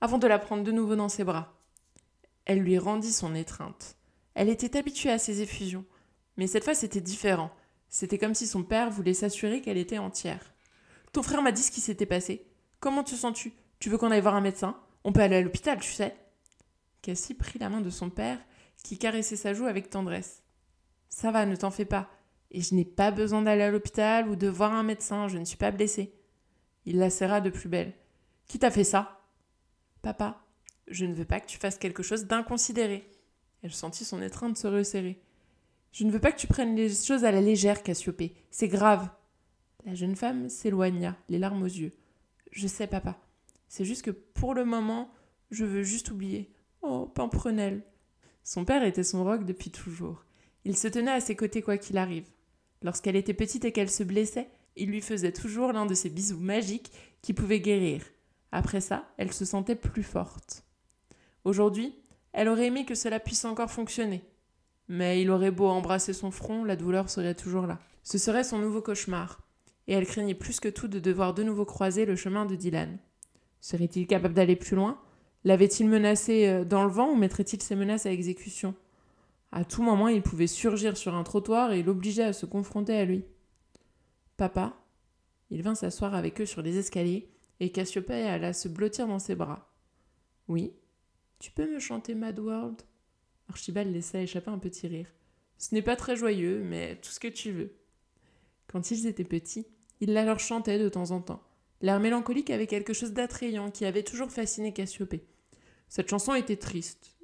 avant 0.00 0.18
de 0.18 0.26
la 0.26 0.38
prendre 0.38 0.62
de 0.62 0.72
nouveau 0.72 0.94
dans 0.94 1.08
ses 1.08 1.24
bras. 1.24 1.58
Elle 2.44 2.60
lui 2.60 2.78
rendit 2.78 3.12
son 3.12 3.34
étreinte. 3.34 3.96
Elle 4.34 4.48
était 4.48 4.76
habituée 4.76 5.10
à 5.10 5.18
ces 5.18 5.42
effusions, 5.42 5.84
mais 6.36 6.46
cette 6.46 6.64
fois 6.64 6.74
c'était 6.74 7.00
différent. 7.00 7.50
C'était 7.94 8.18
comme 8.18 8.34
si 8.34 8.48
son 8.48 8.64
père 8.64 8.90
voulait 8.90 9.14
s'assurer 9.14 9.60
qu'elle 9.60 9.78
était 9.78 9.98
entière. 9.98 10.52
Ton 11.12 11.22
frère 11.22 11.42
m'a 11.42 11.52
dit 11.52 11.62
ce 11.62 11.70
qui 11.70 11.80
s'était 11.80 12.06
passé. 12.06 12.44
Comment 12.80 13.04
te 13.04 13.14
sens-tu? 13.14 13.52
Tu 13.78 13.88
veux 13.88 13.98
qu'on 13.98 14.10
aille 14.10 14.20
voir 14.20 14.34
un 14.34 14.40
médecin? 14.40 14.76
On 15.04 15.12
peut 15.12 15.20
aller 15.20 15.36
à 15.36 15.40
l'hôpital, 15.40 15.78
tu 15.78 15.92
sais. 15.92 16.16
Cassie 17.02 17.34
prit 17.34 17.60
la 17.60 17.68
main 17.68 17.80
de 17.80 17.90
son 17.90 18.10
père, 18.10 18.40
qui 18.82 18.98
caressait 18.98 19.36
sa 19.36 19.54
joue 19.54 19.66
avec 19.66 19.90
tendresse. 19.90 20.42
Ça 21.08 21.30
va, 21.30 21.46
ne 21.46 21.54
t'en 21.54 21.70
fais 21.70 21.84
pas. 21.84 22.10
Et 22.50 22.62
je 22.62 22.74
n'ai 22.74 22.84
pas 22.84 23.12
besoin 23.12 23.42
d'aller 23.42 23.62
à 23.62 23.70
l'hôpital 23.70 24.28
ou 24.28 24.34
de 24.34 24.48
voir 24.48 24.72
un 24.72 24.82
médecin, 24.82 25.28
je 25.28 25.38
ne 25.38 25.44
suis 25.44 25.56
pas 25.56 25.70
blessée. 25.70 26.18
Il 26.86 26.98
la 26.98 27.10
serra 27.10 27.40
de 27.40 27.50
plus 27.50 27.68
belle. 27.68 27.92
Qui 28.48 28.58
t'a 28.58 28.72
fait 28.72 28.82
ça? 28.82 29.20
Papa, 30.02 30.44
je 30.88 31.04
ne 31.04 31.14
veux 31.14 31.26
pas 31.26 31.38
que 31.38 31.46
tu 31.46 31.58
fasses 31.58 31.78
quelque 31.78 32.02
chose 32.02 32.24
d'inconsidéré. 32.24 33.08
Elle 33.62 33.72
sentit 33.72 34.04
son 34.04 34.20
étreinte 34.20 34.58
se 34.58 34.66
resserrer. 34.66 35.23
Je 35.94 36.02
ne 36.02 36.10
veux 36.10 36.18
pas 36.18 36.32
que 36.32 36.40
tu 36.40 36.48
prennes 36.48 36.74
les 36.74 36.92
choses 36.92 37.24
à 37.24 37.30
la 37.30 37.40
légère, 37.40 37.84
Cassiopée. 37.84 38.34
C'est 38.50 38.66
grave. 38.66 39.08
La 39.86 39.94
jeune 39.94 40.16
femme 40.16 40.48
s'éloigna, 40.48 41.16
les 41.28 41.38
larmes 41.38 41.62
aux 41.62 41.66
yeux. 41.66 41.92
Je 42.50 42.66
sais, 42.66 42.88
papa. 42.88 43.16
C'est 43.68 43.84
juste 43.84 44.02
que 44.02 44.10
pour 44.10 44.54
le 44.54 44.64
moment, 44.64 45.12
je 45.52 45.64
veux 45.64 45.84
juste 45.84 46.10
oublier. 46.10 46.52
Oh, 46.82 47.06
Pimprenelle. 47.06 47.84
Son 48.42 48.64
père 48.64 48.82
était 48.82 49.04
son 49.04 49.22
roc 49.22 49.44
depuis 49.44 49.70
toujours. 49.70 50.24
Il 50.64 50.76
se 50.76 50.88
tenait 50.88 51.12
à 51.12 51.20
ses 51.20 51.36
côtés 51.36 51.62
quoi 51.62 51.78
qu'il 51.78 51.96
arrive. 51.96 52.26
Lorsqu'elle 52.82 53.14
était 53.14 53.32
petite 53.32 53.64
et 53.64 53.70
qu'elle 53.70 53.90
se 53.90 54.02
blessait, 54.02 54.50
il 54.74 54.88
lui 54.88 55.00
faisait 55.00 55.30
toujours 55.30 55.72
l'un 55.72 55.86
de 55.86 55.94
ces 55.94 56.10
bisous 56.10 56.40
magiques 56.40 56.90
qui 57.22 57.34
pouvaient 57.34 57.60
guérir. 57.60 58.02
Après 58.50 58.80
ça, 58.80 59.08
elle 59.16 59.32
se 59.32 59.44
sentait 59.44 59.76
plus 59.76 60.02
forte. 60.02 60.64
Aujourd'hui, 61.44 61.94
elle 62.32 62.48
aurait 62.48 62.66
aimé 62.66 62.84
que 62.84 62.96
cela 62.96 63.20
puisse 63.20 63.44
encore 63.44 63.70
fonctionner. 63.70 64.24
Mais 64.88 65.22
il 65.22 65.30
aurait 65.30 65.50
beau 65.50 65.66
embrasser 65.66 66.12
son 66.12 66.30
front, 66.30 66.64
la 66.64 66.76
douleur 66.76 67.08
serait 67.08 67.34
toujours 67.34 67.66
là. 67.66 67.78
Ce 68.02 68.18
serait 68.18 68.44
son 68.44 68.58
nouveau 68.58 68.82
cauchemar. 68.82 69.40
Et 69.86 69.94
elle 69.94 70.06
craignait 70.06 70.34
plus 70.34 70.60
que 70.60 70.68
tout 70.68 70.88
de 70.88 70.98
devoir 70.98 71.34
de 71.34 71.42
nouveau 71.42 71.64
croiser 71.64 72.04
le 72.04 72.16
chemin 72.16 72.46
de 72.46 72.54
Dylan. 72.54 72.98
Serait-il 73.60 74.06
capable 74.06 74.34
d'aller 74.34 74.56
plus 74.56 74.76
loin? 74.76 75.00
L'avait-il 75.44 75.88
menacé 75.88 76.48
euh, 76.48 76.64
dans 76.64 76.84
le 76.84 76.90
vent 76.90 77.10
ou 77.10 77.16
mettrait-il 77.16 77.62
ses 77.62 77.76
menaces 77.76 78.06
à 78.06 78.12
exécution? 78.12 78.74
À 79.52 79.64
tout 79.64 79.82
moment, 79.82 80.08
il 80.08 80.22
pouvait 80.22 80.46
surgir 80.46 80.96
sur 80.96 81.14
un 81.14 81.22
trottoir 81.22 81.72
et 81.72 81.82
l'obliger 81.82 82.24
à 82.24 82.32
se 82.32 82.46
confronter 82.46 82.96
à 82.96 83.04
lui. 83.04 83.24
Papa 84.36 84.74
Il 85.50 85.62
vint 85.62 85.74
s'asseoir 85.74 86.14
avec 86.14 86.40
eux 86.40 86.46
sur 86.46 86.60
les 86.60 86.76
escaliers 86.78 87.30
et 87.60 87.70
Cassiopée 87.70 88.26
alla 88.26 88.52
se 88.52 88.68
blottir 88.68 89.06
dans 89.06 89.18
ses 89.18 89.34
bras. 89.34 89.70
Oui 90.48 90.72
Tu 91.38 91.52
peux 91.52 91.72
me 91.72 91.78
chanter 91.78 92.14
Mad 92.14 92.38
World? 92.38 92.82
Archibald 93.48 93.92
laissa 93.92 94.20
échapper 94.20 94.50
un 94.50 94.58
petit 94.58 94.86
rire. 94.86 95.06
Ce 95.58 95.74
n'est 95.74 95.82
pas 95.82 95.96
très 95.96 96.16
joyeux, 96.16 96.62
mais 96.64 96.96
tout 96.96 97.10
ce 97.10 97.20
que 97.20 97.28
tu 97.28 97.52
veux. 97.52 97.74
Quand 98.66 98.90
ils 98.90 99.06
étaient 99.06 99.24
petits, 99.24 99.66
il 100.00 100.12
la 100.12 100.24
leur 100.24 100.40
chantait 100.40 100.78
de 100.78 100.88
temps 100.88 101.10
en 101.10 101.20
temps. 101.20 101.42
L'air 101.80 102.00
mélancolique 102.00 102.50
avait 102.50 102.66
quelque 102.66 102.92
chose 102.92 103.12
d'attrayant 103.12 103.70
qui 103.70 103.84
avait 103.84 104.02
toujours 104.02 104.30
fasciné 104.30 104.72
Cassiopée. 104.72 105.26
Cette 105.88 106.08
chanson 106.08 106.34
était 106.34 106.56
triste. 106.56 107.16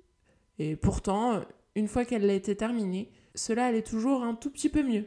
Et 0.58 0.76
pourtant, 0.76 1.42
une 1.74 1.88
fois 1.88 2.04
qu'elle 2.04 2.28
a 2.28 2.34
été 2.34 2.54
terminée, 2.54 3.10
cela 3.34 3.66
allait 3.66 3.82
toujours 3.82 4.22
un 4.22 4.34
tout 4.34 4.50
petit 4.50 4.68
peu 4.68 4.82
mieux. 4.82 5.06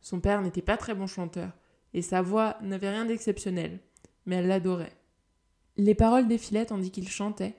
Son 0.00 0.20
père 0.20 0.42
n'était 0.42 0.62
pas 0.62 0.76
très 0.76 0.94
bon 0.94 1.06
chanteur, 1.06 1.52
et 1.92 2.02
sa 2.02 2.22
voix 2.22 2.56
n'avait 2.62 2.90
rien 2.90 3.04
d'exceptionnel, 3.04 3.80
mais 4.26 4.36
elle 4.36 4.46
l'adorait. 4.46 4.96
Les 5.76 5.94
paroles 5.94 6.28
défilaient 6.28 6.66
tandis 6.66 6.90
qu'il 6.90 7.08
chantait, 7.08 7.54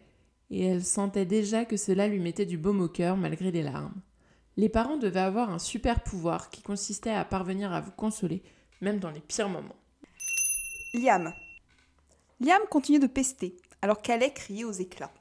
et 0.52 0.66
elle 0.66 0.84
sentait 0.84 1.26
déjà 1.26 1.66
que 1.66 1.78
cela 1.78 2.08
lui 2.08 2.20
mettait 2.20 2.45
du 2.45 2.58
baume 2.58 2.82
au 2.82 2.88
cœur 2.88 3.18
malgré 3.18 3.52
les 3.52 3.64
larmes. 3.64 4.02
Les 4.58 4.70
parents 4.70 4.97
devaient 4.97 5.20
avoir 5.20 5.52
un 5.52 5.60
super 5.60 6.04
pouvoir 6.04 6.50
qui 6.50 6.62
consistait 6.62 7.12
à 7.12 7.24
parvenir 7.24 7.72
à 7.72 7.82
vous 7.82 7.91
consoler, 7.91 8.43
même 8.82 9.00
dans 9.00 9.12
les 9.12 9.22
pires 9.22 9.50
moments. 9.50 9.76
Liam. 10.93 11.34
Liam 12.41 12.62
continuait 12.70 13.00
de 13.00 13.08
pester, 13.08 13.56
alors 13.82 14.02
qu'Alec 14.02 14.34
criait 14.34 14.64
aux 14.64 14.72
éclats. 14.72 15.14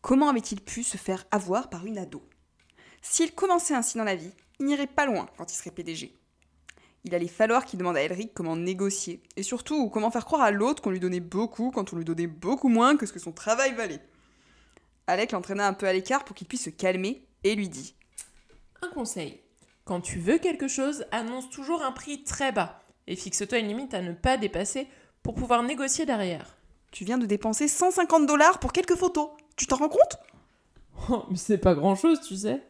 Comment 0.00 0.30
avait-il 0.30 0.60
pu 0.60 0.82
se 0.82 0.96
faire 0.96 1.26
avoir 1.30 1.68
par 1.68 1.84
une 1.86 1.98
ado? 1.98 2.22
S'il 3.02 3.32
commençait 3.34 3.74
ainsi 3.74 3.98
dans 3.98 4.04
la 4.04 4.16
vie, 4.16 4.32
il 4.58 4.66
n'irait 4.66 4.86
pas 4.86 5.06
loin 5.06 5.28
quand 5.36 5.52
il 5.52 5.56
serait 5.56 5.70
PDG. 5.70 6.16
Il 7.04 7.14
allait 7.14 7.28
falloir 7.28 7.64
qu'il 7.64 7.78
demande 7.78 7.96
à 7.96 8.02
Elric 8.02 8.34
comment 8.34 8.56
négocier, 8.56 9.22
et 9.36 9.42
surtout 9.42 9.88
comment 9.90 10.10
faire 10.10 10.24
croire 10.24 10.42
à 10.42 10.50
l'autre 10.50 10.82
qu'on 10.82 10.90
lui 10.90 11.00
donnait 11.00 11.20
beaucoup 11.20 11.70
quand 11.70 11.92
on 11.92 11.96
lui 11.96 12.04
donnait 12.04 12.26
beaucoup 12.26 12.68
moins 12.68 12.96
que 12.96 13.06
ce 13.06 13.12
que 13.12 13.18
son 13.18 13.32
travail 13.32 13.74
valait. 13.74 14.00
Alec 15.10 15.32
l'entraîna 15.32 15.66
un 15.66 15.72
peu 15.72 15.86
à 15.86 15.92
l'écart 15.92 16.24
pour 16.24 16.36
qu'il 16.36 16.46
puisse 16.46 16.64
se 16.64 16.70
calmer 16.70 17.26
et 17.44 17.54
lui 17.54 17.68
dit 17.68 17.94
Un 18.82 18.88
conseil. 18.88 19.40
Quand 19.84 20.00
tu 20.00 20.20
veux 20.20 20.38
quelque 20.38 20.68
chose, 20.68 21.04
annonce 21.10 21.50
toujours 21.50 21.82
un 21.82 21.92
prix 21.92 22.22
très 22.22 22.52
bas 22.52 22.80
et 23.06 23.16
fixe-toi 23.16 23.58
une 23.58 23.68
limite 23.68 23.92
à 23.92 24.02
ne 24.02 24.12
pas 24.12 24.36
dépasser 24.36 24.86
pour 25.22 25.34
pouvoir 25.34 25.62
négocier 25.62 26.06
derrière. 26.06 26.56
Tu 26.92 27.04
viens 27.04 27.18
de 27.18 27.26
dépenser 27.26 27.68
150 27.68 28.26
dollars 28.26 28.60
pour 28.60 28.72
quelques 28.72 28.96
photos. 28.96 29.30
Tu 29.56 29.66
t'en 29.66 29.76
rends 29.76 29.88
compte? 29.88 30.18
Oh, 31.08 31.24
mais 31.30 31.36
c'est 31.36 31.58
pas 31.58 31.74
grand-chose, 31.74 32.20
tu 32.20 32.36
sais. 32.36 32.62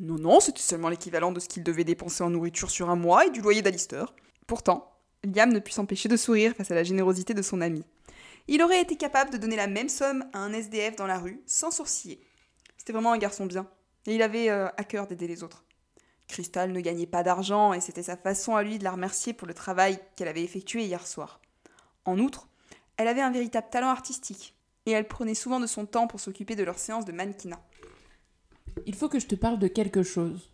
Non, 0.00 0.16
non, 0.16 0.40
c'était 0.40 0.60
seulement 0.60 0.88
l'équivalent 0.88 1.32
de 1.32 1.38
ce 1.38 1.48
qu'il 1.48 1.62
devait 1.62 1.84
dépenser 1.84 2.24
en 2.24 2.30
nourriture 2.30 2.70
sur 2.70 2.90
un 2.90 2.96
mois 2.96 3.26
et 3.26 3.30
du 3.30 3.40
loyer 3.40 3.62
d'Alistair. 3.62 4.12
Pourtant, 4.46 4.90
Liam 5.22 5.52
ne 5.52 5.60
put 5.60 5.72
s'empêcher 5.72 6.08
de 6.08 6.16
sourire 6.16 6.54
face 6.56 6.70
à 6.70 6.74
la 6.74 6.82
générosité 6.82 7.34
de 7.34 7.42
son 7.42 7.60
ami. 7.60 7.84
Il 8.46 8.62
aurait 8.62 8.82
été 8.82 8.96
capable 8.96 9.30
de 9.30 9.38
donner 9.38 9.56
la 9.56 9.66
même 9.66 9.88
somme 9.88 10.24
à 10.32 10.38
un 10.38 10.52
SDF 10.52 10.96
dans 10.96 11.06
la 11.06 11.18
rue 11.18 11.42
sans 11.46 11.70
sourciller. 11.70 12.20
C'était 12.76 12.92
vraiment 12.92 13.12
un 13.12 13.18
garçon 13.18 13.46
bien, 13.46 13.66
et 14.06 14.14
il 14.14 14.22
avait 14.22 14.50
euh, 14.50 14.68
à 14.76 14.84
cœur 14.84 15.06
d'aider 15.06 15.26
les 15.26 15.42
autres. 15.42 15.64
Crystal 16.28 16.72
ne 16.72 16.80
gagnait 16.80 17.06
pas 17.06 17.22
d'argent 17.22 17.72
et 17.72 17.80
c'était 17.80 18.02
sa 18.02 18.16
façon 18.16 18.56
à 18.56 18.62
lui 18.62 18.78
de 18.78 18.84
la 18.84 18.92
remercier 18.92 19.32
pour 19.32 19.46
le 19.46 19.54
travail 19.54 19.98
qu'elle 20.16 20.28
avait 20.28 20.42
effectué 20.42 20.84
hier 20.84 21.06
soir. 21.06 21.40
En 22.04 22.18
outre, 22.18 22.48
elle 22.96 23.08
avait 23.08 23.20
un 23.20 23.30
véritable 23.30 23.68
talent 23.70 23.88
artistique 23.88 24.54
et 24.86 24.90
elle 24.90 25.08
prenait 25.08 25.34
souvent 25.34 25.60
de 25.60 25.66
son 25.66 25.86
temps 25.86 26.06
pour 26.06 26.20
s'occuper 26.20 26.56
de 26.56 26.64
leurs 26.64 26.78
séances 26.78 27.04
de 27.04 27.12
mannequinat. 27.12 27.62
Il 28.86 28.94
faut 28.94 29.08
que 29.08 29.20
je 29.20 29.26
te 29.26 29.34
parle 29.34 29.58
de 29.58 29.68
quelque 29.68 30.02
chose. 30.02 30.50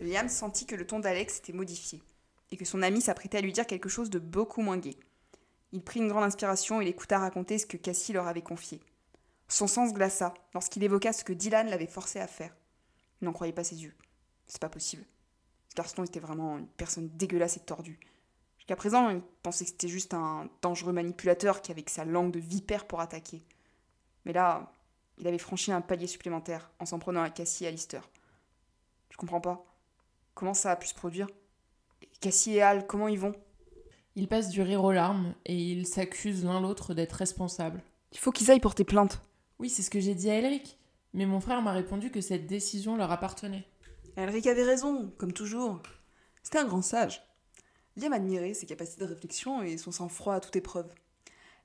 Liam 0.00 0.28
sentit 0.28 0.66
que 0.66 0.74
le 0.74 0.86
ton 0.86 1.00
d'Alex 1.00 1.38
était 1.38 1.52
modifié 1.52 2.02
et 2.50 2.56
que 2.56 2.64
son 2.64 2.82
ami 2.82 3.00
s'apprêtait 3.00 3.38
à 3.38 3.40
lui 3.40 3.52
dire 3.52 3.66
quelque 3.66 3.88
chose 3.88 4.10
de 4.10 4.18
beaucoup 4.18 4.62
moins 4.62 4.78
gai. 4.78 4.96
Il 5.74 5.82
prit 5.82 5.98
une 5.98 6.06
grande 6.06 6.22
inspiration 6.22 6.80
et 6.80 6.84
l'écouta 6.84 7.18
raconter 7.18 7.58
ce 7.58 7.66
que 7.66 7.76
Cassie 7.76 8.12
leur 8.12 8.28
avait 8.28 8.42
confié. 8.42 8.80
Son 9.48 9.66
sens 9.66 9.92
glaça 9.92 10.32
lorsqu'il 10.54 10.84
évoqua 10.84 11.12
ce 11.12 11.24
que 11.24 11.32
Dylan 11.32 11.68
l'avait 11.68 11.88
forcé 11.88 12.20
à 12.20 12.28
faire. 12.28 12.54
Il 13.20 13.24
n'en 13.24 13.32
croyait 13.32 13.52
pas 13.52 13.64
ses 13.64 13.82
yeux. 13.82 13.94
C'est 14.46 14.60
pas 14.60 14.68
possible. 14.68 15.04
Ce 15.70 15.74
garçon 15.74 16.04
était 16.04 16.20
vraiment 16.20 16.58
une 16.58 16.68
personne 16.68 17.08
dégueulasse 17.16 17.56
et 17.56 17.60
tordue. 17.60 17.98
Jusqu'à 18.58 18.76
présent, 18.76 19.10
il 19.10 19.20
pensait 19.42 19.64
que 19.64 19.72
c'était 19.72 19.88
juste 19.88 20.14
un 20.14 20.48
dangereux 20.62 20.92
manipulateur 20.92 21.60
qui 21.60 21.72
avait 21.72 21.84
sa 21.88 22.04
langue 22.04 22.30
de 22.30 22.38
vipère 22.38 22.86
pour 22.86 23.00
attaquer. 23.00 23.44
Mais 24.26 24.32
là, 24.32 24.72
il 25.18 25.26
avait 25.26 25.38
franchi 25.38 25.72
un 25.72 25.80
palier 25.80 26.06
supplémentaire 26.06 26.70
en 26.78 26.86
s'en 26.86 27.00
prenant 27.00 27.22
à 27.22 27.30
Cassie 27.30 27.64
et 27.64 27.68
Alistair. 27.68 28.08
Je 29.10 29.16
comprends 29.16 29.40
pas. 29.40 29.66
Comment 30.34 30.54
ça 30.54 30.70
a 30.70 30.76
pu 30.76 30.86
se 30.86 30.94
produire? 30.94 31.26
Cassie 32.20 32.54
et 32.54 32.62
Al, 32.62 32.86
comment 32.86 33.08
ils 33.08 33.18
vont? 33.18 33.34
Ils 34.16 34.28
passent 34.28 34.50
du 34.50 34.62
rire 34.62 34.84
aux 34.84 34.92
larmes 34.92 35.34
et 35.44 35.56
ils 35.56 35.86
s'accusent 35.86 36.44
l'un 36.44 36.60
l'autre 36.60 36.94
d'être 36.94 37.14
responsables. 37.14 37.82
Il 38.12 38.18
faut 38.18 38.30
qu'ils 38.30 38.50
aillent 38.50 38.60
porter 38.60 38.84
plainte. 38.84 39.20
Oui, 39.58 39.68
c'est 39.68 39.82
ce 39.82 39.90
que 39.90 40.00
j'ai 40.00 40.14
dit 40.14 40.30
à 40.30 40.34
Elric. 40.34 40.78
Mais 41.14 41.26
mon 41.26 41.40
frère 41.40 41.62
m'a 41.62 41.72
répondu 41.72 42.10
que 42.10 42.20
cette 42.20 42.46
décision 42.46 42.96
leur 42.96 43.10
appartenait. 43.10 43.66
Elric 44.16 44.46
avait 44.46 44.62
raison, 44.62 45.12
comme 45.18 45.32
toujours. 45.32 45.80
C'était 46.42 46.58
un 46.58 46.64
grand 46.64 46.82
sage. 46.82 47.22
Liam 47.96 48.12
admirait 48.12 48.54
ses 48.54 48.66
capacités 48.66 49.04
de 49.04 49.08
réflexion 49.08 49.62
et 49.62 49.78
son 49.78 49.92
sang-froid 49.92 50.34
à 50.34 50.40
toute 50.40 50.56
épreuve. 50.56 50.88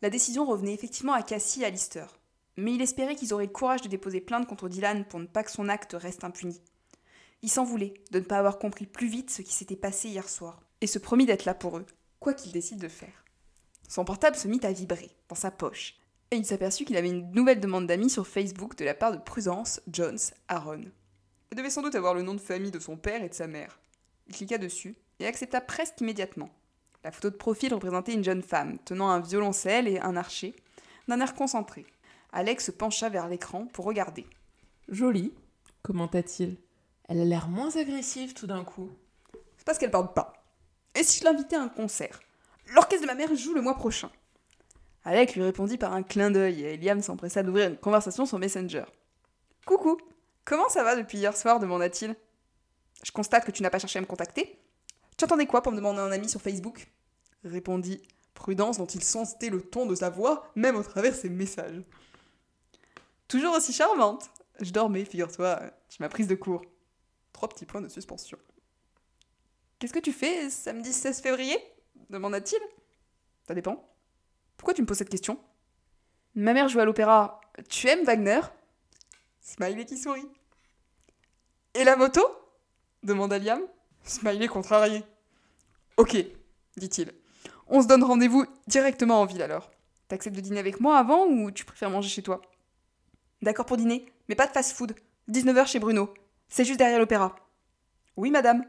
La 0.02 0.10
décision 0.10 0.46
revenait 0.46 0.74
effectivement 0.74 1.14
à 1.14 1.24
Cassie 1.24 1.62
et 1.62 1.66
à 1.66 1.70
Lister, 1.70 2.06
mais 2.58 2.74
il 2.74 2.82
espérait 2.82 3.16
qu'ils 3.16 3.34
auraient 3.34 3.46
le 3.46 3.52
courage 3.52 3.82
de 3.82 3.90
déposer 3.90 4.22
plainte 4.22 4.48
contre 4.48 4.70
Dylan 4.70 5.06
pour 5.06 5.20
ne 5.20 5.26
pas 5.26 5.44
que 5.44 5.52
son 5.52 5.70
acte 5.70 5.96
reste 6.00 6.24
impuni. 6.24 6.62
Il 7.42 7.50
s'en 7.50 7.64
voulait 7.64 7.94
de 8.12 8.20
ne 8.20 8.24
pas 8.24 8.38
avoir 8.38 8.60
compris 8.60 8.86
plus 8.86 9.08
vite 9.08 9.30
ce 9.30 9.42
qui 9.42 9.54
s'était 9.54 9.76
passé 9.76 10.10
hier 10.10 10.30
soir, 10.30 10.62
et 10.82 10.88
se 10.88 11.00
promit 11.00 11.26
d'être 11.26 11.46
là 11.46 11.54
pour 11.54 11.78
eux, 11.78 11.86
quoi 12.20 12.34
qu'il 12.34 12.52
décide 12.52 12.80
de 12.80 12.88
faire. 12.88 13.26
Son 13.88 14.06
portable 14.06 14.36
se 14.36 14.48
mit 14.48 14.60
à 14.64 14.72
vibrer, 14.72 15.10
dans 15.28 15.36
sa 15.36 15.52
poche, 15.52 15.96
et 16.32 16.36
il 16.36 16.46
s'aperçut 16.46 16.86
qu'il 16.86 16.98
avait 16.98 17.10
une 17.10 17.32
nouvelle 17.32 17.60
demande 17.60 17.88
d'amis 17.88 18.10
sur 18.10 18.28
Facebook 18.28 18.78
de 18.78 18.86
la 18.86 18.94
part 18.94 19.12
de 19.12 19.18
Prudence 19.18 19.82
Jones 19.92 20.20
Aaron. 20.48 20.84
Elle 21.50 21.58
devait 21.58 21.72
sans 21.72 21.82
doute 21.82 21.96
avoir 21.96 22.14
le 22.14 22.22
nom 22.22 22.36
de 22.36 22.40
famille 22.40 22.72
de 22.72 22.80
son 22.80 22.98
père 22.98 23.24
et 23.24 23.30
de 23.30 23.34
sa 23.34 23.48
mère. 23.48 23.80
Il 24.28 24.36
cliqua 24.36 24.60
dessus 24.60 24.96
et 25.20 25.26
accepta 25.26 25.60
presque 25.60 26.02
immédiatement. 26.02 26.52
La 27.04 27.12
photo 27.12 27.32
de 27.32 27.36
profil 27.36 27.74
représentait 27.74 28.14
une 28.14 28.24
jeune 28.24 28.44
femme 28.44 28.78
tenant 28.86 29.10
un 29.10 29.20
violoncelle 29.20 29.88
et 29.88 30.00
un 30.00 30.16
archer, 30.16 30.56
d'un 31.08 31.20
air 31.22 31.34
concentré. 31.34 31.86
Alex 32.32 32.66
se 32.66 32.72
pencha 32.72 33.10
vers 33.10 33.28
l'écran 33.28 33.66
pour 33.74 33.86
regarder. 33.86 34.28
Jolie, 34.88 35.34
commenta-t-il. 35.82 36.58
Elle 37.08 37.22
a 37.22 37.26
l'air 37.26 37.48
moins 37.48 37.76
agressive 37.76 38.34
tout 38.34 38.46
d'un 38.46 38.64
coup. 38.64 38.92
C'est 39.58 39.66
parce 39.66 39.80
qu'elle 39.80 39.90
parle 39.90 40.14
pas. 40.14 40.39
Et 40.96 41.04
si 41.04 41.20
je 41.20 41.26
l'invitais 41.26 41.56
à 41.56 41.62
un 41.62 41.70
concert 41.70 42.20
L'orchestre 42.74 43.02
de 43.02 43.08
ma 43.08 43.16
mère 43.16 43.34
joue 43.36 43.54
le 43.54 43.62
mois 43.62 43.76
prochain. 43.76 44.12
Alex 45.04 45.36
lui 45.36 45.44
répondit 45.44 45.78
par 45.78 45.94
un 45.94 46.04
clin 46.04 46.30
d'œil 46.30 46.64
et 46.64 46.78
Liam 46.78 47.02
s'empressa 47.02 47.42
d'ouvrir 47.42 47.70
une 47.70 47.78
conversation 47.78 48.26
sur 48.26 48.38
Messenger. 48.38 48.86
Coucou, 49.66 49.98
comment 50.46 50.70
ça 50.70 50.84
va 50.84 50.96
depuis 50.96 51.18
hier 51.18 51.36
soir 51.36 51.60
demanda-t-il. 51.60 52.16
Je 53.04 53.12
constate 53.12 53.46
que 53.46 53.52
tu 53.52 53.64
n'as 53.64 53.70
pas 53.70 53.80
cherché 53.80 53.98
à 53.98 54.02
me 54.02 54.08
contacter. 54.08 54.60
Tu 55.18 55.26
entendais 55.26 55.46
quoi 55.46 55.62
pour 55.62 55.72
me 55.72 55.78
demander 55.78 56.00
un 56.00 56.12
ami 56.12 56.30
sur 56.30 56.42
Facebook? 56.42 56.88
répondit 57.44 58.02
Prudence 58.34 58.78
dont 58.78 58.86
il 58.86 59.04
sentait 59.04 59.50
le 59.50 59.62
ton 59.62 59.86
de 59.86 59.96
sa 59.96 60.10
voix, 60.10 60.50
même 60.56 60.76
au 60.76 60.84
travers 60.84 61.14
ses 61.14 61.30
messages. 61.30 61.82
Toujours 63.28 63.56
aussi 63.56 63.74
charmante. 63.74 64.30
Je 64.62 64.72
dormais, 64.72 65.06
figure-toi, 65.06 65.60
je 65.90 65.98
m'as 66.00 66.10
prise 66.10 66.28
de 66.28 66.36
court. 66.36 66.62
Trois 67.34 67.50
petits 67.50 67.66
points 67.66 67.82
de 67.82 67.90
suspension. 67.90 68.38
Qu'est-ce 69.80 69.94
que 69.94 70.00
tu 70.00 70.12
fais 70.12 70.50
samedi 70.50 70.92
16 70.92 71.22
février? 71.22 71.58
demanda-t-il. 72.10 72.60
Ça 73.48 73.54
dépend. 73.54 73.88
Pourquoi 74.58 74.74
tu 74.74 74.82
me 74.82 74.88
poses 74.88 74.98
cette 74.98 75.10
question? 75.10 75.40
Ma 76.36 76.54
mère 76.54 76.68
joue 76.68 76.80
à 76.80 76.86
l'opéra. 76.86 77.40
Tu 77.70 77.88
aimes 77.88 78.04
Wagner? 78.04 78.42
Smiley 79.40 79.86
qui 79.86 79.98
sourit. 79.98 80.28
Et 81.74 81.84
la 81.84 81.96
moto? 81.96 82.22
demanda 83.04 83.40
Liam. 83.40 83.62
Smiley 84.04 84.48
contrarié. 84.48 85.04
Ok, 85.98 86.18
dit-il. 86.78 87.14
On 87.68 87.82
se 87.82 87.88
donne 87.88 88.04
rendez-vous 88.04 88.46
directement 88.68 89.22
en 89.22 89.26
ville 89.26 89.42
alors. 89.42 89.72
T'acceptes 90.08 90.36
de 90.36 90.42
dîner 90.42 90.60
avec 90.60 90.80
moi 90.80 90.98
avant 90.98 91.26
ou 91.26 91.52
tu 91.52 91.64
préfères 91.66 91.90
manger 91.90 92.10
chez 92.10 92.24
toi? 92.24 92.42
D'accord 93.42 93.66
pour 93.66 93.78
dîner, 93.78 94.12
mais 94.28 94.36
pas 94.36 94.48
de 94.48 94.52
fast-food. 94.52 94.96
19h 95.30 95.68
chez 95.68 95.80
Bruno. 95.80 96.14
C'est 96.50 96.66
juste 96.66 96.80
derrière 96.80 97.00
l'opéra. 97.00 97.36
Oui, 98.18 98.32
madame. 98.32 98.66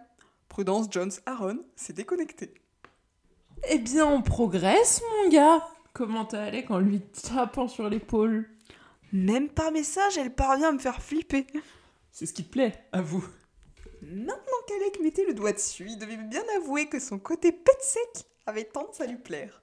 Prudence 0.50 0.88
Jones 0.90 1.12
Aaron 1.26 1.60
s'est 1.76 1.94
déconnectée. 1.94 2.52
Eh 3.68 3.78
bien, 3.78 4.04
on 4.04 4.20
progresse, 4.20 5.00
mon 5.22 5.30
gars 5.30 5.66
commenta 5.92 6.42
Alec 6.42 6.70
en 6.70 6.80
lui 6.80 7.00
tapant 7.00 7.68
sur 7.68 7.88
l'épaule? 7.88 8.50
Même 9.12 9.48
par 9.48 9.70
message, 9.70 10.18
elle 10.18 10.34
parvient 10.34 10.68
à 10.68 10.72
me 10.72 10.78
faire 10.78 11.00
flipper. 11.00 11.46
C'est 12.10 12.26
ce 12.26 12.32
qui 12.32 12.44
te 12.44 12.50
plaît, 12.50 12.74
à 12.90 13.00
vous. 13.00 13.24
Maintenant 14.02 14.34
qu'Alec 14.66 15.00
mettait 15.00 15.24
le 15.24 15.34
doigt 15.34 15.52
dessus, 15.52 15.86
il 15.88 15.98
devait 15.98 16.16
bien 16.16 16.42
avouer 16.56 16.86
que 16.88 16.98
son 16.98 17.20
côté 17.20 17.52
pet 17.52 17.80
sec 17.80 18.26
avait 18.46 18.64
tendance 18.64 19.00
à 19.00 19.06
lui 19.06 19.18
plaire. 19.18 19.62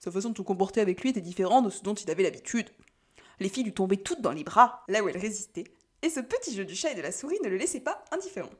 Sa 0.00 0.10
façon 0.10 0.30
de 0.30 0.36
se 0.36 0.42
comporter 0.42 0.80
avec 0.80 1.02
lui 1.02 1.10
était 1.10 1.20
différente 1.20 1.66
de 1.66 1.70
ce 1.70 1.82
dont 1.82 1.94
il 1.94 2.10
avait 2.10 2.24
l'habitude. 2.24 2.68
Les 3.38 3.48
filles 3.48 3.64
lui 3.64 3.74
tombaient 3.74 3.96
toutes 3.96 4.22
dans 4.22 4.32
les 4.32 4.44
bras, 4.44 4.82
là 4.88 5.04
où 5.04 5.08
elle 5.08 5.18
résistait, 5.18 5.64
et 6.02 6.10
ce 6.10 6.20
petit 6.20 6.54
jeu 6.54 6.64
du 6.64 6.74
chat 6.74 6.90
et 6.90 6.96
de 6.96 7.02
la 7.02 7.12
souris 7.12 7.38
ne 7.44 7.48
le 7.48 7.56
laissait 7.56 7.80
pas 7.80 8.04
indifférent. 8.10 8.50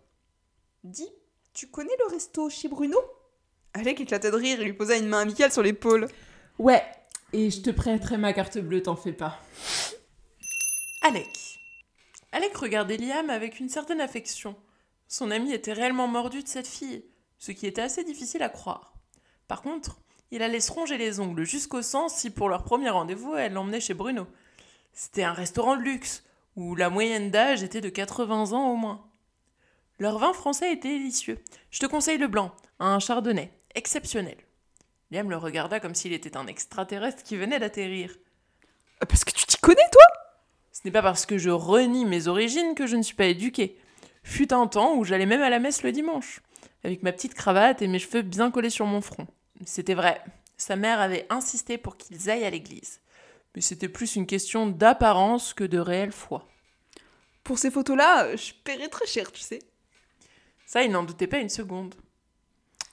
Dis, 0.84 1.08
tu 1.56 1.68
connais 1.68 1.96
le 2.00 2.12
resto 2.12 2.50
chez 2.50 2.68
Bruno? 2.68 2.98
Alec 3.72 4.02
éclata 4.02 4.30
de 4.30 4.36
rire 4.36 4.60
et 4.60 4.64
lui 4.64 4.74
posa 4.74 4.98
une 4.98 5.08
main 5.08 5.20
amicale 5.20 5.50
sur 5.50 5.62
l'épaule. 5.62 6.06
Ouais, 6.58 6.84
et 7.32 7.50
je 7.50 7.62
te 7.62 7.70
prêterai 7.70 8.18
ma 8.18 8.34
carte 8.34 8.58
bleue, 8.58 8.82
t'en 8.82 8.94
fais 8.94 9.14
pas. 9.14 9.40
Alec. 11.00 11.58
Alec 12.32 12.54
regardait 12.58 12.98
Liam 12.98 13.30
avec 13.30 13.58
une 13.58 13.70
certaine 13.70 14.02
affection. 14.02 14.54
Son 15.08 15.30
ami 15.30 15.52
était 15.52 15.72
réellement 15.72 16.08
mordu 16.08 16.42
de 16.42 16.48
cette 16.48 16.66
fille, 16.66 17.06
ce 17.38 17.52
qui 17.52 17.66
était 17.66 17.80
assez 17.80 18.04
difficile 18.04 18.42
à 18.42 18.50
croire. 18.50 18.92
Par 19.48 19.62
contre, 19.62 19.98
il 20.30 20.42
allait 20.42 20.60
se 20.60 20.72
ronger 20.72 20.98
les 20.98 21.20
ongles 21.20 21.44
jusqu'au 21.44 21.80
sang 21.80 22.10
si 22.10 22.28
pour 22.28 22.50
leur 22.50 22.64
premier 22.64 22.90
rendez-vous 22.90 23.34
elle 23.34 23.54
l'emmenait 23.54 23.80
chez 23.80 23.94
Bruno. 23.94 24.26
C'était 24.92 25.24
un 25.24 25.32
restaurant 25.32 25.76
de 25.76 25.82
luxe, 25.82 26.22
où 26.54 26.74
la 26.74 26.90
moyenne 26.90 27.30
d'âge 27.30 27.62
était 27.62 27.80
de 27.80 27.88
80 27.88 28.52
ans 28.52 28.70
au 28.70 28.76
moins. 28.76 29.10
Leur 29.98 30.18
vin 30.18 30.34
français 30.34 30.72
était 30.72 30.88
délicieux. 30.88 31.42
Je 31.70 31.78
te 31.78 31.86
conseille 31.86 32.18
le 32.18 32.28
blanc, 32.28 32.54
un 32.80 32.98
chardonnay, 32.98 33.50
exceptionnel. 33.74 34.36
Liam 35.10 35.30
le 35.30 35.38
regarda 35.38 35.80
comme 35.80 35.94
s'il 35.94 36.12
était 36.12 36.36
un 36.36 36.46
extraterrestre 36.46 37.22
qui 37.22 37.36
venait 37.36 37.58
d'atterrir. 37.58 38.14
Parce 39.00 39.24
que 39.24 39.30
tu 39.30 39.46
t'y 39.46 39.56
connais, 39.56 39.88
toi? 39.90 40.02
Ce 40.72 40.80
n'est 40.84 40.90
pas 40.90 41.02
parce 41.02 41.24
que 41.24 41.38
je 41.38 41.48
renie 41.48 42.04
mes 42.04 42.28
origines 42.28 42.74
que 42.74 42.86
je 42.86 42.96
ne 42.96 43.02
suis 43.02 43.14
pas 43.14 43.26
éduquée. 43.26 43.78
Fut 44.22 44.52
un 44.52 44.66
temps 44.66 44.96
où 44.96 45.04
j'allais 45.04 45.24
même 45.24 45.40
à 45.40 45.48
la 45.48 45.60
messe 45.60 45.82
le 45.82 45.92
dimanche, 45.92 46.40
avec 46.84 47.02
ma 47.02 47.12
petite 47.12 47.34
cravate 47.34 47.80
et 47.80 47.88
mes 47.88 47.98
cheveux 47.98 48.22
bien 48.22 48.50
collés 48.50 48.70
sur 48.70 48.84
mon 48.84 49.00
front. 49.00 49.26
C'était 49.64 49.94
vrai, 49.94 50.20
sa 50.58 50.76
mère 50.76 51.00
avait 51.00 51.26
insisté 51.30 51.78
pour 51.78 51.96
qu'ils 51.96 52.28
aillent 52.28 52.44
à 52.44 52.50
l'église. 52.50 53.00
Mais 53.54 53.62
c'était 53.62 53.88
plus 53.88 54.16
une 54.16 54.26
question 54.26 54.66
d'apparence 54.66 55.54
que 55.54 55.64
de 55.64 55.78
réelle 55.78 56.12
foi. 56.12 56.46
Pour 57.44 57.58
ces 57.58 57.70
photos-là, 57.70 58.36
je 58.36 58.52
paierais 58.64 58.88
très 58.88 59.06
cher, 59.06 59.32
tu 59.32 59.40
sais. 59.40 59.60
Ça, 60.66 60.82
il 60.82 60.90
n'en 60.90 61.04
doutait 61.04 61.28
pas 61.28 61.38
une 61.38 61.48
seconde. 61.48 61.94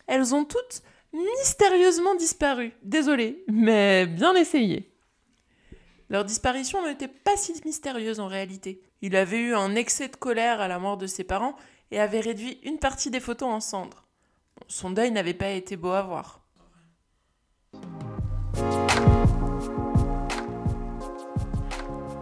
Elles 0.08 0.34
ont 0.34 0.46
toutes 0.46 0.84
mystérieusement 1.12 2.16
disparu. 2.16 2.74
Désolé, 2.84 3.44
mais 3.48 4.06
bien 4.06 4.36
essayé. 4.36 4.92
Leur 6.10 6.24
disparition 6.24 6.86
n'était 6.86 7.08
pas 7.08 7.36
si 7.36 7.54
mystérieuse 7.66 8.20
en 8.20 8.28
réalité. 8.28 8.82
Il 9.02 9.16
avait 9.16 9.40
eu 9.40 9.56
un 9.56 9.76
excès 9.76 10.08
de 10.08 10.16
colère 10.16 10.62
à 10.62 10.68
la 10.68 10.80
mort 10.80 10.98
de 10.98 11.08
ses 11.08 11.24
parents 11.24 11.56
et 11.92 12.00
avait 12.00 12.20
réduit 12.20 12.60
une 12.64 12.78
partie 12.78 13.10
des 13.10 13.20
photos 13.20 13.50
en 13.50 13.60
cendres. 13.60 14.06
Son 14.68 14.92
deuil 14.92 15.12
n'avait 15.12 15.34
pas 15.34 15.50
été 15.50 15.76
beau 15.76 15.92
à 15.92 16.04
voir. 16.04 16.42